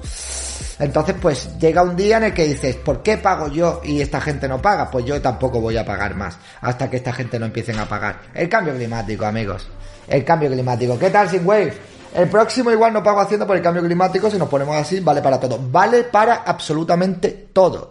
Entonces, 0.78 1.16
pues 1.20 1.58
llega 1.58 1.82
un 1.82 1.96
día 1.96 2.18
en 2.18 2.24
el 2.24 2.34
que 2.34 2.44
dices, 2.44 2.76
¿por 2.76 3.02
qué 3.02 3.18
pago 3.18 3.48
yo 3.48 3.80
y 3.84 4.00
esta 4.00 4.20
gente 4.20 4.48
no 4.48 4.62
paga? 4.62 4.90
Pues 4.90 5.04
yo 5.04 5.20
tampoco 5.20 5.60
voy 5.60 5.76
a 5.76 5.84
pagar 5.84 6.14
más 6.14 6.38
hasta 6.60 6.88
que 6.88 6.98
esta 6.98 7.12
gente 7.12 7.38
no 7.38 7.46
empiecen 7.46 7.78
a 7.78 7.88
pagar. 7.88 8.20
El 8.34 8.48
cambio 8.48 8.74
climático, 8.74 9.24
amigos. 9.24 9.68
El 10.06 10.24
cambio 10.24 10.50
climático. 10.50 10.98
¿Qué 10.98 11.10
tal, 11.10 11.28
Sin 11.28 11.46
Wave? 11.46 11.74
El 12.14 12.28
próximo 12.28 12.70
igual 12.70 12.92
no 12.92 13.02
pago 13.02 13.20
haciendo 13.20 13.46
por 13.46 13.56
el 13.56 13.62
cambio 13.62 13.82
climático, 13.82 14.30
si 14.30 14.38
nos 14.38 14.48
ponemos 14.48 14.74
así, 14.76 15.00
vale 15.00 15.20
para 15.20 15.38
todo. 15.38 15.58
Vale 15.70 16.04
para 16.04 16.36
absolutamente 16.36 17.48
todo. 17.52 17.90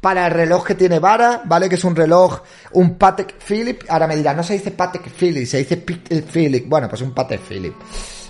Para 0.00 0.26
el 0.26 0.32
reloj 0.32 0.64
que 0.64 0.74
tiene 0.76 1.00
vara, 1.00 1.42
vale 1.44 1.68
que 1.68 1.74
es 1.74 1.84
un 1.84 1.96
reloj, 1.96 2.42
un 2.72 2.96
Patek 2.96 3.38
Philippe. 3.40 3.86
Ahora 3.88 4.06
me 4.06 4.14
dirán, 4.14 4.36
no 4.36 4.44
se 4.44 4.52
dice 4.52 4.70
Patek 4.70 5.10
Philippe, 5.10 5.46
se 5.46 5.58
dice 5.58 5.76
Philippe. 5.76 6.68
Bueno, 6.68 6.88
pues 6.88 7.02
un 7.02 7.12
Patek 7.12 7.40
Philippe 7.40 7.76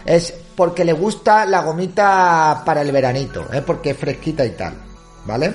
es 0.06 0.32
porque 0.56 0.84
le 0.84 0.94
gusta 0.94 1.44
la 1.44 1.60
gomita 1.60 2.62
para 2.64 2.80
el 2.80 2.90
veranito, 2.90 3.46
¿eh? 3.52 3.62
porque 3.64 3.90
es 3.90 3.96
fresquita 3.96 4.44
y 4.44 4.50
tal, 4.50 4.74
¿vale? 5.26 5.54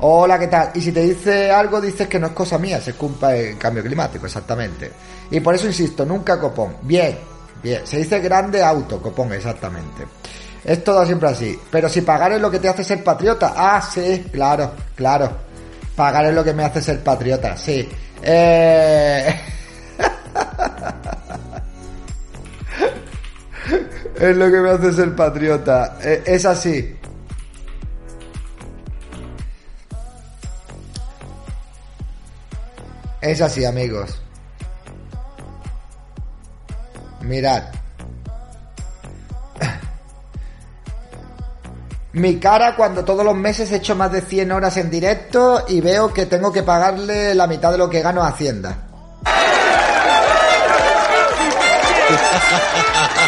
Hola, 0.00 0.38
¿qué 0.38 0.46
tal? 0.46 0.70
Y 0.74 0.80
si 0.80 0.92
te 0.92 1.02
dice 1.02 1.50
algo, 1.50 1.80
dices 1.80 2.06
que 2.06 2.18
no 2.18 2.28
es 2.28 2.32
cosa 2.32 2.58
mía, 2.58 2.80
se 2.80 2.94
culpa 2.94 3.34
el 3.34 3.58
cambio 3.58 3.82
climático, 3.82 4.26
exactamente. 4.26 4.90
Y 5.30 5.40
por 5.40 5.54
eso 5.54 5.66
insisto, 5.66 6.06
nunca 6.06 6.38
copón. 6.38 6.76
Bien, 6.82 7.18
bien. 7.62 7.86
Se 7.86 7.98
dice 7.98 8.18
grande 8.20 8.62
auto, 8.62 9.00
copón, 9.00 9.32
exactamente. 9.32 10.06
Es 10.64 10.82
todo 10.82 11.04
siempre 11.04 11.28
así. 11.28 11.58
Pero 11.70 11.88
si 11.88 12.00
pagar 12.00 12.32
es 12.32 12.40
lo 12.40 12.50
que 12.50 12.58
te 12.58 12.68
hace 12.68 12.82
ser 12.82 13.04
patriota. 13.04 13.52
Ah, 13.54 13.82
sí, 13.82 14.26
claro, 14.32 14.72
claro. 14.94 15.30
Pagar 15.94 16.26
es 16.26 16.34
lo 16.34 16.44
que 16.44 16.54
me 16.54 16.64
hace 16.64 16.80
ser 16.80 17.02
patriota, 17.02 17.56
sí. 17.56 17.86
Eh... 18.22 19.40
es 24.20 24.36
lo 24.36 24.50
que 24.50 24.60
me 24.60 24.70
hace 24.70 24.92
ser 24.92 25.16
patriota. 25.16 25.96
Eh, 26.02 26.22
es 26.26 26.44
así. 26.44 26.94
Es 33.22 33.40
así, 33.40 33.64
amigos. 33.64 34.20
Mirad. 37.22 37.64
Mi 42.12 42.40
cara 42.40 42.74
cuando 42.76 43.04
todos 43.04 43.24
los 43.24 43.36
meses 43.36 43.72
he 43.72 43.76
hecho 43.76 43.94
más 43.94 44.12
de 44.12 44.20
100 44.20 44.52
horas 44.52 44.76
en 44.76 44.90
directo 44.90 45.64
y 45.68 45.80
veo 45.80 46.12
que 46.12 46.26
tengo 46.26 46.52
que 46.52 46.62
pagarle 46.62 47.34
la 47.34 47.46
mitad 47.46 47.72
de 47.72 47.78
lo 47.78 47.88
que 47.88 48.02
gano 48.02 48.22
a 48.22 48.28
Hacienda. 48.28 48.76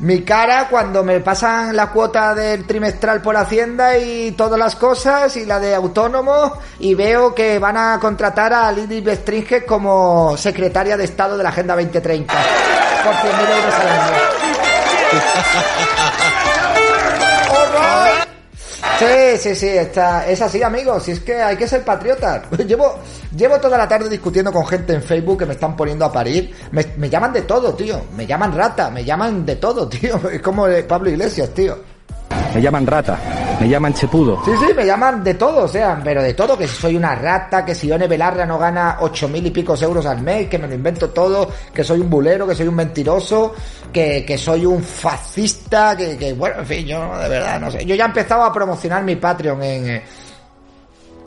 Mi 0.00 0.22
cara 0.22 0.66
cuando 0.70 1.04
me 1.04 1.20
pasan 1.20 1.76
la 1.76 1.90
cuota 1.90 2.34
del 2.34 2.66
trimestral 2.66 3.20
por 3.20 3.36
Hacienda 3.36 3.98
y 3.98 4.32
todas 4.32 4.58
las 4.58 4.74
cosas 4.74 5.36
y 5.36 5.44
la 5.44 5.60
de 5.60 5.74
autónomo 5.74 6.56
y 6.78 6.94
veo 6.94 7.34
que 7.34 7.58
van 7.58 7.76
a 7.76 7.98
contratar 8.00 8.54
a 8.54 8.72
Lili 8.72 9.02
Bestringe 9.02 9.66
como 9.66 10.38
secretaria 10.38 10.96
de 10.96 11.04
Estado 11.04 11.36
de 11.36 11.42
la 11.42 11.50
Agenda 11.50 11.74
2030 11.74 12.32
por 12.32 13.12
100.000 13.12 13.56
euros 13.56 13.74
al 13.74 13.88
año. 13.88 14.12
Sí, 19.00 19.38
sí, 19.38 19.56
sí, 19.56 19.68
está, 19.68 20.28
es 20.28 20.42
así, 20.42 20.62
amigos. 20.62 21.04
Si 21.04 21.12
es 21.12 21.20
que 21.20 21.40
hay 21.40 21.56
que 21.56 21.66
ser 21.66 21.82
patriotas. 21.82 22.42
Llevo, 22.66 22.98
llevo 23.34 23.58
toda 23.58 23.78
la 23.78 23.88
tarde 23.88 24.10
discutiendo 24.10 24.52
con 24.52 24.66
gente 24.66 24.92
en 24.92 25.02
Facebook 25.02 25.38
que 25.38 25.46
me 25.46 25.54
están 25.54 25.74
poniendo 25.74 26.04
a 26.04 26.12
parir. 26.12 26.54
Me, 26.72 27.08
llaman 27.08 27.32
de 27.32 27.42
todo, 27.42 27.72
tío. 27.74 28.02
Me 28.14 28.26
llaman 28.26 28.54
rata, 28.54 28.90
me 28.90 29.02
llaman 29.02 29.46
de 29.46 29.56
todo, 29.56 29.88
tío. 29.88 30.28
Es 30.30 30.42
como 30.42 30.66
Pablo 30.86 31.08
Iglesias, 31.08 31.48
tío. 31.54 31.78
Me 32.54 32.60
llaman 32.60 32.86
rata. 32.86 33.18
Me 33.60 33.68
llaman 33.68 33.92
Chepudo. 33.92 34.42
Sí, 34.44 34.52
sí, 34.58 34.72
me 34.74 34.86
llaman 34.86 35.22
de 35.22 35.34
todo, 35.34 35.64
o 35.64 35.68
sea, 35.68 36.00
pero 36.02 36.22
de 36.22 36.32
todo, 36.32 36.56
que 36.56 36.66
si 36.66 36.76
soy 36.76 36.96
una 36.96 37.14
rata, 37.14 37.64
que 37.64 37.74
si 37.74 37.88
Ione 37.88 38.08
Belarra 38.08 38.46
no 38.46 38.58
gana 38.58 38.96
ocho 39.00 39.28
mil 39.28 39.46
y 39.46 39.50
pico 39.50 39.74
euros 39.80 40.06
al 40.06 40.22
mes, 40.22 40.48
que 40.48 40.58
me 40.58 40.66
lo 40.66 40.74
invento 40.74 41.10
todo, 41.10 41.50
que 41.72 41.84
soy 41.84 42.00
un 42.00 42.08
bulero, 42.08 42.46
que 42.46 42.54
soy 42.54 42.68
un 42.68 42.74
mentiroso, 42.74 43.54
que, 43.92 44.24
que 44.24 44.38
soy 44.38 44.64
un 44.64 44.82
fascista, 44.82 45.94
que, 45.96 46.16
que, 46.16 46.32
bueno, 46.32 46.60
en 46.60 46.66
fin, 46.66 46.86
yo 46.86 47.18
de 47.18 47.28
verdad 47.28 47.60
no 47.60 47.70
sé. 47.70 47.84
Yo 47.84 47.94
ya 47.94 48.04
he 48.04 48.08
empezado 48.08 48.42
a 48.44 48.52
promocionar 48.52 49.04
mi 49.04 49.16
Patreon 49.16 49.62
en, 49.62 49.90
eh, 49.90 50.02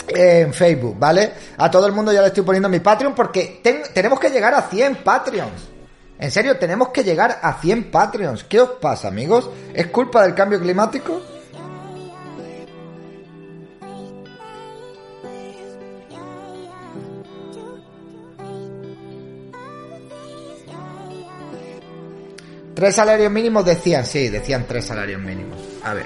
en 0.07 0.53
Facebook, 0.53 0.97
¿vale? 0.97 1.33
A 1.57 1.69
todo 1.69 1.85
el 1.85 1.93
mundo 1.93 2.11
ya 2.11 2.21
le 2.21 2.27
estoy 2.27 2.43
poniendo 2.43 2.67
mi 2.67 2.79
Patreon 2.79 3.13
porque 3.13 3.61
tenemos 3.93 4.19
que 4.19 4.29
llegar 4.29 4.53
a 4.55 4.63
100 4.63 4.97
Patreons. 4.97 5.72
En 6.19 6.31
serio, 6.31 6.57
tenemos 6.57 6.89
que 6.89 7.03
llegar 7.03 7.39
a 7.41 7.59
100 7.59 7.91
Patreons. 7.91 8.43
¿Qué 8.43 8.61
os 8.61 8.69
pasa, 8.81 9.07
amigos? 9.07 9.49
¿Es 9.73 9.87
culpa 9.87 10.23
del 10.23 10.35
cambio 10.35 10.59
climático? 10.59 11.21
Tres 22.75 22.95
salarios 22.95 23.31
mínimos 23.31 23.63
decían, 23.63 24.05
sí, 24.05 24.29
decían 24.29 24.65
tres 24.67 24.85
salarios 24.85 25.21
mínimos. 25.21 25.57
A 25.83 25.93
ver. 25.93 26.05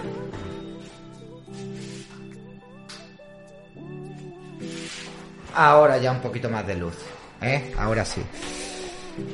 Ahora 5.55 5.97
ya 5.97 6.11
un 6.11 6.21
poquito 6.21 6.49
más 6.49 6.67
de 6.67 6.75
luz. 6.75 6.95
¿Eh? 7.41 7.73
Ahora 7.77 8.05
sí. 8.05 8.21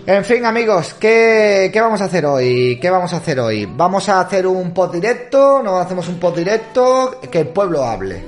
En 0.05 0.25
fin, 0.25 0.45
amigos, 0.45 0.95
¿qué, 0.99 1.69
¿qué, 1.71 1.81
vamos 1.81 2.01
a 2.01 2.05
hacer 2.05 2.25
hoy? 2.25 2.77
¿Qué 2.81 2.89
vamos 2.89 3.13
a 3.13 3.17
hacer 3.17 3.39
hoy? 3.39 3.65
Vamos 3.65 4.09
a 4.09 4.21
hacer 4.21 4.45
un 4.47 4.73
post 4.73 4.93
directo, 4.93 5.61
nos 5.63 5.83
hacemos 5.85 6.07
un 6.07 6.19
post 6.19 6.37
directo, 6.37 7.19
que 7.31 7.39
el 7.39 7.47
pueblo 7.47 7.83
hable. 7.83 8.23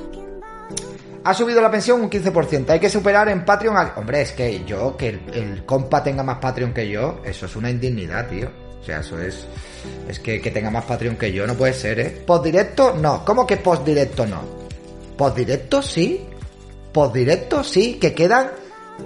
Ha 1.23 1.33
subido 1.33 1.61
la 1.61 1.71
pensión 1.71 2.01
un 2.01 2.09
15%, 2.09 2.69
hay 2.69 2.79
que 2.79 2.89
superar 2.89 3.29
en 3.29 3.43
Patreon 3.43 3.75
al... 3.75 3.93
Hombre, 3.95 4.21
es 4.21 4.31
que 4.31 4.63
yo, 4.65 4.95
que 4.95 5.09
el, 5.09 5.21
el 5.33 5.65
compa 5.65 6.03
tenga 6.03 6.23
más 6.23 6.37
Patreon 6.37 6.73
que 6.73 6.87
yo, 6.87 7.21
eso 7.25 7.45
es 7.45 7.55
una 7.55 7.69
indignidad, 7.69 8.27
tío. 8.27 8.49
O 8.81 8.83
sea, 8.85 8.99
eso 8.99 9.19
es... 9.19 9.47
Es 10.07 10.19
que, 10.19 10.39
que 10.39 10.51
tenga 10.51 10.69
más 10.69 10.85
Patreon 10.85 11.17
que 11.17 11.31
yo, 11.33 11.47
no 11.47 11.55
puede 11.55 11.73
ser, 11.73 11.99
¿eh? 11.99 12.23
¿Post 12.25 12.43
directo? 12.45 12.93
No. 12.93 13.25
¿Cómo 13.25 13.47
que 13.47 13.57
post 13.57 13.83
directo 13.83 14.25
no? 14.27 14.41
¿Post 15.17 15.37
directo 15.37 15.81
sí? 15.81 16.25
¿Post 16.93 17.15
directo 17.15 17.63
sí? 17.63 17.95
Que 17.99 18.13
quedan 18.13 18.51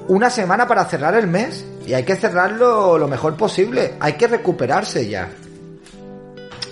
una 0.08 0.30
semana 0.30 0.68
para 0.68 0.86
cerrar 0.86 1.16
el 1.16 1.28
mes 1.28 1.66
y 1.86 1.94
hay 1.94 2.04
que 2.04 2.16
cerrarlo 2.16 2.98
lo 2.98 3.08
mejor 3.08 3.36
posible. 3.36 3.96
Hay 4.00 4.14
que 4.14 4.28
recuperarse 4.28 5.08
ya. 5.08 5.30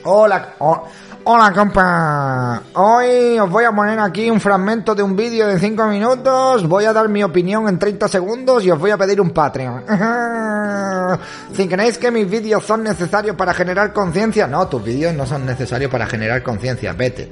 Hola, 0.03 0.53
hola 1.23 1.53
compa. 1.53 2.61
Hoy 2.73 3.37
os 3.39 3.49
voy 3.49 3.65
a 3.65 3.71
poner 3.71 3.99
aquí 3.99 4.29
un 4.29 4.39
fragmento 4.39 4.95
de 4.95 5.03
un 5.03 5.15
vídeo 5.15 5.47
de 5.47 5.59
5 5.59 5.85
minutos. 5.87 6.67
Voy 6.67 6.85
a 6.85 6.93
dar 6.93 7.09
mi 7.09 7.23
opinión 7.23 7.67
en 7.67 7.77
30 7.77 8.07
segundos 8.07 8.63
y 8.63 8.71
os 8.71 8.79
voy 8.79 8.91
a 8.91 8.97
pedir 8.97 9.19
un 9.19 9.31
Patreon. 9.31 9.83
si 11.53 11.67
creéis 11.67 11.97
que 11.97 12.11
mis 12.11 12.29
vídeos 12.29 12.63
son 12.63 12.83
necesarios 12.83 13.35
para 13.35 13.53
generar 13.53 13.91
conciencia, 13.91 14.47
no, 14.47 14.67
tus 14.67 14.83
vídeos 14.83 15.13
no 15.13 15.25
son 15.25 15.45
necesarios 15.45 15.91
para 15.91 16.05
generar 16.05 16.41
conciencia. 16.43 16.93
Vete. 16.93 17.29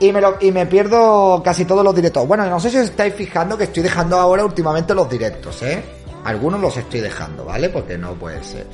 Y 0.00 0.12
me, 0.12 0.20
lo, 0.20 0.36
y 0.40 0.52
me 0.52 0.66
pierdo 0.66 1.42
casi 1.44 1.64
todos 1.64 1.84
los 1.84 1.94
directos. 1.94 2.26
Bueno, 2.26 2.46
no 2.46 2.60
sé 2.60 2.70
si 2.70 2.76
os 2.76 2.84
estáis 2.84 3.14
fijando 3.14 3.58
que 3.58 3.64
estoy 3.64 3.82
dejando 3.82 4.16
ahora 4.16 4.44
últimamente 4.44 4.94
los 4.94 5.10
directos, 5.10 5.62
¿eh? 5.62 5.82
Algunos 6.24 6.60
los 6.60 6.76
estoy 6.76 7.00
dejando, 7.00 7.44
¿vale? 7.44 7.68
Porque 7.68 7.98
no 7.98 8.14
puede 8.14 8.42
ser. 8.44 8.66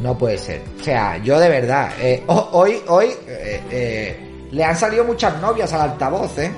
No 0.00 0.16
puede 0.16 0.38
ser. 0.38 0.62
O 0.80 0.82
sea, 0.82 1.18
yo 1.18 1.38
de 1.38 1.48
verdad, 1.48 1.90
eh, 2.00 2.24
hoy, 2.26 2.82
hoy, 2.88 3.06
eh, 3.26 3.62
eh, 3.70 4.48
le 4.50 4.64
han 4.64 4.76
salido 4.76 5.04
muchas 5.04 5.40
novias 5.40 5.72
al 5.72 5.82
altavoz, 5.82 6.38
¿eh? 6.38 6.52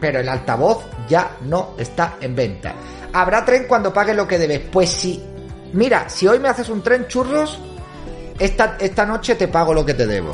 Pero 0.00 0.20
el 0.20 0.28
altavoz 0.28 0.84
ya 1.08 1.36
no 1.42 1.70
está 1.78 2.16
en 2.20 2.34
venta. 2.34 2.74
¿Habrá 3.12 3.44
tren 3.44 3.64
cuando 3.66 3.92
pague 3.92 4.12
lo 4.12 4.26
que 4.26 4.38
debes? 4.38 4.60
Pues 4.70 4.90
sí. 4.90 5.22
Mira, 5.72 6.08
si 6.08 6.26
hoy 6.26 6.38
me 6.38 6.48
haces 6.48 6.68
un 6.68 6.82
tren 6.82 7.06
churros, 7.06 7.58
esta, 8.38 8.76
esta 8.78 9.06
noche 9.06 9.36
te 9.36 9.48
pago 9.48 9.72
lo 9.72 9.86
que 9.86 9.94
te 9.94 10.06
debo. 10.06 10.32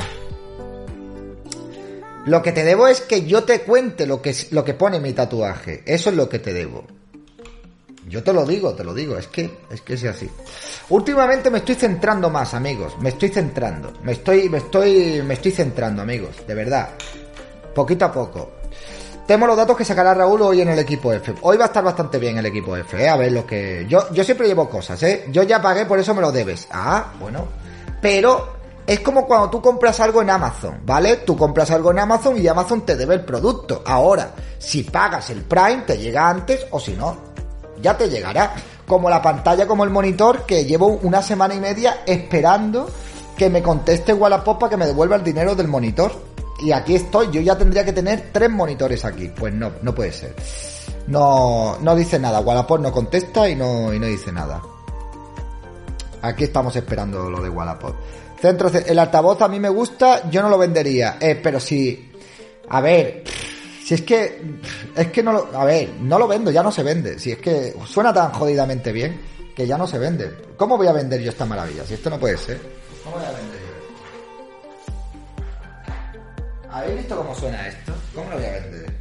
Lo 2.25 2.41
que 2.41 2.51
te 2.51 2.63
debo 2.63 2.87
es 2.87 3.01
que 3.01 3.25
yo 3.25 3.43
te 3.43 3.61
cuente 3.61 4.05
lo 4.05 4.21
que, 4.21 4.35
lo 4.51 4.63
que 4.63 4.75
pone 4.75 4.99
mi 4.99 5.13
tatuaje. 5.13 5.81
Eso 5.85 6.11
es 6.11 6.15
lo 6.15 6.29
que 6.29 6.39
te 6.39 6.53
debo. 6.53 6.85
Yo 8.07 8.23
te 8.23 8.33
lo 8.33 8.45
digo, 8.45 8.73
te 8.73 8.83
lo 8.83 8.93
digo, 8.93 9.17
es 9.17 9.27
que 9.27 9.49
es 9.69 9.81
que 9.81 9.93
es 9.93 10.03
así. 10.03 10.29
Últimamente 10.89 11.49
me 11.49 11.59
estoy 11.59 11.75
centrando 11.75 12.29
más, 12.29 12.53
amigos, 12.53 12.97
me 12.99 13.09
estoy 13.09 13.29
centrando, 13.29 13.93
me 14.03 14.11
estoy 14.11 14.49
me 14.49 14.57
estoy 14.57 15.21
me 15.23 15.35
estoy 15.35 15.51
centrando, 15.51 16.01
amigos, 16.01 16.45
de 16.45 16.53
verdad. 16.53 16.89
Poquito 17.73 18.05
a 18.05 18.11
poco. 18.11 18.51
Tenemos 19.25 19.47
los 19.47 19.57
datos 19.57 19.77
que 19.77 19.85
sacará 19.85 20.13
Raúl 20.13 20.41
hoy 20.41 20.61
en 20.61 20.69
el 20.69 20.79
equipo 20.79 21.13
F. 21.13 21.33
Hoy 21.41 21.55
va 21.55 21.65
a 21.65 21.67
estar 21.67 21.83
bastante 21.83 22.19
bien 22.19 22.37
el 22.37 22.45
equipo 22.45 22.75
F, 22.75 23.01
¿eh? 23.01 23.07
A 23.07 23.15
ver 23.15 23.31
lo 23.31 23.45
que 23.45 23.85
yo 23.87 24.11
yo 24.11 24.23
siempre 24.23 24.47
llevo 24.47 24.69
cosas, 24.69 25.01
¿eh? 25.03 25.25
Yo 25.31 25.43
ya 25.43 25.61
pagué, 25.61 25.85
por 25.85 25.97
eso 25.97 26.13
me 26.13 26.21
lo 26.21 26.31
debes. 26.31 26.67
Ah, 26.69 27.13
bueno. 27.17 27.47
Pero 28.01 28.60
es 28.85 28.99
como 29.01 29.25
cuando 29.25 29.49
tú 29.49 29.61
compras 29.61 29.99
algo 29.99 30.21
en 30.21 30.29
Amazon, 30.29 30.81
¿vale? 30.85 31.17
Tú 31.17 31.37
compras 31.37 31.71
algo 31.71 31.91
en 31.91 31.99
Amazon 31.99 32.37
y 32.37 32.47
Amazon 32.47 32.81
te 32.81 32.95
debe 32.95 33.15
el 33.15 33.25
producto. 33.25 33.83
Ahora, 33.85 34.33
si 34.57 34.83
pagas 34.83 35.29
el 35.29 35.43
Prime, 35.43 35.83
te 35.85 35.97
llega 35.97 36.29
antes 36.29 36.65
o 36.71 36.79
si 36.79 36.93
no, 36.93 37.15
ya 37.81 37.97
te 37.97 38.09
llegará. 38.09 38.53
Como 38.87 39.09
la 39.09 39.21
pantalla, 39.21 39.67
como 39.67 39.83
el 39.83 39.89
monitor, 39.89 40.45
que 40.45 40.65
llevo 40.65 40.87
una 40.87 41.21
semana 41.21 41.53
y 41.53 41.59
media 41.59 42.01
esperando 42.05 42.89
que 43.37 43.49
me 43.49 43.63
conteste 43.63 44.13
Wallapop 44.13 44.59
para 44.59 44.71
que 44.71 44.77
me 44.77 44.85
devuelva 44.85 45.15
el 45.15 45.23
dinero 45.23 45.55
del 45.55 45.67
monitor. 45.67 46.11
Y 46.59 46.71
aquí 46.73 46.95
estoy, 46.95 47.31
yo 47.31 47.41
ya 47.41 47.57
tendría 47.57 47.85
que 47.85 47.93
tener 47.93 48.29
tres 48.33 48.49
monitores 48.49 49.05
aquí. 49.05 49.29
Pues 49.29 49.53
no, 49.53 49.71
no 49.81 49.95
puede 49.95 50.11
ser. 50.11 50.35
No, 51.07 51.77
no 51.81 51.95
dice 51.95 52.19
nada. 52.19 52.41
Wallapop 52.41 52.79
no 52.81 52.91
contesta 52.91 53.47
y 53.47 53.55
no, 53.55 53.93
y 53.93 53.99
no 53.99 54.07
dice 54.07 54.31
nada. 54.31 54.61
Aquí 56.21 56.43
estamos 56.43 56.75
esperando 56.75 57.29
lo 57.29 57.41
de 57.41 57.49
Wallapop. 57.49 57.95
Centro, 58.41 58.71
el 58.73 58.97
altavoz 58.97 59.39
a 59.43 59.47
mí 59.47 59.59
me 59.59 59.69
gusta, 59.69 60.27
yo 60.31 60.41
no 60.41 60.49
lo 60.49 60.57
vendería. 60.57 61.17
Eh, 61.21 61.39
pero 61.41 61.59
si, 61.59 62.11
a 62.69 62.81
ver, 62.81 63.23
si 63.85 63.93
es 63.93 64.01
que, 64.01 64.41
es 64.95 65.07
que 65.11 65.21
no 65.21 65.31
lo, 65.31 65.55
a 65.55 65.63
ver, 65.63 65.91
no 66.01 66.17
lo 66.17 66.27
vendo, 66.27 66.49
ya 66.49 66.63
no 66.63 66.71
se 66.71 66.81
vende. 66.81 67.19
Si 67.19 67.31
es 67.31 67.37
que 67.37 67.75
suena 67.85 68.11
tan 68.11 68.31
jodidamente 68.31 68.91
bien 68.91 69.21
que 69.55 69.67
ya 69.67 69.77
no 69.77 69.85
se 69.85 69.99
vende. 69.99 70.35
¿Cómo 70.57 70.75
voy 70.75 70.87
a 70.87 70.91
vender 70.91 71.21
yo 71.21 71.29
esta 71.29 71.45
maravilla? 71.45 71.85
Si 71.85 71.93
esto 71.93 72.09
no 72.09 72.19
puede 72.19 72.35
ser. 72.37 72.59
¿Cómo 73.03 73.17
voy 73.17 73.25
a 73.25 73.31
vender 73.31 73.59
yo? 73.59 73.71
¿Habéis 76.71 76.97
visto 76.97 77.17
cómo 77.17 77.35
suena 77.35 77.67
esto? 77.67 77.93
¿Cómo 78.15 78.29
lo 78.31 78.37
voy 78.37 78.45
a 78.45 78.51
vender? 78.53 79.00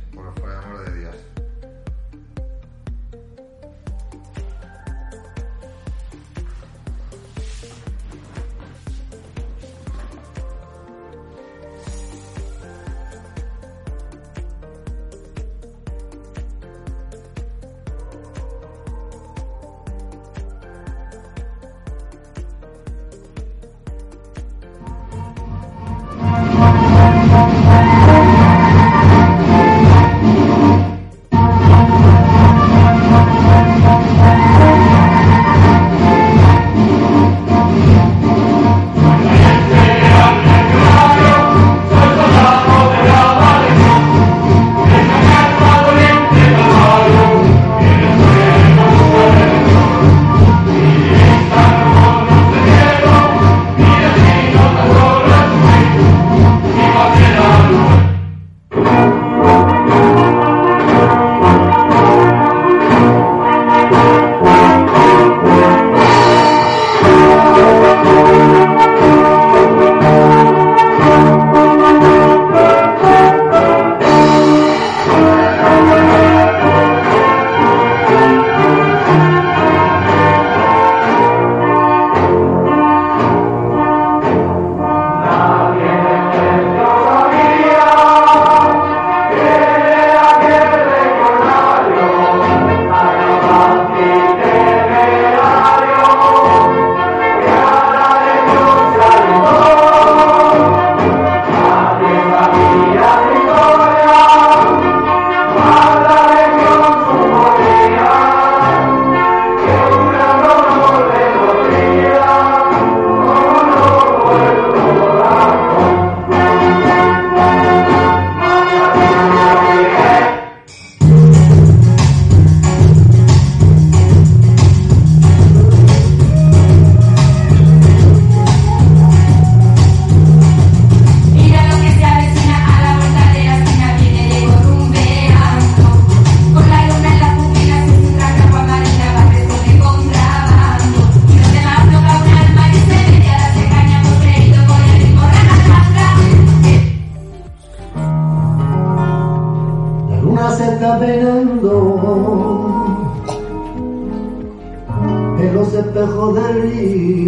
En 155.38 155.54
los 155.54 155.72
espejos 155.74 156.34
del 156.34 156.62
río. 156.62 157.19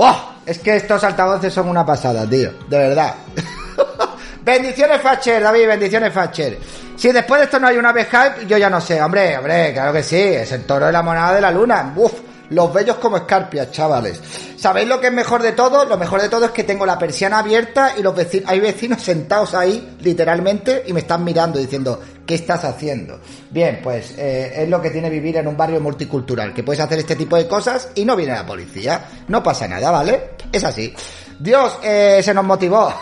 ¡Oh! 0.00 0.16
Es 0.46 0.60
que 0.60 0.76
estos 0.76 1.02
altavoces 1.02 1.52
son 1.52 1.68
una 1.68 1.84
pasada, 1.84 2.24
tío. 2.24 2.52
De 2.68 2.78
verdad. 2.78 3.14
bendiciones, 4.42 5.02
Facher, 5.02 5.42
David, 5.42 5.66
bendiciones, 5.66 6.12
Facher. 6.12 6.56
Si 6.96 7.10
después 7.10 7.40
de 7.40 7.44
esto 7.46 7.58
no 7.58 7.66
hay 7.66 7.76
una 7.76 7.92
vez 7.92 8.06
hype, 8.06 8.46
yo 8.46 8.56
ya 8.56 8.70
no 8.70 8.80
sé. 8.80 9.02
Hombre, 9.02 9.36
hombre, 9.36 9.72
claro 9.72 9.92
que 9.92 10.04
sí. 10.04 10.16
Es 10.16 10.52
el 10.52 10.64
toro 10.64 10.86
de 10.86 10.92
la 10.92 11.02
monada 11.02 11.34
de 11.34 11.40
la 11.40 11.50
luna. 11.50 11.92
¡Uf! 11.96 12.12
Los 12.50 12.72
bellos 12.72 12.96
como 12.96 13.16
escarpias, 13.16 13.70
chavales. 13.70 14.20
¿Sabéis 14.56 14.88
lo 14.88 15.00
que 15.00 15.08
es 15.08 15.12
mejor 15.12 15.42
de 15.42 15.52
todo? 15.52 15.84
Lo 15.84 15.98
mejor 15.98 16.22
de 16.22 16.28
todo 16.28 16.46
es 16.46 16.50
que 16.50 16.64
tengo 16.64 16.86
la 16.86 16.98
persiana 16.98 17.38
abierta 17.38 17.94
y 17.98 18.02
los 18.02 18.14
vecinos, 18.14 18.48
hay 18.50 18.60
vecinos 18.60 19.02
sentados 19.02 19.54
ahí, 19.54 19.96
literalmente, 20.00 20.82
y 20.86 20.92
me 20.92 21.00
están 21.00 21.24
mirando 21.24 21.58
diciendo, 21.58 22.00
¿qué 22.26 22.34
estás 22.34 22.64
haciendo? 22.64 23.20
Bien, 23.50 23.80
pues 23.82 24.14
eh, 24.16 24.62
es 24.62 24.68
lo 24.68 24.80
que 24.80 24.90
tiene 24.90 25.10
vivir 25.10 25.36
en 25.36 25.46
un 25.46 25.56
barrio 25.56 25.80
multicultural, 25.80 26.54
que 26.54 26.62
puedes 26.62 26.80
hacer 26.80 26.98
este 26.98 27.16
tipo 27.16 27.36
de 27.36 27.46
cosas 27.46 27.90
y 27.94 28.04
no 28.04 28.16
viene 28.16 28.32
la 28.32 28.46
policía. 28.46 29.04
No 29.28 29.42
pasa 29.42 29.68
nada, 29.68 29.90
¿vale? 29.90 30.30
Es 30.50 30.64
así. 30.64 30.94
Dios, 31.38 31.78
eh, 31.84 32.20
se 32.22 32.34
nos 32.34 32.44
motivó. 32.44 32.92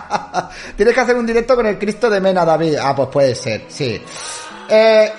Tienes 0.76 0.94
que 0.94 1.00
hacer 1.00 1.16
un 1.16 1.26
directo 1.26 1.54
con 1.56 1.66
el 1.66 1.78
Cristo 1.78 2.08
de 2.08 2.20
Mena, 2.20 2.44
David. 2.44 2.76
Ah, 2.80 2.94
pues 2.96 3.08
puede 3.08 3.34
ser, 3.34 3.64
sí. 3.68 4.00
Eh, 4.68 5.12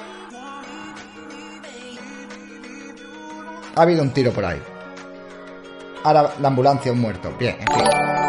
ha 3.75 3.81
habido 3.81 4.01
un 4.03 4.11
tiro 4.11 4.31
por 4.31 4.45
ahí. 4.45 4.61
Ahora 6.03 6.31
la 6.39 6.47
ambulancia, 6.47 6.91
un 6.91 6.99
muerto. 6.99 7.31
Bien, 7.37 7.57
en 7.59 7.67
fin. 7.75 7.85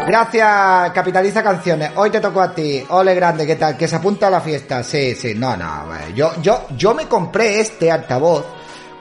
Gracias, 0.07 0.91
Capitaliza 0.91 1.41
Canciones. 1.41 1.91
Hoy 1.95 2.09
te 2.09 2.19
tocó 2.19 2.41
a 2.41 2.53
ti. 2.53 2.83
Ole 2.89 3.15
grande, 3.15 3.47
¿qué 3.47 3.55
tal? 3.55 3.75
Que 3.77 3.87
se 3.87 3.95
apunta 3.95 4.27
a 4.27 4.29
la 4.29 4.41
fiesta. 4.41 4.83
Sí, 4.83 5.15
sí. 5.15 5.33
No, 5.33 5.55
no. 5.57 5.85
Yo, 6.13 6.33
yo, 6.41 6.67
yo 6.77 6.93
me 6.93 7.07
compré 7.07 7.59
este 7.61 7.89
altavoz 7.91 8.45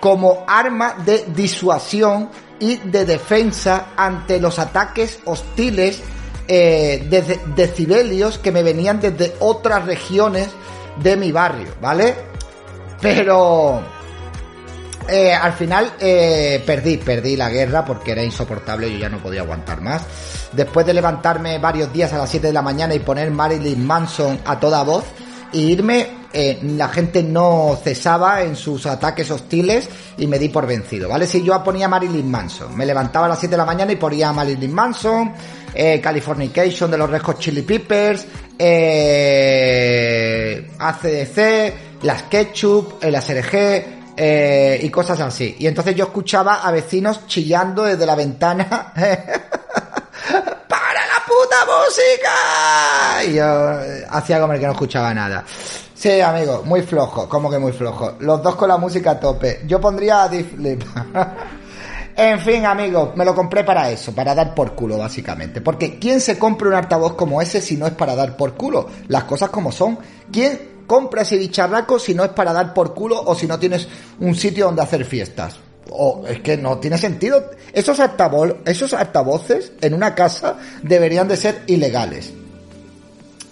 como 0.00 0.44
arma 0.46 0.94
de 1.04 1.26
disuasión 1.34 2.30
y 2.58 2.76
de 2.76 3.04
defensa 3.04 3.88
ante 3.96 4.40
los 4.40 4.58
ataques 4.58 5.18
hostiles 5.24 6.02
eh, 6.48 7.06
de 7.10 7.22
de- 7.22 7.40
decibelios 7.56 8.38
que 8.38 8.52
me 8.52 8.62
venían 8.62 9.00
desde 9.00 9.34
otras 9.40 9.84
regiones 9.84 10.48
de 10.96 11.16
mi 11.16 11.30
barrio, 11.32 11.68
¿vale? 11.80 12.14
Pero 13.00 13.82
eh, 15.08 15.32
al 15.32 15.52
final 15.52 15.94
eh, 16.00 16.62
perdí, 16.64 16.96
perdí 16.98 17.36
la 17.36 17.50
guerra 17.50 17.84
porque 17.84 18.12
era 18.12 18.22
insoportable, 18.22 18.92
yo 18.92 18.98
ya 18.98 19.08
no 19.08 19.18
podía 19.18 19.40
aguantar 19.42 19.80
más. 19.80 20.02
Después 20.52 20.86
de 20.86 20.94
levantarme 20.94 21.58
varios 21.58 21.92
días 21.92 22.12
a 22.12 22.18
las 22.18 22.30
7 22.30 22.46
de 22.48 22.52
la 22.52 22.62
mañana 22.62 22.94
y 22.94 23.00
poner 23.00 23.30
Marilyn 23.30 23.86
Manson 23.86 24.40
a 24.44 24.58
toda 24.60 24.82
voz 24.82 25.04
y 25.52 25.72
irme, 25.72 26.22
eh, 26.32 26.58
la 26.62 26.88
gente 26.88 27.22
no 27.22 27.78
cesaba 27.82 28.42
en 28.42 28.56
sus 28.56 28.86
ataques 28.86 29.30
hostiles 29.30 29.88
y 30.16 30.26
me 30.26 30.38
di 30.38 30.48
por 30.48 30.66
vencido, 30.66 31.10
¿vale? 31.10 31.26
Si 31.26 31.42
yo 31.44 31.62
ponía 31.62 31.88
Marilyn 31.88 32.30
Manson, 32.30 32.74
me 32.76 32.86
levantaba 32.86 33.26
a 33.26 33.28
las 33.30 33.38
7 33.38 33.50
de 33.52 33.58
la 33.58 33.66
mañana 33.66 33.92
y 33.92 33.96
ponía 33.96 34.32
Marilyn 34.32 34.72
Manson, 34.72 35.34
eh, 35.74 36.00
Californication 36.00 36.90
de 36.90 36.96
los 36.96 37.10
Red 37.10 37.20
Hot 37.22 37.38
Chili 37.38 37.60
Peppers, 37.62 38.26
eh, 38.58 39.10
ACDC, 40.78 41.74
las 42.02 42.22
Ketchup, 42.24 42.94
el 43.02 43.14
SRG, 43.14 44.01
eh, 44.16 44.78
y 44.82 44.90
cosas 44.90 45.20
así. 45.20 45.56
Y 45.58 45.66
entonces 45.66 45.94
yo 45.94 46.04
escuchaba 46.04 46.62
a 46.62 46.70
vecinos 46.70 47.26
chillando 47.26 47.84
desde 47.84 48.06
la 48.06 48.14
ventana. 48.14 48.92
¡Para 50.68 51.06
la 51.06 51.24
puta 51.26 51.56
música! 51.66 53.24
Y 53.26 53.34
yo 53.34 53.80
eh, 53.80 54.06
hacía 54.10 54.40
como 54.40 54.52
el 54.52 54.60
que 54.60 54.66
no 54.66 54.72
escuchaba 54.72 55.14
nada. 55.14 55.44
Sí, 55.94 56.20
amigo, 56.20 56.62
muy 56.64 56.82
flojo, 56.82 57.28
como 57.28 57.48
que 57.48 57.58
muy 57.58 57.72
flojo. 57.72 58.16
Los 58.20 58.42
dos 58.42 58.56
con 58.56 58.68
la 58.68 58.76
música 58.76 59.12
a 59.12 59.20
tope. 59.20 59.62
Yo 59.66 59.80
pondría 59.80 60.24
a 60.24 60.28
Flip. 60.28 60.82
En 62.14 62.38
fin, 62.40 62.66
amigos, 62.66 63.16
me 63.16 63.24
lo 63.24 63.34
compré 63.34 63.64
para 63.64 63.90
eso, 63.90 64.14
para 64.14 64.34
dar 64.34 64.54
por 64.54 64.74
culo, 64.74 64.98
básicamente. 64.98 65.62
Porque 65.62 65.98
¿quién 65.98 66.20
se 66.20 66.38
compra 66.38 66.68
un 66.68 66.74
altavoz 66.74 67.14
como 67.14 67.40
ese 67.40 67.62
si 67.62 67.76
no 67.76 67.86
es 67.86 67.94
para 67.94 68.14
dar 68.14 68.36
por 68.36 68.54
culo? 68.54 68.86
Las 69.08 69.24
cosas 69.24 69.48
como 69.48 69.72
son. 69.72 69.98
¿Quién 70.30 70.71
compra 70.86 71.22
ese 71.22 71.36
bicharraco 71.36 71.98
si 71.98 72.14
no 72.14 72.24
es 72.24 72.30
para 72.30 72.52
dar 72.52 72.74
por 72.74 72.94
culo 72.94 73.22
o 73.22 73.34
si 73.34 73.46
no 73.46 73.58
tienes 73.58 73.88
un 74.20 74.34
sitio 74.34 74.66
donde 74.66 74.82
hacer 74.82 75.04
fiestas? 75.04 75.56
O 75.90 76.24
es 76.26 76.40
que 76.40 76.56
no 76.56 76.78
tiene 76.78 76.96
sentido. 76.98 77.50
Esos, 77.72 78.00
altavoz, 78.00 78.56
esos 78.64 78.92
altavoces 78.94 79.72
en 79.80 79.94
una 79.94 80.14
casa 80.14 80.56
deberían 80.82 81.28
de 81.28 81.36
ser 81.36 81.62
ilegales. 81.66 82.32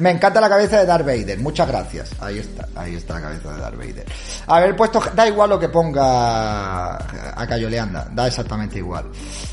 Me 0.00 0.10
encanta 0.10 0.40
la 0.40 0.48
cabeza 0.48 0.78
de 0.78 0.86
Darth 0.86 1.04
Vader. 1.04 1.38
Muchas 1.40 1.68
gracias. 1.68 2.10
Ahí 2.20 2.38
está, 2.38 2.66
ahí 2.74 2.94
está 2.94 3.14
la 3.14 3.20
cabeza 3.20 3.52
de 3.52 3.60
Darth 3.60 3.76
Vader. 3.76 4.06
Haber 4.46 4.74
puesto, 4.74 5.02
da 5.14 5.28
igual 5.28 5.50
lo 5.50 5.58
que 5.58 5.68
ponga 5.68 6.96
a 6.96 7.46
Cayoleanda, 7.46 8.08
da 8.10 8.26
exactamente 8.26 8.78
igual. 8.78 9.04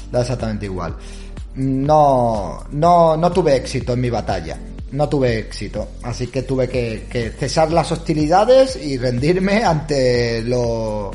Da 0.09 0.21
exactamente 0.21 0.65
igual. 0.65 0.95
No, 1.55 2.63
no, 2.71 3.17
no 3.17 3.31
tuve 3.31 3.57
éxito 3.57 3.91
en 3.93 3.99
mi 3.99 4.09
batalla. 4.09 4.57
No 4.91 5.09
tuve 5.09 5.39
éxito. 5.39 5.87
Así 6.03 6.27
que 6.27 6.43
tuve 6.43 6.69
que, 6.69 7.33
cesar 7.37 7.71
las 7.71 7.91
hostilidades 7.91 8.75
y 8.75 8.97
rendirme 8.97 9.63
ante 9.63 10.41
lo, 10.43 11.11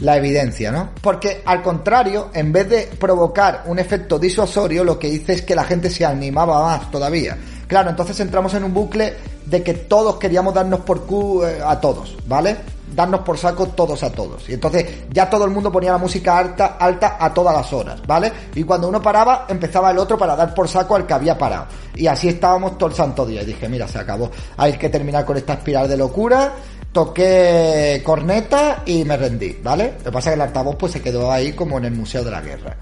la 0.00 0.16
evidencia, 0.16 0.70
¿no? 0.70 0.90
Porque 1.00 1.42
al 1.44 1.62
contrario, 1.62 2.30
en 2.34 2.52
vez 2.52 2.68
de 2.68 2.82
provocar 2.98 3.64
un 3.66 3.78
efecto 3.78 4.18
disuasorio, 4.18 4.84
lo 4.84 4.98
que 4.98 5.08
hice 5.08 5.34
es 5.34 5.42
que 5.42 5.54
la 5.54 5.64
gente 5.64 5.90
se 5.90 6.04
animaba 6.04 6.62
más 6.62 6.90
todavía. 6.90 7.36
Claro, 7.66 7.90
entonces 7.90 8.18
entramos 8.20 8.54
en 8.54 8.64
un 8.64 8.72
bucle 8.72 9.14
de 9.44 9.62
que 9.62 9.74
todos 9.74 10.16
queríamos 10.16 10.54
darnos 10.54 10.80
por 10.80 11.04
cu 11.04 11.42
eh, 11.42 11.60
a 11.64 11.80
todos, 11.80 12.16
¿vale? 12.26 12.56
Darnos 12.94 13.20
por 13.20 13.36
saco 13.36 13.66
todos 13.68 14.02
a 14.02 14.10
todos. 14.12 14.48
Y 14.48 14.54
entonces 14.54 14.86
ya 15.10 15.28
todo 15.28 15.44
el 15.44 15.50
mundo 15.50 15.72
ponía 15.72 15.92
la 15.92 15.98
música 15.98 16.38
alta, 16.38 16.76
alta 16.78 17.16
a 17.18 17.34
todas 17.34 17.54
las 17.54 17.72
horas, 17.72 18.00
¿vale? 18.06 18.32
Y 18.54 18.62
cuando 18.62 18.88
uno 18.88 19.02
paraba, 19.02 19.46
empezaba 19.48 19.90
el 19.90 19.98
otro 19.98 20.16
para 20.16 20.36
dar 20.36 20.54
por 20.54 20.68
saco 20.68 20.94
al 20.94 21.06
que 21.06 21.14
había 21.14 21.36
parado. 21.36 21.66
Y 21.94 22.06
así 22.06 22.28
estábamos 22.28 22.78
todo 22.78 22.88
el 22.88 22.94
santo 22.94 23.26
día. 23.26 23.42
Y 23.42 23.46
dije, 23.46 23.68
mira, 23.68 23.88
se 23.88 23.98
acabó. 23.98 24.30
Hay 24.56 24.74
que 24.74 24.88
terminar 24.88 25.24
con 25.24 25.36
esta 25.36 25.54
espiral 25.54 25.88
de 25.88 25.96
locura 25.96 26.52
toqué 26.96 28.00
corneta 28.02 28.82
y 28.86 29.04
me 29.04 29.18
rendí, 29.18 29.58
¿vale? 29.62 29.96
Lo 29.98 30.04
que 30.04 30.12
pasa 30.12 30.30
es 30.30 30.32
que 30.32 30.34
el 30.36 30.40
altavoz 30.40 30.76
pues 30.76 30.92
se 30.92 31.02
quedó 31.02 31.30
ahí 31.30 31.52
como 31.52 31.76
en 31.76 31.84
el 31.84 31.92
Museo 31.92 32.24
de 32.24 32.30
la 32.30 32.40
Guerra. 32.40 32.74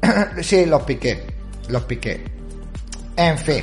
sí, 0.42 0.66
los 0.66 0.82
piqué, 0.82 1.24
los 1.68 1.84
piqué. 1.84 2.24
En 3.16 3.38
fin. 3.38 3.62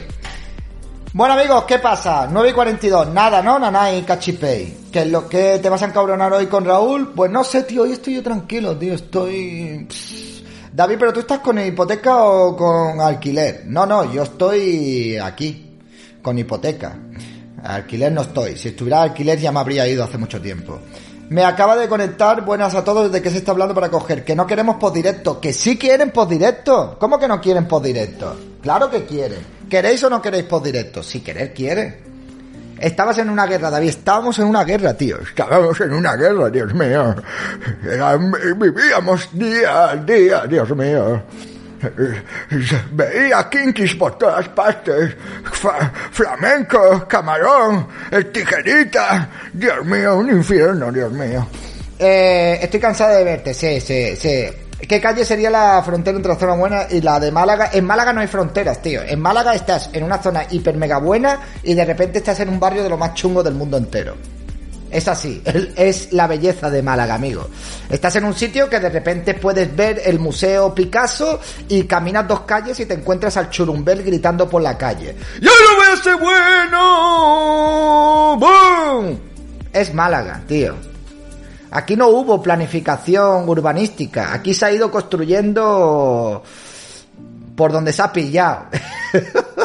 Bueno 1.11 1.33
amigos, 1.33 1.63
¿qué 1.63 1.79
pasa? 1.79 2.27
9 2.31 2.49
y 2.49 2.53
42, 2.53 3.07
nada, 3.07 3.41
¿no? 3.41 3.57
Nanay, 3.57 4.03
cachipey. 4.03 4.77
¿Qué 4.91 5.01
es 5.01 5.07
lo 5.09 5.27
que 5.27 5.57
te 5.57 5.67
vas 5.67 5.81
a 5.81 5.85
encabronar 5.85 6.31
hoy 6.31 6.45
con 6.45 6.63
Raúl? 6.63 7.13
Pues 7.15 7.31
no 7.31 7.43
sé, 7.43 7.63
tío, 7.63 7.81
hoy 7.81 7.93
estoy 7.93 8.13
yo 8.13 8.23
tranquilo, 8.23 8.77
tío, 8.77 8.93
estoy... 8.93 9.87
David, 10.71 10.97
pero 10.99 11.11
tú 11.11 11.21
estás 11.21 11.39
con 11.39 11.57
hipoteca 11.57 12.23
o 12.23 12.55
con 12.55 13.01
alquiler? 13.01 13.63
No, 13.65 13.87
no, 13.87 14.13
yo 14.13 14.21
estoy 14.21 15.17
aquí, 15.17 15.79
con 16.21 16.37
hipoteca. 16.37 16.95
Alquiler 17.63 18.11
no 18.11 18.21
estoy. 18.21 18.55
Si 18.55 18.67
estuviera 18.67 19.01
alquiler 19.01 19.39
ya 19.39 19.51
me 19.51 19.61
habría 19.61 19.87
ido 19.87 20.03
hace 20.03 20.19
mucho 20.19 20.39
tiempo. 20.39 20.79
Me 21.29 21.45
acaba 21.45 21.75
de 21.75 21.87
conectar. 21.87 22.43
Buenas 22.43 22.73
a 22.73 22.83
todos. 22.83 23.11
¿De 23.11 23.21
qué 23.21 23.29
se 23.29 23.37
está 23.37 23.51
hablando 23.51 23.75
para 23.75 23.89
coger? 23.89 24.23
Que 24.25 24.35
no 24.35 24.47
queremos 24.47 24.77
postdirecto. 24.77 25.39
Que 25.39 25.53
sí 25.53 25.77
quieren 25.77 26.09
postdirecto. 26.09 26.97
¿Cómo 26.99 27.19
que 27.19 27.27
no 27.27 27.39
quieren 27.39 27.67
postdirecto? 27.67 28.35
Claro 28.61 28.89
que 28.89 29.05
quieren. 29.05 29.39
¿Queréis 29.69 30.03
o 30.03 30.09
no 30.09 30.21
queréis 30.21 30.45
postdirecto? 30.45 31.03
Si 31.03 31.21
querer 31.21 31.53
quiere. 31.53 32.09
Estabas 32.79 33.19
en 33.19 33.29
una 33.29 33.45
guerra, 33.45 33.69
David. 33.69 33.89
Estábamos 33.89 34.39
en 34.39 34.47
una 34.47 34.63
guerra, 34.63 34.95
tío. 34.95 35.19
Estábamos 35.19 35.79
en 35.81 35.93
una 35.93 36.15
guerra, 36.15 36.49
Dios 36.49 36.73
mío. 36.73 37.15
Vivíamos 38.57 39.29
día 39.33 39.89
a 39.91 39.95
día, 39.97 40.47
Dios 40.47 40.75
mío. 40.75 41.21
Veía 42.91 43.49
kinkis 43.49 43.95
por 43.95 44.17
todas 44.17 44.47
partes. 44.49 45.15
Flamenco, 46.11 47.07
camarón, 47.07 47.87
el 48.11 48.31
tijerita. 48.31 49.29
Dios 49.53 49.85
mío, 49.85 50.17
un 50.17 50.29
infierno, 50.29 50.91
Dios 50.91 51.11
mío. 51.11 51.47
Eh, 51.97 52.59
estoy 52.61 52.79
cansado 52.79 53.15
de 53.15 53.23
verte, 53.23 53.53
sí, 53.53 53.79
sí, 53.81 54.15
sí. 54.15 54.47
¿Qué 54.87 55.01
calle 55.01 55.25
sería 55.25 55.49
la 55.49 55.83
frontera 55.83 56.15
entre 56.15 56.31
la 56.31 56.39
zona 56.39 56.55
buena 56.55 56.87
y 56.89 57.01
la 57.01 57.19
de 57.19 57.31
Málaga? 57.31 57.69
En 57.73 57.83
Málaga 57.85 58.13
no 58.13 58.21
hay 58.21 58.27
fronteras, 58.27 58.81
tío. 58.81 59.01
En 59.03 59.19
Málaga 59.19 59.53
estás 59.53 59.89
en 59.91 60.03
una 60.03 60.21
zona 60.21 60.45
hiper 60.49 60.77
mega 60.77 60.99
buena 60.99 61.39
y 61.63 61.73
de 61.73 61.83
repente 61.83 62.19
estás 62.19 62.39
en 62.39 62.49
un 62.49 62.59
barrio 62.59 62.83
de 62.83 62.89
lo 62.89 62.97
más 62.97 63.13
chungo 63.13 63.43
del 63.43 63.55
mundo 63.55 63.75
entero. 63.77 64.15
Es 64.91 65.07
así, 65.07 65.41
es 65.75 66.11
la 66.13 66.25
belleza 66.25 66.69
de 66.69 66.81
Málaga, 66.81 67.13
amigo. 67.13 67.47
Estás 67.89 68.15
en 68.15 68.25
un 68.25 68.33
sitio 68.33 68.67
que 68.69 68.79
de 68.79 68.89
repente 68.89 69.35
puedes 69.35 69.75
ver 69.75 70.01
el 70.03 70.19
Museo 70.19 70.73
Picasso 70.73 71.39
y 71.67 71.83
caminas 71.83 72.27
dos 72.27 72.41
calles 72.41 72.79
y 72.79 72.85
te 72.85 72.95
encuentras 72.95 73.37
al 73.37 73.49
churumbel 73.49 74.03
gritando 74.03 74.49
por 74.49 74.61
la 74.63 74.77
calle. 74.77 75.15
¡Ya 75.41 75.51
no 75.51 75.75
voy 75.75 75.85
a 75.93 75.97
ser 75.97 76.15
bueno! 76.17 76.79
¡Bum! 78.39 79.17
Es 79.71 79.93
Málaga, 79.93 80.41
tío. 80.47 80.73
Aquí 81.71 81.95
no 81.95 82.07
hubo 82.07 82.41
planificación 82.41 83.47
urbanística. 83.47 84.33
Aquí 84.33 84.55
se 84.55 84.65
ha 84.65 84.71
ido 84.71 84.89
construyendo 84.89 86.43
por 87.55 87.71
donde 87.71 87.93
se 87.93 88.01
ha 88.01 88.11
pillado. 88.11 88.65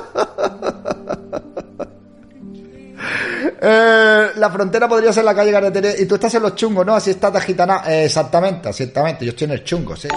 Eh, 3.67 4.33
la 4.37 4.51
frontera 4.51 4.87
podría 4.87 5.11
ser 5.11 5.25
la 5.25 5.35
calle 5.35 5.51
Carretera 5.51 5.89
y 5.99 6.05
tú 6.05 6.17
estás 6.17 6.35
en 6.35 6.43
los 6.43 6.55
chungos, 6.55 6.85
¿no? 6.85 6.95
Así 6.95 7.11
estás 7.11 7.33
de 7.33 7.41
gitana. 7.41 7.83
Eh, 7.87 8.05
exactamente, 8.05 8.69
exactamente. 8.69 9.25
Yo 9.25 9.31
estoy 9.31 9.47
en 9.47 9.53
el 9.53 9.65
chungo, 9.65 9.97
sí. 9.97 10.09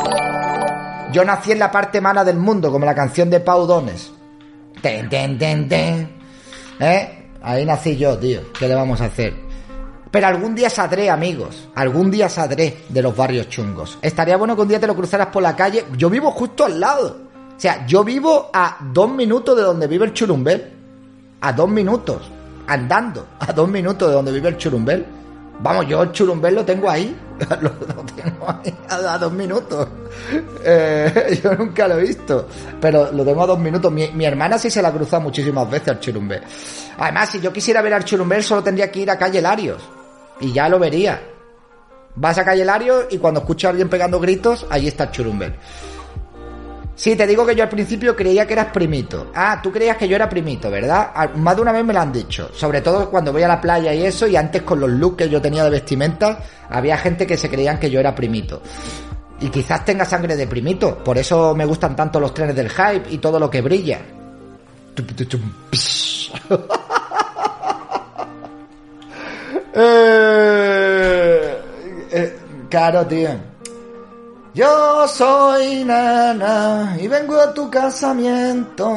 Yo 1.14 1.24
nací 1.24 1.54
en 1.54 1.60
la 1.60 1.72
parte 1.72 2.02
mala 2.02 2.26
del 2.26 2.36
mundo, 2.36 2.70
como 2.70 2.86
la 2.86 2.94
canción 2.94 3.30
de 3.30 3.40
Pau 3.40 3.66
Dones. 3.66 4.12
Ten, 4.82 5.08
ten, 5.08 5.38
ten, 5.38 5.70
ten. 5.70 6.10
¿Eh? 6.78 7.30
Ahí 7.42 7.66
nací 7.66 7.96
yo, 7.96 8.18
tío. 8.18 8.42
¿Qué 8.52 8.68
le 8.68 8.76
vamos 8.76 9.00
a 9.00 9.06
hacer? 9.06 9.34
Pero 10.12 10.28
algún 10.28 10.54
día 10.54 10.70
saldré, 10.70 11.10
amigos. 11.10 11.70
Algún 11.74 12.12
día 12.12 12.28
saldré 12.28 12.80
de 12.90 13.02
los 13.02 13.16
barrios 13.16 13.48
chungos. 13.48 13.98
Estaría 14.02 14.36
bueno 14.36 14.58
que 14.58 14.64
un 14.64 14.68
día 14.68 14.80
te 14.82 14.88
lo 14.88 14.96
cruzaras 14.96 15.28
por 15.28 15.42
la 15.42 15.56
calle. 15.56 15.86
Yo 15.96 16.10
vivo 16.10 16.32
justo 16.32 16.66
al 16.66 16.82
lado. 16.82 17.22
O 17.56 17.60
sea, 17.60 17.86
yo 17.88 18.04
vivo 18.04 18.50
a 18.54 18.78
dos 18.92 19.10
minutos 19.10 19.56
de 19.56 19.64
donde 19.64 19.88
vive 19.88 20.06
el 20.06 20.14
churumbel. 20.14 20.74
A 21.40 21.54
dos 21.54 21.70
minutos. 21.70 22.32
Andando. 22.68 23.28
A 23.40 23.52
dos 23.54 23.70
minutos 23.70 24.10
de 24.10 24.14
donde 24.14 24.32
vive 24.32 24.50
el 24.50 24.58
churumbel. 24.58 25.06
Vamos, 25.60 25.88
yo 25.88 26.04
el 26.04 26.12
churumbel 26.12 26.56
lo 26.56 26.66
tengo 26.66 26.90
ahí. 26.90 27.16
Lo, 27.62 27.70
tengo 27.72 28.50
ahí 28.50 28.74
a, 28.90 29.14
a 29.14 29.18
dos 29.20 29.32
minutos. 29.32 29.88
Eh, 30.64 31.40
yo 31.44 31.54
nunca 31.54 31.88
lo 31.88 32.00
he 32.00 32.04
visto. 32.04 32.48
Pero 32.82 33.12
lo 33.12 33.24
tengo 33.24 33.44
a 33.44 33.48
dos 33.48 33.60
minutos. 33.60 33.92
Mi, 33.92 34.08
mi 34.10 34.26
hermana 34.26 34.58
sí 34.58 34.72
se 34.72 34.82
la 34.82 34.92
cruza 34.92 35.20
muchísimas 35.20 35.70
veces 35.70 35.90
al 35.90 36.00
churumbel. 36.00 36.42
Además, 36.98 37.30
si 37.30 37.40
yo 37.40 37.54
quisiera 37.54 37.82
ver 37.82 37.94
al 37.94 38.04
churumbel, 38.06 38.44
solo 38.44 38.64
tendría 38.64 38.92
que 38.92 39.02
ir 39.02 39.12
a 39.12 39.18
calle 39.18 39.42
Larios. 39.42 39.82
Y 40.40 40.52
ya 40.52 40.68
lo 40.68 40.80
vería. 40.80 41.22
Vas 42.16 42.38
a 42.40 42.44
calle 42.44 42.66
Larios 42.66 43.06
y 43.12 43.20
cuando 43.20 43.42
escuchas 43.42 43.70
a 43.70 43.70
alguien 43.72 43.90
pegando 43.90 44.20
gritos, 44.20 44.66
ahí 44.70 44.88
está 44.88 45.06
el 45.06 45.12
churumbel. 45.12 45.56
Sí, 46.98 47.16
te 47.16 47.28
digo 47.28 47.46
que 47.46 47.56
yo 47.56 47.62
al 47.62 47.70
principio 47.70 48.16
creía 48.16 48.48
que 48.48 48.54
eras 48.54 48.72
primito. 48.74 49.32
Ah, 49.36 49.60
tú 49.62 49.72
creías 49.72 49.98
que 49.98 50.08
yo 50.08 50.16
era 50.16 50.28
primito, 50.28 50.72
¿verdad? 50.72 51.12
Ah, 51.14 51.30
Más 51.36 51.56
de 51.56 51.62
una 51.62 51.72
vez 51.72 51.86
me 51.86 51.94
lo 51.94 52.00
han 52.00 52.12
dicho. 52.12 52.50
Sobre 52.56 52.82
todo 52.82 53.12
cuando 53.12 53.32
voy 53.32 53.44
a 53.44 53.48
la 53.48 53.62
playa 53.62 53.94
y 53.94 54.04
eso, 54.04 54.26
y 54.26 54.36
antes 54.36 54.64
con 54.64 54.80
los 54.80 54.90
looks 54.90 55.16
que 55.18 55.30
yo 55.30 55.40
tenía 55.40 55.64
de 55.64 55.70
vestimenta, 55.70 56.40
había 56.72 56.98
gente 56.98 57.28
que 57.28 57.38
se 57.38 57.52
creían 57.52 57.80
que 57.80 57.92
yo 57.92 58.00
era 58.00 58.16
primito. 58.16 58.64
Y 59.40 59.50
quizás 59.50 59.86
tenga 59.86 60.06
sangre 60.06 60.36
de 60.36 60.48
primito. 60.48 60.98
Por 61.04 61.20
eso 61.20 61.54
me 61.54 61.66
gustan 61.66 61.96
tanto 61.96 62.20
los 62.20 62.34
trenes 62.34 62.56
del 62.56 62.72
hype 62.72 63.04
y 63.12 63.20
todo 63.20 63.40
lo 63.40 63.48
que 63.48 63.62
brilla. 63.62 64.02
Eh, 69.80 71.62
eh, 72.12 72.40
claro, 72.68 73.06
tío. 73.06 73.30
Yo 74.58 75.08
soy 75.08 75.84
nana 75.84 76.98
y 77.00 77.08
vengo 77.08 77.40
a 77.40 77.54
tu 77.54 77.70
casamiento. 77.70 78.92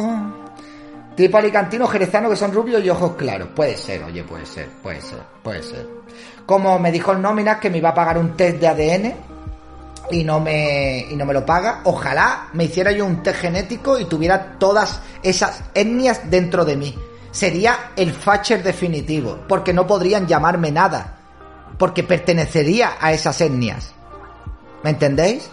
Tipo 1.15 1.37
alicantino 1.37 1.87
jerezano 1.87 2.31
que 2.31 2.37
son 2.37 2.51
rubios 2.51 2.83
y 2.83 2.89
ojos 2.89 3.13
claros. 3.15 3.49
Puede 3.55 3.77
ser, 3.77 4.03
oye, 4.05 4.25
puede 4.25 4.47
ser, 4.47 4.71
puede 4.83 5.03
ser, 5.03 5.19
puede 5.43 5.63
ser. 5.63 5.87
Como 6.47 6.79
me 6.79 6.91
dijo 6.91 7.13
el 7.13 7.21
nóminas 7.21 7.59
que 7.59 7.69
me 7.69 7.77
iba 7.77 7.91
a 7.91 7.95
pagar 7.95 8.17
un 8.17 8.39
test 8.39 8.57
de 8.57 8.69
ADN 8.69 9.15
y 10.11 10.25
no 10.25 10.41
me 10.41 11.07
y 11.11 11.15
no 11.15 11.27
me 11.27 11.35
lo 11.35 11.45
paga. 11.45 11.83
Ojalá 11.85 12.49
me 12.55 12.65
hiciera 12.65 12.91
yo 12.93 13.05
un 13.05 13.23
test 13.23 13.41
genético 13.41 13.99
y 13.99 14.07
tuviera 14.07 14.57
todas 14.59 15.03
esas 15.23 15.63
etnias 15.75 16.31
dentro 16.31 16.65
de 16.65 16.77
mí. 16.77 16.99
Sería 17.33 17.91
el 17.97 18.15
facher 18.15 18.63
definitivo, 18.63 19.41
porque 19.47 19.75
no 19.75 19.87
podrían 19.87 20.27
llamarme 20.27 20.73
nada, 20.73 21.19
porque 21.77 22.03
pertenecería 22.03 22.93
a 22.99 23.13
esas 23.13 23.39
etnias. 23.43 23.93
¿Me 24.83 24.91
entendéis? 24.91 25.51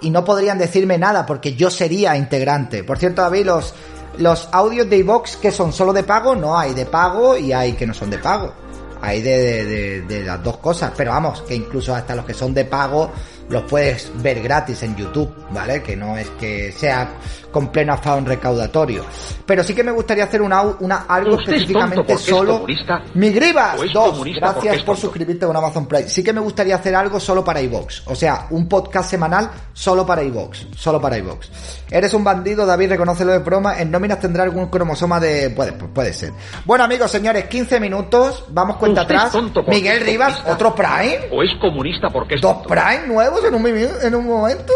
Y 0.00 0.10
no 0.10 0.24
podrían 0.24 0.58
decirme 0.58 0.98
nada 0.98 1.26
porque 1.26 1.54
yo 1.54 1.70
sería 1.70 2.16
integrante. 2.16 2.84
Por 2.84 2.98
cierto, 2.98 3.22
David, 3.22 3.46
los, 3.46 3.74
los 4.18 4.48
audios 4.52 4.88
de 4.90 4.98
iVox 4.98 5.36
que 5.36 5.50
son 5.52 5.72
solo 5.72 5.92
de 5.92 6.02
pago, 6.02 6.34
no 6.34 6.58
hay 6.58 6.74
de 6.74 6.86
pago 6.86 7.36
y 7.36 7.52
hay 7.52 7.72
que 7.74 7.86
no 7.86 7.94
son 7.94 8.10
de 8.10 8.18
pago. 8.18 8.52
Hay 9.00 9.20
de, 9.20 10.22
las 10.24 10.42
dos 10.42 10.58
cosas. 10.58 10.92
Pero 10.96 11.10
vamos, 11.10 11.42
que 11.42 11.54
incluso 11.54 11.94
hasta 11.94 12.14
los 12.14 12.24
que 12.24 12.34
son 12.34 12.54
de 12.54 12.64
pago 12.64 13.10
los 13.52 13.62
puedes 13.64 14.10
ver 14.22 14.40
gratis 14.42 14.82
en 14.82 14.96
YouTube, 14.96 15.30
¿vale? 15.50 15.82
Que 15.82 15.94
no 15.94 16.16
es 16.16 16.28
que 16.30 16.72
sea 16.72 17.12
con 17.52 17.68
pleno 17.70 17.92
afán 17.92 18.24
recaudatorio. 18.24 19.04
Pero 19.44 19.62
sí 19.62 19.74
que 19.74 19.84
me 19.84 19.92
gustaría 19.92 20.24
hacer 20.24 20.40
una, 20.40 20.62
una 20.62 21.04
algo 21.06 21.36
¿Usted 21.36 21.52
es 21.52 21.66
tonto 21.70 22.00
específicamente 22.00 22.12
es 22.14 22.20
solo. 22.22 22.66
¡Mi 23.14 23.30
gribas! 23.30 23.78
¿O 23.78 23.84
es 23.84 23.92
Dos. 23.92 24.24
Gracias 24.24 24.82
por 24.82 24.96
suscribirte 24.96 25.46
con 25.46 25.54
Amazon 25.54 25.86
Prime. 25.86 26.08
Sí 26.08 26.24
que 26.24 26.32
me 26.32 26.40
gustaría 26.40 26.76
hacer 26.76 26.94
algo 26.94 27.20
solo 27.20 27.44
para 27.44 27.60
iVox. 27.60 28.04
O 28.06 28.14
sea, 28.14 28.46
un 28.50 28.66
podcast 28.66 29.10
semanal 29.10 29.50
solo 29.74 30.06
para 30.06 30.22
iVox. 30.22 30.68
Solo 30.74 30.98
para 30.98 31.18
iVox. 31.18 31.50
Eres 31.90 32.14
un 32.14 32.24
bandido, 32.24 32.64
David, 32.64 32.90
reconócelo 32.90 33.32
de 33.32 33.40
broma. 33.40 33.78
En 33.78 33.90
nóminas 33.90 34.18
tendrá 34.18 34.44
algún 34.44 34.68
cromosoma 34.68 35.20
de... 35.20 35.50
Puede, 35.50 35.74
pues 35.74 35.90
puede 35.92 36.12
ser. 36.14 36.32
Bueno, 36.64 36.84
amigos, 36.84 37.10
señores, 37.10 37.44
15 37.44 37.78
minutos. 37.80 38.46
Vamos 38.48 38.76
cuenta 38.76 39.02
¿Usted 39.02 39.14
es 39.14 39.20
atrás. 39.20 39.66
Miguel 39.68 40.00
Rivas, 40.00 40.42
otro 40.46 40.74
Prime. 40.74 41.28
¿O 41.30 41.42
es 41.42 41.50
comunista 41.60 42.08
porque 42.08 42.36
es 42.36 42.40
¿Dos? 42.40 42.66
Prime 42.66 43.06
nuevos 43.06 43.41
en 43.44 44.14
un, 44.14 44.26
momento? 44.26 44.72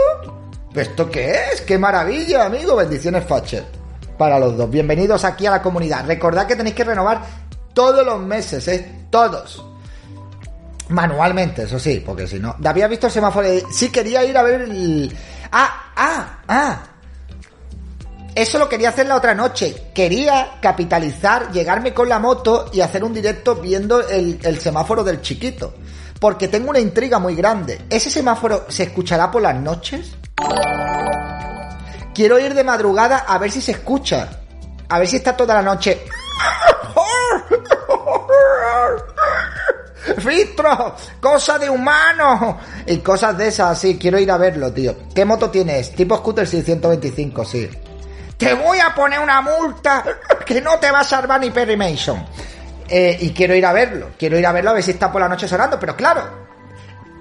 ¿Esto 0.75 1.11
qué 1.11 1.35
es? 1.53 1.61
¡Qué 1.61 1.79
maravilla, 1.79 2.47
amigo! 2.47 2.77
Bendiciones, 2.77 3.25
Fatcher. 3.25 3.65
Para 4.19 4.39
los 4.39 4.57
dos. 4.57 4.69
Bienvenidos 4.69 5.25
aquí 5.25 5.47
a 5.47 5.53
la 5.53 5.63
comunidad. 5.63 6.07
Recordad 6.07 6.47
que 6.47 6.57
tenéis 6.57 6.75
que 6.75 6.85
renovar 6.85 7.23
todos 7.73 8.05
los 8.05 8.21
meses, 8.21 8.67
¿eh? 8.69 9.07
Todos. 9.11 9.65
Manualmente, 10.89 11.63
eso 11.63 11.79
sí, 11.79 12.03
porque 12.05 12.27
si 12.27 12.39
no. 12.39 12.57
David 12.59 12.83
ha 12.83 12.89
visto 12.89 13.07
el 13.07 13.13
semáforo. 13.13 13.49
Sí, 13.71 13.91
quería 13.91 14.25
ir 14.25 14.37
a 14.37 14.43
ver 14.43 14.63
el. 14.63 15.17
¡Ah! 15.53 15.93
¡Ah! 15.95 16.39
¡Ah! 16.49 16.83
Eso 18.35 18.59
lo 18.59 18.69
quería 18.69 18.91
hacer 18.91 19.07
la 19.07 19.17
otra 19.17 19.35
noche. 19.35 19.91
Quería 19.95 20.59
capitalizar, 20.61 21.53
llegarme 21.53 21.95
con 21.95 22.09
la 22.09 22.19
moto 22.19 22.69
y 22.73 22.81
hacer 22.81 23.05
un 23.05 23.15
directo 23.15 23.57
viendo 23.57 24.07
el 24.07 24.61
semáforo 24.61 25.05
del 25.05 25.23
chiquito. 25.23 25.75
Porque 26.21 26.49
tengo 26.49 26.71
una 26.71 26.81
intriga 26.81 27.19
muy 27.19 27.35
grande. 27.35 27.83
¿Ese 27.91 28.11
semáforo 28.11 28.67
se 28.69 28.85
escuchará 28.85 29.31
por 29.31 29.43
las 29.43 29.57
noches? 29.57 30.13
Quiero 32.15 32.39
ir 32.39 32.55
de 32.55 32.65
madrugada 32.65 33.19
a 33.29 33.37
ver 33.39 33.51
si 33.51 33.61
se 33.61 33.73
escucha. 33.73 34.29
A 34.89 34.99
ver 34.99 35.09
si 35.09 35.17
está 35.17 35.37
toda 35.37 35.55
la 35.55 35.63
noche. 35.63 36.03
¡Filtro! 40.19 40.95
¡Cosa 41.21 41.59
de 41.59 41.69
humano! 41.69 42.59
Y 42.87 42.99
cosas 42.99 43.37
de 43.37 43.49
esas, 43.49 43.79
sí, 43.79 43.99
quiero 43.99 44.19
ir 44.19 44.31
a 44.31 44.37
verlo, 44.37 44.73
tío. 44.73 44.97
¿Qué 45.15 45.25
moto 45.25 45.51
tienes? 45.51 45.93
Tipo 45.93 46.17
scooter 46.17 46.47
625, 46.47 47.45
sí. 47.45 47.69
Te 48.37 48.55
voy 48.55 48.79
a 48.79 48.95
poner 48.95 49.19
una 49.19 49.41
multa 49.41 50.05
que 50.45 50.61
no 50.61 50.79
te 50.79 50.91
va 50.91 51.01
a 51.01 51.05
salvar 51.05 51.41
ni 51.41 51.51
Perry 51.51 51.77
Mason. 51.77 52.25
Eh, 52.89 53.17
y 53.21 53.31
quiero 53.31 53.55
ir 53.55 53.67
a 53.67 53.73
verlo. 53.73 54.11
Quiero 54.19 54.39
ir 54.39 54.47
a 54.47 54.53
verlo 54.53 54.71
a 54.71 54.75
ver 54.75 54.83
si 54.83 54.93
está 54.93 55.11
por 55.11 55.21
la 55.21 55.29
noche 55.29 55.49
sonando. 55.49 55.79
Pero 55.79 55.97
claro, 55.97 56.47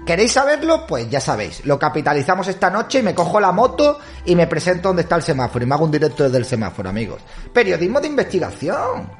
¿Queréis 0.06 0.32
saberlo? 0.32 0.86
Pues 0.86 1.10
ya 1.10 1.20
sabéis. 1.20 1.66
Lo 1.66 1.80
capitalizamos 1.80 2.46
esta 2.46 2.70
noche 2.70 3.00
y 3.00 3.02
me 3.02 3.12
cojo 3.12 3.40
la 3.40 3.50
moto 3.50 3.98
y 4.24 4.36
me 4.36 4.46
presento 4.46 4.90
donde 4.90 5.02
está 5.02 5.16
el 5.16 5.22
semáforo. 5.22 5.64
Y 5.64 5.66
me 5.66 5.74
hago 5.74 5.84
un 5.84 5.90
directo 5.90 6.22
desde 6.22 6.38
el 6.38 6.44
semáforo, 6.44 6.88
amigos. 6.88 7.20
Periodismo 7.52 8.00
de 8.00 8.06
investigación. 8.06 9.10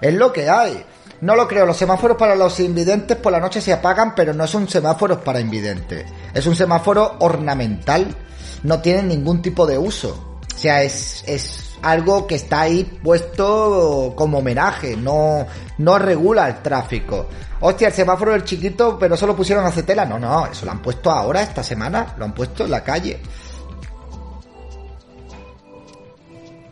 Es 0.00 0.14
lo 0.14 0.32
que 0.32 0.48
hay. 0.48 0.84
No 1.22 1.34
lo 1.34 1.48
creo, 1.48 1.66
los 1.66 1.76
semáforos 1.76 2.16
para 2.16 2.36
los 2.36 2.60
invidentes 2.60 3.16
por 3.16 3.32
la 3.32 3.40
noche 3.40 3.60
se 3.60 3.72
apagan, 3.72 4.14
pero 4.14 4.32
no 4.32 4.46
son 4.46 4.68
semáforos 4.68 5.18
para 5.18 5.40
invidentes. 5.40 6.06
Es 6.32 6.46
un 6.46 6.54
semáforo 6.54 7.16
ornamental, 7.18 8.16
no 8.62 8.80
tienen 8.80 9.08
ningún 9.08 9.42
tipo 9.42 9.66
de 9.66 9.76
uso. 9.76 10.38
O 10.54 10.58
sea, 10.58 10.82
es, 10.82 11.22
es 11.26 11.69
algo 11.82 12.26
que 12.26 12.36
está 12.36 12.62
ahí 12.62 12.84
puesto 13.02 14.12
como 14.16 14.38
homenaje, 14.38 14.96
no, 14.96 15.46
no 15.78 15.98
regula 15.98 16.48
el 16.48 16.62
tráfico. 16.62 17.26
Hostia, 17.60 17.88
el 17.88 17.94
semáforo 17.94 18.32
del 18.32 18.44
chiquito, 18.44 18.98
pero 18.98 19.14
eso 19.14 19.26
lo 19.26 19.36
pusieron 19.36 19.66
a 19.66 19.70
tela. 19.70 20.04
No, 20.04 20.18
no, 20.18 20.46
eso 20.46 20.64
lo 20.64 20.72
han 20.72 20.82
puesto 20.82 21.10
ahora, 21.10 21.42
esta 21.42 21.62
semana, 21.62 22.14
lo 22.16 22.24
han 22.24 22.32
puesto 22.32 22.64
en 22.64 22.70
la 22.70 22.82
calle. 22.82 23.20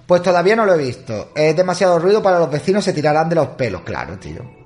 Pues 0.07 0.23
todavía 0.23 0.57
no 0.57 0.65
lo 0.65 0.75
he 0.75 0.79
visto. 0.79 1.33
Es 1.35 1.55
demasiado 1.55 1.99
ruido 1.99 2.23
para 2.23 2.39
los 2.39 2.51
vecinos, 2.51 2.83
se 2.85 2.95
tirarán 2.95 3.29
de 3.29 3.35
los 3.35 3.49
pelos. 3.49 3.83
Claro, 3.83 4.19
tío. 4.19 4.59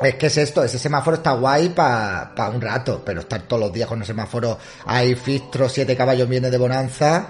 Es 0.00 0.14
que 0.14 0.26
es 0.26 0.36
esto, 0.38 0.64
ese 0.64 0.78
semáforo 0.78 1.16
está 1.16 1.32
guay 1.32 1.68
para 1.68 2.50
un 2.52 2.60
rato, 2.60 3.02
pero 3.04 3.20
estar 3.20 3.42
todos 3.42 3.60
los 3.60 3.72
días 3.72 3.86
con 3.86 4.00
el 4.00 4.06
semáforo, 4.06 4.58
hay 4.86 5.14
fistro, 5.14 5.68
siete 5.68 5.94
caballos 5.94 6.26
viene 6.26 6.50
de 6.50 6.56
bonanza, 6.56 7.26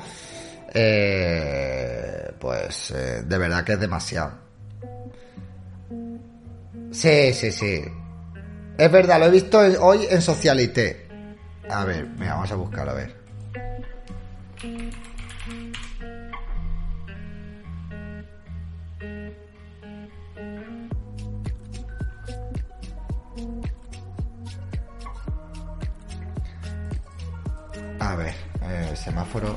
eh, 0.72 2.32
pues 2.38 2.90
eh, 2.92 3.22
de 3.24 3.38
verdad 3.38 3.64
que 3.64 3.72
es 3.72 3.80
demasiado. 3.80 4.32
Sí, 6.92 7.32
sí, 7.32 7.52
sí. 7.52 7.82
Es 8.76 8.90
verdad, 8.90 9.18
lo 9.20 9.26
he 9.26 9.30
visto 9.30 9.58
hoy 9.58 10.06
en 10.08 10.22
Socialité. 10.22 11.06
A 11.68 11.84
ver, 11.84 12.06
mira, 12.18 12.34
vamos 12.34 12.50
a 12.50 12.54
buscarlo, 12.56 12.92
a 12.92 12.94
ver. 12.94 13.20
A 28.00 28.16
ver, 28.16 28.34
eh, 28.62 28.96
semáforo. 28.96 29.56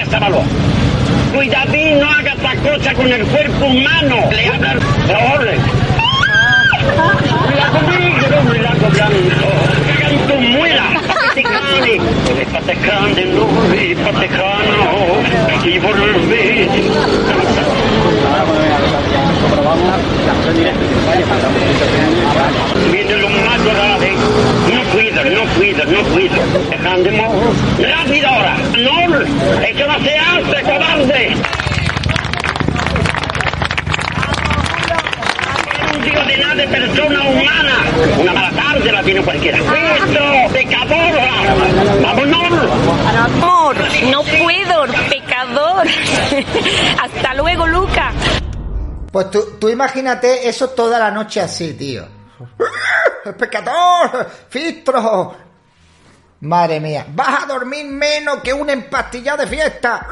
A 0.00 0.06
sábalo. 0.06 0.42
Cuidadín, 1.34 1.98
no 1.98 2.08
haga 2.08 2.32
esta 2.32 2.54
cosa 2.56 2.94
con 2.94 3.10
el 3.10 3.26
cuerpo 3.26 3.64
humano. 3.66 4.30
Le 4.30 4.46
habla 4.46 4.76
¡Órale! 5.34 5.58
Paticano. 13.96 14.92
Y 15.64 15.78
volver. 15.78 16.68
Viene 22.90 23.16
lo 23.16 23.28
más. 23.28 23.42
No 24.72 24.82
cuida, 24.92 25.24
no 25.24 25.44
cuida, 25.56 25.84
no 25.84 26.02
cuida. 26.12 26.36
Andemos 26.92 27.56
rápido 27.78 28.28
ahora. 28.28 28.56
No, 28.78 29.20
eso 29.62 29.86
no 29.86 29.98
se 30.00 30.18
hace, 30.18 30.62
cobarde. 30.62 31.36
un 35.94 36.02
tío 36.02 36.24
de 36.62 36.68
persona 36.68 37.20
humana. 37.28 37.74
Una 38.20 38.32
mala 38.32 38.50
tarde 38.50 38.92
la 38.92 39.02
tiene 39.02 39.22
cualquiera. 39.22 39.58
¡Esto, 39.58 40.52
pecador! 40.52 41.14
¡Vámonos! 42.02 42.52
Amor, 43.16 43.76
no 44.10 44.22
puedo, 44.22 44.86
pecador. 45.08 45.86
Hasta 47.02 47.34
luego, 47.34 47.66
Luca. 47.66 48.12
Pues 49.10 49.30
tú, 49.30 49.58
tú 49.60 49.68
imagínate 49.68 50.48
eso 50.48 50.70
toda 50.70 50.98
la 50.98 51.10
noche 51.10 51.40
así, 51.40 51.74
tío. 51.74 52.06
¡Pecador! 53.38 54.30
¡Fistro! 54.48 55.36
Madre 56.40 56.80
mía, 56.80 57.06
vas 57.08 57.44
a 57.44 57.46
dormir 57.46 57.86
menos 57.86 58.40
que 58.42 58.52
un 58.52 58.68
empastillado 58.68 59.38
de 59.38 59.46
fiesta. 59.46 60.06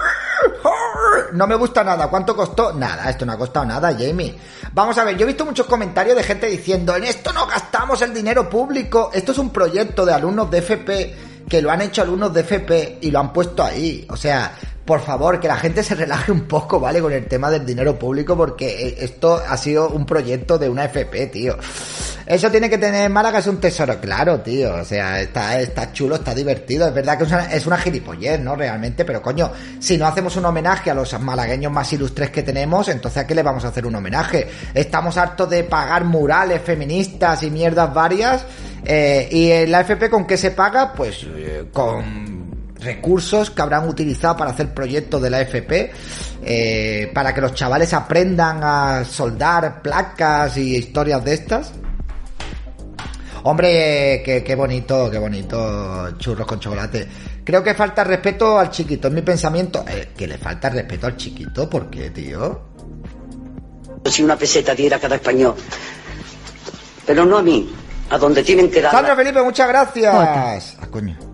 No 1.33 1.47
me 1.47 1.55
gusta 1.55 1.85
nada. 1.85 2.09
¿Cuánto 2.09 2.35
costó? 2.35 2.73
Nada, 2.73 3.09
esto 3.11 3.25
no 3.25 3.33
ha 3.33 3.39
costado 3.39 3.67
nada, 3.67 3.93
Jamie. 3.93 4.37
Vamos 4.73 4.97
a 4.99 5.05
ver, 5.05 5.17
yo 5.17 5.25
he 5.25 5.27
visto 5.27 5.45
muchos 5.45 5.67
comentarios 5.67 6.17
de 6.17 6.23
gente 6.23 6.47
diciendo, 6.47 6.95
en 6.97 7.05
esto 7.05 7.33
no 7.33 7.47
gastamos 7.47 8.03
el 8.03 8.13
dinero 8.13 8.49
público. 8.49 9.11
Esto 9.13 9.33
es 9.33 9.39
un 9.39 9.51
proyecto 9.51 10.05
de 10.05 10.13
alumnos 10.13 10.51
de 10.51 10.59
FP 10.59 11.17
que 11.49 11.61
lo 11.61 11.71
han 11.71 11.83
hecho 11.83 12.03
alumnos 12.03 12.33
de 12.33 12.41
FP 12.41 12.99
y 13.03 13.11
lo 13.11 13.19
han 13.19 13.33
puesto 13.33 13.65
ahí. 13.65 14.07
O 14.09 14.17
sea, 14.17 14.55
por 14.91 15.03
favor, 15.03 15.39
que 15.39 15.47
la 15.47 15.55
gente 15.55 15.85
se 15.85 15.95
relaje 15.95 16.33
un 16.33 16.49
poco, 16.49 16.81
¿vale? 16.81 17.01
Con 17.01 17.13
el 17.13 17.25
tema 17.27 17.49
del 17.49 17.65
dinero 17.65 17.97
público, 17.97 18.37
porque 18.37 18.89
eh, 18.89 18.97
esto 18.99 19.41
ha 19.49 19.57
sido 19.57 19.89
un 19.91 20.05
proyecto 20.05 20.59
de 20.59 20.69
una 20.69 20.87
FP, 20.87 21.29
tío. 21.29 21.57
Eso 22.27 22.51
tiene 22.51 22.69
que 22.69 22.77
tener 22.77 23.09
Málaga, 23.09 23.39
es 23.39 23.47
un 23.47 23.61
tesoro, 23.61 24.01
claro, 24.01 24.41
tío. 24.41 24.75
O 24.75 24.85
sea, 24.85 25.21
está, 25.21 25.61
está 25.61 25.93
chulo, 25.93 26.17
está 26.17 26.35
divertido. 26.35 26.89
Es 26.89 26.95
verdad 26.95 27.17
que 27.17 27.23
es 27.23 27.31
una, 27.31 27.45
es 27.53 27.67
una 27.69 27.77
gilipollez, 27.77 28.41
¿no? 28.41 28.57
Realmente, 28.57 29.05
pero 29.05 29.23
coño, 29.23 29.53
si 29.79 29.97
no 29.97 30.09
hacemos 30.09 30.35
un 30.35 30.47
homenaje 30.47 30.91
a 30.91 30.95
los 30.95 31.17
malagueños 31.21 31.71
más 31.71 31.93
ilustres 31.93 32.31
que 32.31 32.43
tenemos, 32.43 32.89
entonces 32.89 33.23
¿a 33.23 33.27
qué 33.29 33.37
le 33.37 33.45
vamos 33.45 33.65
a 33.65 33.69
hacer 33.69 33.87
un 33.87 33.95
homenaje? 33.95 34.49
Estamos 34.75 35.17
hartos 35.17 35.49
de 35.51 35.63
pagar 35.63 36.03
murales 36.03 36.63
feministas 36.63 37.45
y 37.45 37.51
mierdas 37.53 37.95
varias. 37.95 38.45
Eh, 38.85 39.29
¿Y 39.31 39.71
la 39.71 39.83
FP 39.83 40.11
con 40.11 40.27
qué 40.27 40.37
se 40.37 40.51
paga? 40.51 40.93
Pues 40.93 41.25
eh, 41.25 41.67
con 41.73 42.30
recursos 42.81 43.51
que 43.51 43.63
habrán 43.63 43.89
utilizado 43.89 44.37
para 44.37 44.51
hacer 44.51 44.73
proyectos 44.73 45.21
de 45.23 45.31
la 45.31 45.41
FP, 45.41 45.93
eh, 46.43 47.11
para 47.15 47.35
que 47.35 47.41
los 47.41 47.55
chavales 47.55 47.93
aprendan 47.93 48.61
a 48.63 49.05
soldar 49.05 49.83
placas 49.83 50.57
y 50.57 50.77
historias 50.77 51.25
de 51.25 51.35
estas. 51.35 51.73
Hombre, 53.43 54.23
qué, 54.25 54.45
qué 54.45 54.55
bonito, 54.55 55.11
qué 55.11 55.19
bonito 55.19 56.11
churros 56.19 56.47
con 56.47 56.61
chocolate. 56.61 57.09
Creo 57.45 57.63
que 57.63 57.75
falta 57.75 58.05
respeto 58.05 58.59
al 58.59 58.71
chiquito, 58.71 59.09
es 59.09 59.15
mi 59.15 59.23
pensamiento. 59.23 59.85
Eh, 59.89 60.11
que 60.17 60.27
le 60.27 60.37
falta 60.37 60.69
respeto 60.69 61.07
al 61.07 61.17
chiquito, 61.17 61.69
¿por 61.69 61.89
qué, 61.89 62.11
tío? 62.11 62.69
Si 64.05 64.23
una 64.23 64.37
peseta 64.37 64.75
diera 64.75 64.99
cada 64.99 65.17
español. 65.17 65.55
Pero 67.07 67.25
no 67.25 67.39
a 67.39 67.43
mí, 67.43 67.73
a 68.11 68.19
donde 68.19 68.43
tienen 68.43 68.71
que 68.71 68.83
dar. 68.83 68.93
Sandra 68.93 69.17
Felipe, 69.17 69.43
muchas 69.43 69.69
gracias. 69.69 70.77
Ah, 70.81 70.87
coño. 70.91 71.30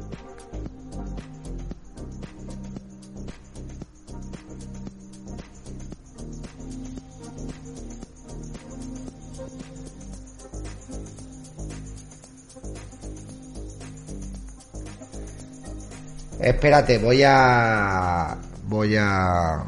Espérate, 16.46 16.98
voy 16.98 17.24
a. 17.26 18.36
Voy 18.68 18.94
a. 18.96 19.64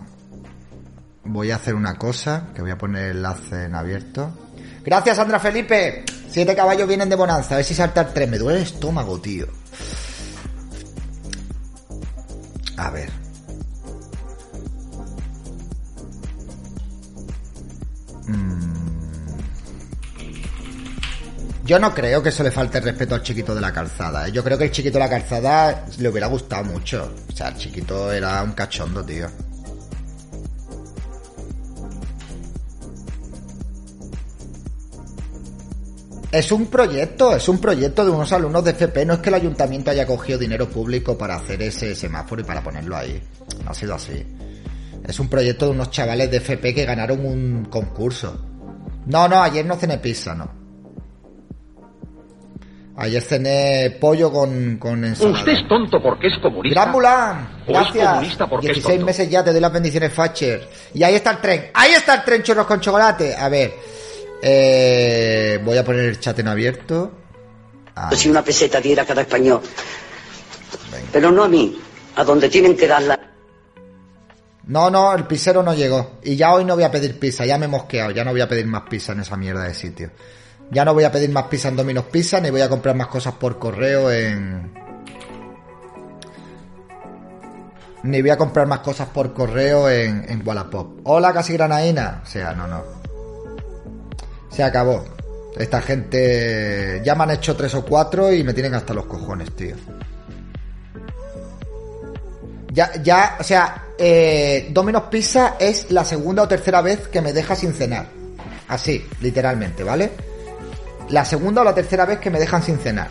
Voy 1.25 1.51
a 1.51 1.57
hacer 1.57 1.75
una 1.75 1.97
cosa, 1.97 2.51
que 2.55 2.63
voy 2.63 2.71
a 2.71 2.79
poner 2.79 3.07
el 3.07 3.17
enlace 3.17 3.65
en 3.65 3.75
abierto. 3.75 4.31
Gracias, 4.85 5.17
Sandra 5.17 5.41
Felipe. 5.41 6.05
Siete 6.31 6.55
caballos 6.55 6.87
vienen 6.87 7.09
de 7.09 7.17
bonanza. 7.17 7.55
A 7.55 7.57
ver 7.57 7.65
si 7.65 7.75
saltar 7.75 8.15
tres. 8.15 8.31
Me 8.31 8.39
duele 8.39 8.61
el 8.61 8.65
estómago, 8.65 9.21
tío. 9.21 9.49
A 12.77 12.91
ver. 12.91 13.11
Yo 21.69 21.79
no 21.79 21.95
creo 21.95 22.23
que 22.23 22.31
eso 22.31 22.43
le 22.43 22.51
falte 22.51 22.81
respeto 22.81 23.15
al 23.15 23.23
chiquito 23.23 23.55
de 23.55 23.61
la 23.61 23.71
calzada. 23.71 24.27
¿eh? 24.27 24.33
Yo 24.33 24.43
creo 24.43 24.57
que 24.57 24.65
el 24.65 24.71
chiquito 24.71 24.95
de 24.95 25.05
la 25.05 25.11
calzada 25.11 25.85
le 25.99 26.09
hubiera 26.09 26.27
gustado 26.27 26.65
mucho. 26.65 27.13
O 27.31 27.37
sea, 27.37 27.49
el 27.49 27.57
chiquito 27.57 28.11
era 28.11 28.43
un 28.43 28.53
cachondo, 28.53 29.05
tío. 29.05 29.29
Es 36.33 36.51
un 36.53 36.69
proyecto, 36.69 37.37
es 37.37 37.47
un 37.51 37.59
proyecto 37.59 38.03
de 38.03 38.13
unos 38.13 38.33
alumnos 38.33 38.65
de 38.65 38.71
FP. 38.71 39.05
No 39.05 39.13
es 39.13 39.21
que 39.21 39.29
el 39.29 39.35
ayuntamiento 39.35 39.91
haya 39.91 40.07
cogido 40.07 40.39
dinero 40.39 40.71
público 40.71 41.19
para 41.19 41.37
hacer 41.37 41.61
ese 41.61 41.95
semáforo 41.95 42.41
y 42.41 42.45
para 42.45 42.63
ponerlo 42.63 42.97
ahí. 42.97 43.23
No 43.63 43.73
ha 43.73 43.75
sido 43.75 43.95
así. 43.95 44.25
Es 45.07 45.21
un 45.21 45.29
proyecto 45.29 45.67
de 45.67 45.73
unos 45.73 45.91
chavales 45.91 46.31
de 46.31 46.39
FP 46.39 46.75
que 46.75 46.87
ganaron 46.87 47.27
un 47.27 47.67
concurso. 47.67 48.43
No, 49.05 49.29
no, 49.29 49.43
ayer 49.43 49.67
no 49.67 49.77
cené 49.77 49.99
pizza, 49.99 50.35
no. 50.35 50.58
Ayer 53.01 53.23
cené 53.23 53.97
pollo 54.01 54.33
con, 54.33 54.77
con 54.77 55.05
ensalada. 55.05 55.39
Usted 55.39 55.53
es 55.53 55.69
tonto 55.69 56.03
porque 56.03 56.27
es 56.27 56.39
comunista. 56.43 56.81
Gran 56.81 56.93
Mulan. 56.93 57.49
es 57.61 57.67
Gracias. 57.69 58.09
comunista 58.09 58.47
porque 58.49 58.67
es 58.67 58.73
16 58.75 58.95
tonto. 58.97 59.07
meses 59.07 59.31
ya 59.31 59.45
te 59.45 59.53
doy 59.53 59.61
las 59.61 59.73
bendiciones 59.73 60.13
Thatcher. 60.15 60.69
Y 60.95 61.03
ahí 61.05 61.15
está 61.15 61.31
el 61.31 61.39
tren. 61.39 61.71
Ahí 61.75 61.93
está 61.93 62.17
el 62.17 62.25
tren 62.25 62.43
churros 62.43 62.67
con 62.67 62.81
chocolate. 62.81 63.37
A 63.37 63.49
ver. 63.49 63.73
Eh, 64.43 65.61
voy 65.65 65.79
a 65.79 65.85
poner 65.85 66.07
el 66.07 66.19
chat 66.19 66.39
en 66.41 66.49
abierto. 66.49 67.13
Ah, 67.95 68.11
Si 68.15 68.29
una 68.29 68.43
peseta 68.43 68.81
diera 68.81 69.05
cada 69.05 69.23
español. 69.23 69.61
Pero 71.13 71.31
no 71.31 71.45
a 71.45 71.49
mí, 71.49 71.81
a 72.17 72.25
donde 72.25 72.49
tienen 72.49 72.77
que 72.77 72.87
darla. 72.89 73.19
No, 74.67 74.91
no, 74.91 75.15
el 75.15 75.25
pisero 75.25 75.63
no 75.63 75.73
llegó. 75.73 76.19
Y 76.25 76.37
ya 76.37 76.53
hoy 76.53 76.65
no 76.65 76.75
voy 76.75 76.85
a 76.85 76.91
pedir 76.91 77.19
pizza, 77.19 77.47
ya 77.47 77.57
me 77.59 77.65
he 77.67 77.69
mosqueado. 77.69 78.11
Ya 78.11 78.25
no 78.25 78.33
voy 78.33 78.41
a 78.41 78.49
pedir 78.49 78.67
más 78.67 78.83
pizza 78.91 79.13
en 79.13 79.21
esa 79.21 79.37
mierda 79.37 79.63
de 79.65 79.75
sitio. 79.75 80.11
Ya 80.71 80.85
no 80.85 80.93
voy 80.93 81.05
a 81.05 81.13
pedir 81.13 81.31
más 81.31 81.45
pizza 81.45 81.69
en 81.69 81.77
Domino's 81.77 82.05
Pizza, 82.07 82.41
ni 82.41 82.51
voy 82.51 82.61
a 82.61 82.69
comprar 82.69 82.95
más 82.95 83.09
cosas 83.09 83.35
por 83.35 83.59
correo 83.59 84.11
en... 84.11 84.73
Ni 88.03 88.21
voy 88.21 88.31
a 88.31 88.37
comprar 88.37 88.67
más 88.67 88.81
cosas 88.81 89.09
por 89.09 89.33
correo 89.33 89.89
en, 89.89 90.25
en 90.29 90.47
Wallapop. 90.47 91.01
Hola, 91.05 91.33
casi 91.33 91.55
granadina. 91.55 92.21
O 92.23 92.27
sea, 92.27 92.53
no, 92.53 92.67
no. 92.67 92.83
Se 94.51 94.63
acabó. 94.63 95.05
Esta 95.57 95.81
gente 95.81 97.01
ya 97.05 97.15
me 97.15 97.25
han 97.25 97.31
hecho 97.33 97.57
tres 97.57 97.75
o 97.75 97.85
cuatro 97.85 98.33
y 98.33 98.45
me 98.45 98.55
tienen 98.55 98.75
hasta 98.75 98.95
los 98.95 99.07
cojones, 99.07 99.51
tío. 99.57 99.75
Ya, 102.73 102.93
ya, 103.03 103.37
o 103.41 103.43
sea, 103.43 103.87
eh, 103.99 104.69
Domino's 104.71 105.05
Pizza 105.11 105.57
es 105.59 105.91
la 105.91 106.05
segunda 106.05 106.45
o 106.45 106.49
tercera 106.49 106.81
vez 106.83 107.09
que 107.09 107.21
me 107.21 107.33
deja 107.33 107.57
sin 107.57 107.73
cenar. 107.73 108.07
Así, 108.69 109.05
literalmente, 109.21 109.83
¿vale? 109.83 110.28
La 111.11 111.25
segunda 111.25 111.63
o 111.63 111.65
la 111.65 111.75
tercera 111.75 112.05
vez 112.05 112.19
que 112.19 112.31
me 112.31 112.39
dejan 112.39 112.63
sin 112.63 112.79
cenar. 112.79 113.09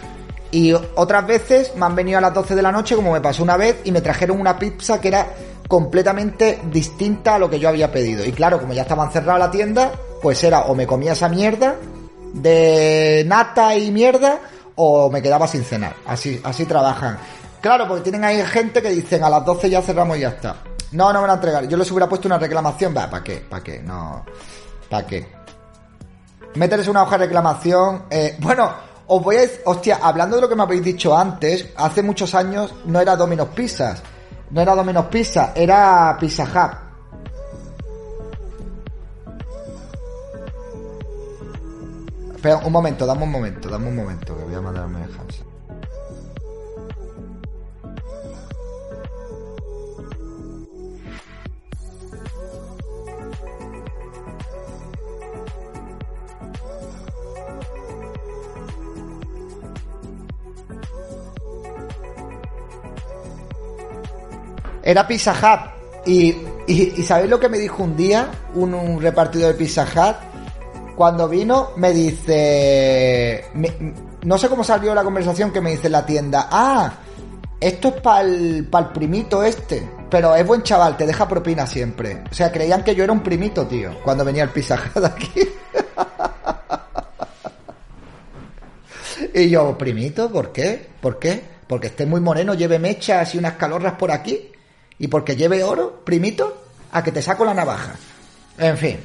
Y 0.51 0.73
otras 0.73 1.27
veces 1.27 1.73
me 1.75 1.85
han 1.85 1.95
venido 1.95 2.17
a 2.17 2.21
las 2.21 2.33
12 2.33 2.55
de 2.55 2.61
la 2.61 2.71
noche, 2.71 2.95
como 2.95 3.11
me 3.11 3.21
pasó 3.21 3.43
una 3.43 3.57
vez, 3.57 3.77
y 3.83 3.91
me 3.91 4.01
trajeron 4.01 4.39
una 4.39 4.57
pizza 4.57 5.01
que 5.01 5.09
era 5.09 5.27
completamente 5.67 6.61
distinta 6.71 7.35
a 7.35 7.39
lo 7.39 7.49
que 7.49 7.59
yo 7.59 7.67
había 7.69 7.91
pedido. 7.91 8.23
Y 8.25 8.31
claro, 8.31 8.59
como 8.59 8.73
ya 8.73 8.83
estaban 8.83 9.11
cerrada 9.11 9.39
la 9.39 9.51
tienda, 9.51 9.91
pues 10.21 10.43
era 10.43 10.61
o 10.61 10.75
me 10.75 10.87
comía 10.87 11.13
esa 11.13 11.27
mierda 11.27 11.75
de 12.33 13.23
nata 13.27 13.75
y 13.75 13.91
mierda, 13.91 14.39
o 14.75 15.09
me 15.09 15.21
quedaba 15.21 15.47
sin 15.47 15.63
cenar. 15.63 15.95
Así, 16.05 16.39
así 16.43 16.65
trabajan. 16.65 17.17
Claro, 17.61 17.87
porque 17.87 18.03
tienen 18.03 18.23
ahí 18.23 18.41
gente 18.45 18.81
que 18.81 18.91
dicen 18.91 19.23
a 19.23 19.29
las 19.29 19.43
12 19.43 19.69
ya 19.69 19.81
cerramos 19.81 20.17
y 20.17 20.21
ya 20.21 20.29
está. 20.29 20.57
No, 20.91 21.11
no 21.11 21.21
me 21.21 21.27
la 21.27 21.33
entregar. 21.33 21.67
Yo 21.67 21.77
les 21.77 21.91
hubiera 21.91 22.07
puesto 22.07 22.27
una 22.27 22.37
reclamación. 22.37 22.95
Va, 22.95 23.09
¿para 23.09 23.23
qué? 23.23 23.37
¿Para 23.37 23.63
qué? 23.63 23.79
No. 23.79 24.23
¿Para 24.89 25.05
qué? 25.05 25.36
Mételes 26.57 26.87
una 26.87 27.03
hoja 27.03 27.17
de 27.17 27.25
reclamación. 27.25 28.05
Eh, 28.09 28.35
bueno, 28.39 28.73
os 29.05 29.23
voy 29.23 29.35
a 29.35 29.41
decir, 29.41 29.61
hostia, 29.65 29.99
hablando 30.01 30.35
de 30.37 30.41
lo 30.41 30.49
que 30.49 30.55
me 30.55 30.63
habéis 30.63 30.83
dicho 30.83 31.15
antes, 31.15 31.69
hace 31.75 32.01
muchos 32.01 32.33
años 32.33 32.73
no 32.85 32.99
era 32.99 33.15
Domino's 33.15 33.49
Pizzas. 33.49 34.01
No 34.49 34.61
era 34.61 34.73
Domino's 34.73 35.05
Pizza, 35.05 35.51
era 35.53 36.17
Pizza 36.19 36.43
Hut. 36.43 36.87
Espera, 42.35 42.57
un 42.57 42.71
momento, 42.71 43.05
dame 43.05 43.23
un 43.23 43.31
momento, 43.31 43.69
dame 43.69 43.87
un 43.89 43.95
momento, 43.95 44.37
que 44.37 44.43
voy 44.43 44.55
a 44.55 44.61
mandar 44.61 44.83
a 44.83 44.87
Hans. 44.87 45.43
Era 64.87 65.05
Pizza 65.05 65.33
Hut. 65.33 66.07
Y, 66.07 66.33
y, 66.65 67.03
¿sabéis 67.03 67.29
lo 67.29 67.37
que 67.37 67.49
me 67.49 67.57
dijo 67.57 67.83
un 67.83 67.97
día 67.97 68.31
un, 68.55 68.73
un 68.73 69.01
repartidor 69.01 69.51
de 69.51 69.57
Pizza 69.57 69.83
Hut? 69.83 70.15
Cuando 70.95 71.27
vino, 71.27 71.71
me 71.75 71.91
dice. 71.91 73.43
no 74.23 74.37
sé 74.37 74.47
cómo 74.47 74.63
salió 74.63 74.95
la 74.95 75.03
conversación 75.03 75.51
que 75.51 75.59
me 75.59 75.71
dice 75.71 75.87
en 75.87 75.91
la 75.91 76.05
tienda. 76.05 76.47
Ah, 76.49 76.93
esto 77.59 77.89
es 77.89 77.95
para 77.95 78.21
el 78.21 78.65
primito 78.93 79.43
este. 79.43 79.85
Pero 80.09 80.33
es 80.37 80.47
buen 80.47 80.63
chaval, 80.63 80.95
te 80.95 81.05
deja 81.05 81.27
propina 81.27 81.67
siempre. 81.67 82.23
O 82.31 82.33
sea, 82.33 82.49
creían 82.49 82.81
que 82.81 82.95
yo 82.95 83.03
era 83.03 83.11
un 83.11 83.21
primito, 83.21 83.67
tío, 83.67 83.91
cuando 84.05 84.23
venía 84.23 84.43
el 84.43 84.51
Pizza 84.51 84.79
Hut 84.95 85.03
aquí. 85.03 85.41
y 89.33 89.49
yo, 89.49 89.77
primito, 89.77 90.31
¿por 90.31 90.53
qué? 90.53 90.87
¿Por 91.01 91.19
qué? 91.19 91.43
Porque 91.67 91.87
esté 91.87 92.05
muy 92.05 92.21
moreno, 92.21 92.53
lleve 92.53 92.79
mechas 92.79 93.35
y 93.35 93.37
unas 93.37 93.55
calorras 93.55 93.95
por 93.95 94.11
aquí. 94.11 94.53
Y 94.99 95.07
porque 95.07 95.35
lleve 95.35 95.63
oro, 95.63 96.03
primito, 96.03 96.65
a 96.91 97.03
que 97.03 97.11
te 97.11 97.21
saco 97.21 97.45
la 97.45 97.53
navaja. 97.53 97.95
En 98.57 98.77
fin. 98.77 98.99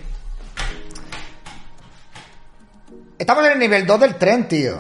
Estamos 3.19 3.45
en 3.47 3.53
el 3.53 3.59
nivel 3.59 3.87
2 3.87 4.01
del 4.01 4.17
tren, 4.17 4.49
tío. 4.49 4.79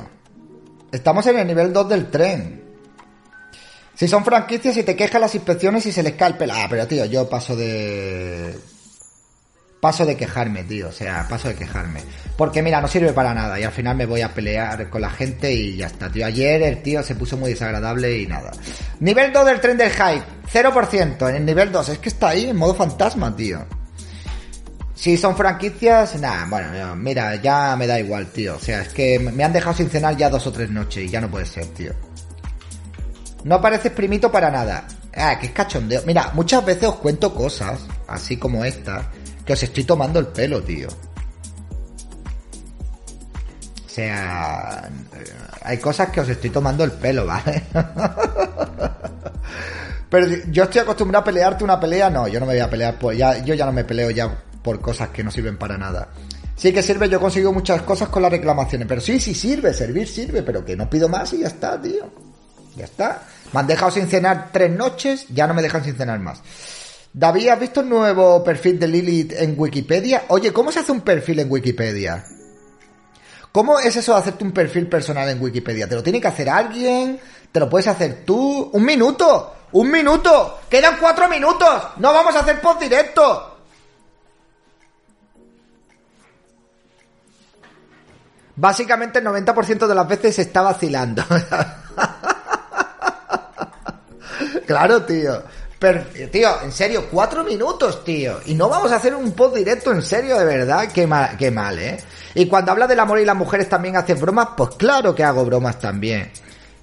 Estamos 0.91 1.27
en 1.27 1.39
el 1.39 1.47
nivel 1.47 1.73
2 1.73 1.89
del 1.89 2.11
tren. 2.11 2.63
Si 3.95 4.09
son 4.09 4.25
franquicias 4.25 4.77
y 4.77 4.83
te 4.83 4.97
quejan 4.97 5.21
las 5.21 5.35
inspecciones 5.35 5.87
y 5.87 5.93
se 5.93 6.03
les 6.03 6.15
cae 6.15 6.31
el 6.31 6.37
pelo. 6.37 6.55
Ah, 6.57 6.67
pero 6.69 6.87
tío, 6.87 7.05
yo 7.05 7.29
paso 7.29 7.55
de... 7.55 8.59
Paso 9.83 10.07
de 10.07 10.17
quejarme, 10.17 10.63
tío. 10.63 10.91
O 10.91 10.93
sea, 10.93 11.27
paso 11.29 11.49
de 11.49 11.57
quejarme. 11.57 12.03
Porque 12.37 12.63
mira, 12.63 12.81
no 12.81 12.87
sirve 12.87 13.13
para 13.13 13.35
nada. 13.35 13.59
Y 13.59 13.65
al 13.65 13.73
final 13.73 13.97
me 13.97 14.07
voy 14.07 14.21
a 14.21 14.33
pelear 14.33 14.89
con 14.89 15.01
la 15.01 15.11
gente 15.11 15.53
y 15.53 15.77
ya 15.77 15.87
está, 15.89 16.09
tío. 16.09 16.25
Ayer 16.25 16.63
el 16.63 16.83
tío 16.83 17.03
se 17.03 17.17
puso 17.17 17.37
muy 17.37 17.51
desagradable 17.51 18.17
y 18.17 18.29
nada. 18.29 18.53
Nivel 19.01 19.33
2 19.33 19.45
del 19.45 19.61
tren 19.61 19.77
del 19.77 19.91
hype. 19.91 20.23
0% 20.53 21.29
en 21.29 21.35
el 21.35 21.45
nivel 21.45 21.73
2. 21.73 21.89
Es 21.89 21.99
que 21.99 22.11
está 22.11 22.29
ahí 22.29 22.51
en 22.51 22.57
modo 22.57 22.77
fantasma, 22.77 23.35
tío. 23.35 23.67
Si 24.95 25.17
son 25.17 25.37
franquicias, 25.37 26.15
nada, 26.21 26.47
bueno, 26.49 26.73
no, 26.73 26.95
mira, 26.95 27.35
ya 27.35 27.75
me 27.75 27.89
da 27.89 27.99
igual, 27.99 28.29
tío. 28.29 28.55
O 28.55 28.61
sea, 28.61 28.83
es 28.83 28.89
que 28.91 29.19
me 29.19 29.43
han 29.43 29.53
dejado 29.53 29.75
sin 29.75 29.91
cenar 29.91 30.17
ya 30.17 30.31
dos 30.31 30.47
o 30.47 30.53
tres 30.53 30.71
noches 30.71 31.03
y 31.03 31.09
ya 31.09 31.21
no 31.21 31.29
puede 31.29 31.47
ser, 31.47 31.67
tío. 31.75 31.93
No 33.43 33.61
pareces 33.61 33.91
primito 33.91 34.31
para 34.31 34.49
nada. 34.49 34.87
Ah, 35.17 35.41
que 35.41 35.47
es 35.47 35.53
cachondeo. 35.53 36.03
Mira, 36.07 36.31
muchas 36.35 36.65
veces 36.65 36.85
os 36.85 36.97
cuento 36.99 37.35
cosas, 37.35 37.81
así 38.07 38.37
como 38.37 38.65
esta, 38.65 39.11
que 39.45 39.53
os 39.53 39.63
estoy 39.63 39.85
tomando 39.85 40.19
el 40.19 40.27
pelo, 40.29 40.63
tío. 40.63 40.89
O 43.87 43.89
sea, 43.95 44.91
eh, 45.15 45.25
hay 45.63 45.79
cosas 45.79 46.11
que 46.11 46.21
os 46.21 46.29
estoy 46.29 46.51
tomando 46.51 46.83
el 46.85 46.93
pelo, 46.93 47.27
¿vale? 47.27 47.65
Pero 50.09 50.27
yo 50.51 50.65
estoy 50.65 50.81
acostumbrado 50.81 51.23
a 51.23 51.25
pelearte 51.25 51.65
una 51.65 51.81
pelea, 51.81 52.11
no, 52.11 52.29
yo 52.29 52.39
no 52.39 52.47
me 52.47 52.53
voy 52.53 52.61
a 52.61 52.69
pelear, 52.71 52.99
pues 52.99 53.17
ya, 53.19 53.43
yo 53.45 53.55
ya 53.55 53.67
no 53.67 53.73
me 53.73 53.85
peleo 53.85 54.11
ya 54.11 54.43
por 54.63 54.81
cosas 54.81 55.09
que 55.09 55.25
no 55.25 55.31
sirven 55.31 55.57
para 55.57 55.77
nada. 55.79 56.09
Sí 56.55 56.73
que 56.73 56.83
sirve, 56.83 57.09
yo 57.09 57.19
consigo 57.19 57.53
muchas 57.53 57.83
cosas 57.83 58.09
con 58.09 58.23
las 58.23 58.31
reclamaciones, 58.31 58.87
pero 58.87 59.01
sí, 59.01 59.19
sí 59.19 59.35
sirve, 59.35 59.75
servir 59.75 60.07
sirve, 60.07 60.43
pero 60.43 60.65
que 60.65 60.77
no 60.77 60.89
pido 60.89 61.09
más 61.09 61.33
y 61.33 61.41
ya 61.41 61.49
está, 61.49 61.81
tío. 61.81 62.11
Ya 62.77 62.85
está. 62.85 63.23
Me 63.53 63.61
han 63.61 63.67
dejado 63.67 63.91
sin 63.91 64.07
cenar 64.07 64.51
tres 64.53 64.71
noches, 64.71 65.27
ya 65.29 65.47
no 65.47 65.55
me 65.55 65.63
dejan 65.63 65.85
sin 65.85 65.97
cenar 65.97 66.19
más. 66.21 66.43
David, 67.15 67.49
¿has 67.49 67.61
visto 67.61 67.81
el 67.81 67.91
nuevo 67.91 68.43
perfil 68.43 68.79
de 68.79 68.89
Lilith 68.89 69.33
en 69.33 69.55
Wikipedia? 69.59 70.25
Oye, 70.29 70.51
¿cómo 70.51 70.73
se 70.73 70.81
hace 70.81 70.93
un 70.93 71.03
perfil 71.03 71.41
en 71.41 71.51
Wikipedia? 71.51 72.25
¿Cómo 73.53 73.79
es 73.79 73.95
eso 73.97 74.15
de 74.15 74.19
hacerte 74.19 74.45
un 74.45 74.53
perfil 74.53 74.89
personal 74.89 75.29
en 75.29 75.43
Wikipedia? 75.43 75.87
¿Te 75.87 75.95
lo 75.95 76.03
tiene 76.03 76.23
que 76.23 76.29
hacer 76.29 76.49
alguien? 76.49 77.21
¿Te 77.51 77.61
lo 77.61 77.69
puedes 77.69 77.87
hacer 77.87 78.25
tú? 78.25 78.71
¡Un 78.73 78.83
minuto! 78.83 79.55
¡Un 79.73 79.91
minuto! 79.91 80.61
¡Quedan 80.71 80.97
cuatro 80.99 81.29
minutos! 81.29 81.69
¡No 81.99 82.15
vamos 82.15 82.35
a 82.35 82.41
hacer 82.41 82.63
post 82.63 82.81
directo! 82.81 83.59
Básicamente 88.57 89.19
el 89.19 89.27
90% 89.27 89.87
de 89.87 89.95
las 89.95 90.09
veces 90.09 90.37
se 90.37 90.43
está 90.43 90.63
vacilando. 90.63 91.23
claro, 94.67 95.05
tío. 95.05 95.43
Tío, 96.31 96.63
en 96.63 96.71
serio, 96.71 97.09
cuatro 97.11 97.43
minutos, 97.43 98.05
tío. 98.05 98.39
Y 98.47 98.55
no 98.55 98.69
vamos 98.69 98.93
a 98.93 98.97
hacer 98.97 99.15
un 99.15 99.33
post 99.33 99.57
directo, 99.57 99.91
en 99.91 100.03
serio, 100.03 100.39
de 100.39 100.45
verdad. 100.45 100.89
Qué 100.93 101.07
mal, 101.07 101.37
qué 101.37 101.51
mal, 101.51 101.79
¿eh? 101.79 101.99
Y 102.35 102.47
cuando 102.47 102.73
habla 102.73 102.87
del 102.87 103.01
amor 103.01 103.19
y 103.19 103.25
las 103.25 103.37
mujeres 103.37 103.69
también 103.69 103.97
haces 103.97 104.21
bromas, 104.21 104.51
pues 104.57 104.71
claro 104.77 105.15
que 105.15 105.25
hago 105.25 105.45
bromas 105.45 105.79
también. 105.81 106.31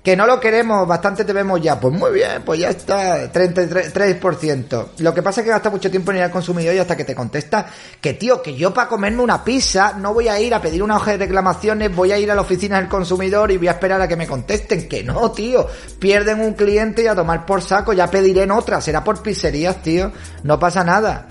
Que 0.09 0.15
no 0.15 0.25
lo 0.25 0.39
queremos, 0.39 0.87
bastante 0.87 1.23
te 1.23 1.31
vemos 1.33 1.61
ya. 1.61 1.79
Pues 1.79 1.93
muy 1.93 2.09
bien, 2.09 2.41
pues 2.43 2.59
ya 2.59 2.69
está, 2.69 3.31
33%. 3.31 4.87
Lo 4.97 5.13
que 5.13 5.21
pasa 5.21 5.41
es 5.41 5.45
que 5.45 5.51
gasta 5.51 5.69
mucho 5.69 5.91
tiempo 5.91 6.09
en 6.09 6.17
ir 6.17 6.23
al 6.23 6.31
consumidor 6.31 6.73
y 6.73 6.79
hasta 6.79 6.97
que 6.97 7.03
te 7.03 7.13
contesta 7.13 7.67
que, 8.01 8.15
tío, 8.15 8.41
que 8.41 8.55
yo 8.55 8.73
para 8.73 8.89
comerme 8.89 9.21
una 9.21 9.43
pizza 9.43 9.93
no 9.93 10.11
voy 10.15 10.27
a 10.27 10.39
ir 10.39 10.55
a 10.55 10.61
pedir 10.63 10.81
una 10.81 10.95
hoja 10.95 11.11
de 11.11 11.17
reclamaciones, 11.19 11.95
voy 11.95 12.11
a 12.11 12.17
ir 12.17 12.31
a 12.31 12.33
la 12.33 12.41
oficina 12.41 12.77
del 12.79 12.89
consumidor 12.89 13.51
y 13.51 13.57
voy 13.57 13.67
a 13.67 13.73
esperar 13.73 14.01
a 14.01 14.07
que 14.07 14.15
me 14.15 14.25
contesten. 14.25 14.89
Que 14.89 15.03
no, 15.03 15.29
tío. 15.31 15.67
Pierden 15.99 16.39
un 16.39 16.53
cliente 16.53 17.03
y 17.03 17.05
a 17.05 17.13
tomar 17.13 17.45
por 17.45 17.61
saco, 17.61 17.93
ya 17.93 18.09
pediré 18.09 18.41
en 18.41 18.51
otra. 18.51 18.81
Será 18.81 19.03
por 19.03 19.21
pizzerías, 19.21 19.83
tío. 19.83 20.11
No 20.41 20.57
pasa 20.57 20.83
nada. 20.83 21.27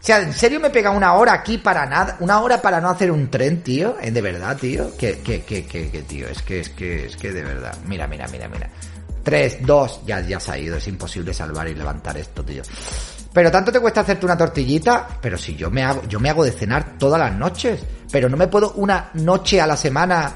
O 0.00 0.02
sea, 0.02 0.20
¿en 0.20 0.32
serio 0.32 0.58
me 0.60 0.70
pega 0.70 0.90
una 0.90 1.12
hora 1.12 1.34
aquí 1.34 1.58
para 1.58 1.84
nada? 1.84 2.16
¿Una 2.20 2.40
hora 2.40 2.62
para 2.62 2.80
no 2.80 2.88
hacer 2.88 3.10
un 3.10 3.30
tren, 3.30 3.62
tío? 3.62 3.96
¿Eh, 4.00 4.10
¿De 4.10 4.22
verdad, 4.22 4.56
tío? 4.56 4.96
Que, 4.96 5.18
que, 5.18 5.42
que, 5.42 5.66
que, 5.66 6.02
tío, 6.08 6.26
es 6.26 6.40
que, 6.40 6.60
es 6.60 6.70
que, 6.70 7.04
es 7.04 7.16
que 7.16 7.32
de 7.32 7.44
verdad. 7.44 7.76
Mira, 7.86 8.06
mira, 8.06 8.26
mira, 8.28 8.48
mira. 8.48 8.70
3, 9.22 9.58
2, 9.60 10.00
ya, 10.06 10.20
ya 10.20 10.40
se 10.40 10.52
ha 10.52 10.58
ido, 10.58 10.78
es 10.78 10.88
imposible 10.88 11.34
salvar 11.34 11.68
y 11.68 11.74
levantar 11.74 12.16
esto, 12.16 12.42
tío. 12.42 12.62
Pero 13.30 13.50
tanto 13.50 13.70
te 13.70 13.78
cuesta 13.78 14.00
hacerte 14.00 14.24
una 14.24 14.38
tortillita, 14.38 15.06
pero 15.20 15.36
si 15.36 15.54
yo 15.54 15.70
me 15.70 15.84
hago, 15.84 16.02
yo 16.08 16.18
me 16.18 16.30
hago 16.30 16.44
de 16.44 16.52
cenar 16.52 16.96
todas 16.98 17.20
las 17.20 17.34
noches, 17.34 17.80
pero 18.10 18.30
no 18.30 18.38
me 18.38 18.48
puedo 18.48 18.72
una 18.72 19.10
noche 19.14 19.60
a 19.60 19.66
la 19.66 19.76
semana 19.76 20.32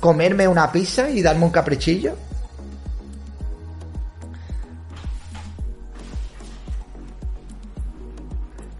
comerme 0.00 0.48
una 0.48 0.72
pizza 0.72 1.10
y 1.10 1.20
darme 1.20 1.44
un 1.44 1.50
caprichillo. 1.50 2.16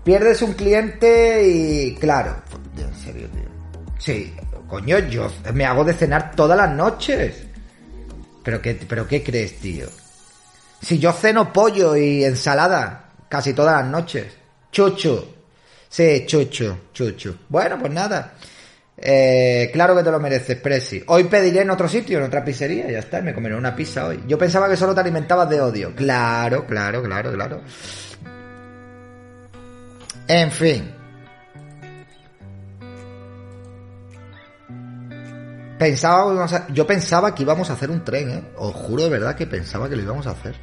Pierdes 0.05 0.43
un 0.43 0.53
cliente 0.53 1.49
y 1.49 1.95
claro, 1.95 2.37
en 2.77 2.95
serio, 2.95 3.27
tío. 3.29 3.43
Sí, 3.99 4.35
coño, 4.69 4.99
yo 4.99 5.33
me 5.55 5.65
hago 5.65 5.83
de 5.83 5.95
cenar 5.95 6.37
todas 6.37 6.59
las 6.59 6.71
noches. 6.71 7.45
¿Pero 8.43 8.61
qué, 8.61 8.79
pero 8.87 9.09
qué 9.09 9.23
crees, 9.23 9.59
tío? 9.61 9.89
Si 10.83 10.99
yo 10.99 11.13
ceno 11.13 11.51
pollo 11.51 11.97
y 11.97 12.23
ensalada 12.23 13.13
casi 13.31 13.55
todas 13.55 13.81
las 13.81 13.91
noches. 13.91 14.27
Chucho. 14.71 15.35
Sí, 15.89 16.25
chucho, 16.27 16.81
chucho. 16.93 17.37
Bueno, 17.49 17.79
pues 17.79 17.91
nada. 17.91 18.35
Eh, 18.97 19.71
claro 19.73 19.97
que 19.97 20.03
te 20.03 20.11
lo 20.11 20.21
mereces, 20.21 20.59
Presi. 20.59 21.03
Hoy 21.07 21.25
pediré 21.25 21.63
en 21.63 21.71
otro 21.71 21.89
sitio, 21.89 22.19
en 22.19 22.25
otra 22.25 22.45
pizzería, 22.45 22.91
ya 22.91 22.99
está, 22.99 23.23
me 23.23 23.35
comeré 23.35 23.57
una 23.57 23.75
pizza 23.75 24.07
hoy. 24.07 24.23
Yo 24.27 24.37
pensaba 24.37 24.69
que 24.69 24.77
solo 24.77 24.95
te 24.95 25.01
alimentabas 25.01 25.49
de 25.49 25.61
odio. 25.61 25.95
Claro, 25.95 26.67
claro, 26.67 27.03
claro, 27.03 27.33
claro. 27.33 27.63
En 30.29 30.51
fin. 30.51 30.91
Pensaba, 35.79 36.67
yo 36.73 36.87
pensaba 36.87 37.35
que 37.35 37.43
íbamos 37.43 37.69
a 37.69 37.75
hacer 37.75 37.91
un 37.91 38.05
tren, 38.05 38.31
¿eh? 38.31 38.43
Os 38.57 38.75
juro 38.75 39.03
de 39.03 39.11
verdad 39.11 39.35
que 39.35 39.47
pensaba 39.47 39.89
que 39.89 39.97
lo 39.97 40.03
íbamos 40.03 40.27
a 40.27 40.31
hacer. 40.31 40.55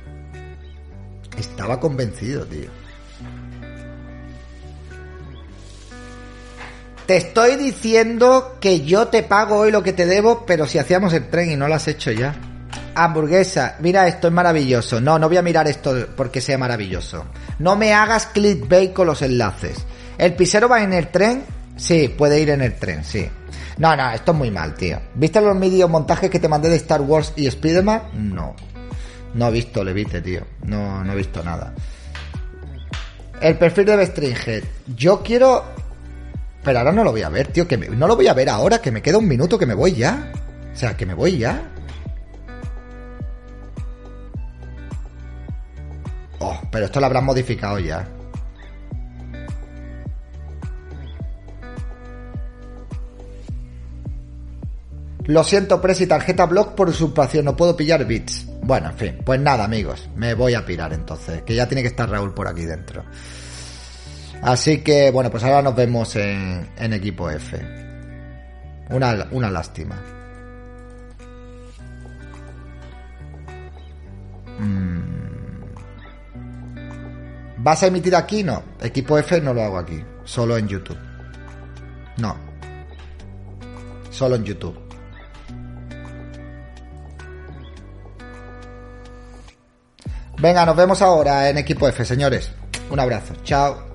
Estaba 1.37 1.79
convencido, 1.79 2.45
tío. 2.45 2.69
Te 7.05 7.17
estoy 7.17 7.57
diciendo 7.57 8.57
que 8.61 8.81
yo 8.81 9.09
te 9.09 9.21
pago 9.21 9.57
hoy 9.57 9.71
lo 9.71 9.83
que 9.83 9.91
te 9.91 10.05
debo, 10.05 10.45
pero 10.45 10.65
si 10.65 10.77
hacíamos 10.77 11.13
el 11.13 11.29
tren 11.29 11.51
y 11.51 11.55
no 11.55 11.67
lo 11.67 11.75
has 11.75 11.87
hecho 11.87 12.11
ya. 12.11 12.33
Hamburguesa, 12.95 13.75
mira 13.79 14.07
esto 14.07 14.27
es 14.27 14.33
maravilloso. 14.33 14.99
No, 14.99 15.17
no 15.17 15.27
voy 15.27 15.37
a 15.37 15.41
mirar 15.41 15.67
esto 15.67 16.07
porque 16.15 16.41
sea 16.41 16.57
maravilloso. 16.57 17.25
No 17.59 17.75
me 17.75 17.93
hagas 17.93 18.27
clickbait 18.27 18.93
con 18.93 19.07
los 19.07 19.21
enlaces. 19.21 19.85
¿El 20.17 20.35
pisero 20.35 20.67
va 20.67 20.83
en 20.83 20.93
el 20.93 21.07
tren? 21.09 21.43
Sí, 21.77 22.13
puede 22.15 22.39
ir 22.39 22.49
en 22.49 22.61
el 22.61 22.75
tren, 22.75 23.03
sí. 23.03 23.27
No, 23.77 23.95
no, 23.95 24.11
esto 24.11 24.31
es 24.31 24.37
muy 24.37 24.51
mal, 24.51 24.75
tío. 24.75 24.99
¿Viste 25.15 25.41
los 25.41 25.59
vídeos 25.59 25.89
montajes 25.89 26.29
que 26.29 26.39
te 26.39 26.47
mandé 26.47 26.69
de 26.69 26.75
Star 26.75 27.01
Wars 27.01 27.33
y 27.35 27.47
Spider-Man? 27.47 28.01
No. 28.13 28.55
No 29.33 29.47
he 29.47 29.51
visto 29.51 29.83
Levite, 29.83 30.21
tío. 30.21 30.41
No, 30.65 31.03
no 31.03 31.13
he 31.13 31.15
visto 31.15 31.43
nada. 31.43 31.73
El 33.39 33.57
perfil 33.57 33.85
de 33.85 33.95
Bestringhead. 33.95 34.63
Yo 34.95 35.23
quiero... 35.23 35.63
Pero 36.63 36.77
ahora 36.77 36.91
no 36.91 37.03
lo 37.03 37.11
voy 37.11 37.23
a 37.23 37.29
ver, 37.29 37.47
tío. 37.47 37.67
Que 37.67 37.77
No 37.77 38.07
lo 38.07 38.15
voy 38.15 38.27
a 38.27 38.35
ver 38.35 38.49
ahora, 38.49 38.79
que 38.79 38.91
me 38.91 39.01
queda 39.01 39.17
un 39.17 39.27
minuto, 39.27 39.57
que 39.57 39.65
me 39.65 39.73
voy 39.73 39.93
ya. 39.93 40.31
O 40.71 40.77
sea, 40.77 40.95
que 40.95 41.07
me 41.07 41.15
voy 41.15 41.39
ya. 41.39 41.70
Oh, 46.43 46.59
pero 46.71 46.85
esto 46.85 46.99
lo 46.99 47.05
habrán 47.05 47.23
modificado 47.23 47.77
ya. 47.77 48.07
Lo 55.25 55.43
siento, 55.43 55.79
Presi, 55.79 56.07
tarjeta 56.07 56.47
block 56.47 56.73
por 56.73 56.89
usurpación, 56.89 57.45
no 57.45 57.55
puedo 57.55 57.77
pillar 57.77 58.05
bits. 58.05 58.47
Bueno, 58.63 58.89
en 58.89 58.97
fin, 58.97 59.17
pues 59.23 59.39
nada, 59.39 59.63
amigos, 59.65 60.09
me 60.15 60.33
voy 60.33 60.55
a 60.55 60.65
pirar 60.65 60.93
entonces, 60.93 61.43
que 61.43 61.53
ya 61.53 61.67
tiene 61.67 61.83
que 61.83 61.89
estar 61.89 62.09
Raúl 62.09 62.33
por 62.33 62.47
aquí 62.47 62.65
dentro. 62.65 63.03
Así 64.41 64.81
que, 64.81 65.11
bueno, 65.11 65.29
pues 65.29 65.43
ahora 65.43 65.61
nos 65.61 65.75
vemos 65.75 66.15
en, 66.15 66.93
equipo 66.93 67.29
F. 67.29 67.55
Una, 68.89 69.27
una 69.31 69.51
lástima. 69.51 69.95
Mm. 74.59 75.20
¿Vas 77.63 77.83
a 77.83 77.87
emitir 77.87 78.15
aquí? 78.15 78.43
No. 78.43 78.63
Equipo 78.81 79.17
F 79.19 79.39
no 79.39 79.53
lo 79.53 79.61
hago 79.61 79.77
aquí. 79.77 80.03
Solo 80.23 80.57
en 80.57 80.67
YouTube. 80.67 80.97
No. 82.17 82.35
Solo 84.09 84.35
en 84.35 84.43
YouTube. 84.43 84.77
Venga, 90.39 90.65
nos 90.65 90.75
vemos 90.75 91.03
ahora 91.03 91.49
en 91.49 91.59
equipo 91.59 91.87
F, 91.87 92.03
señores. 92.03 92.51
Un 92.89 92.99
abrazo. 92.99 93.35
Chao. 93.43 93.90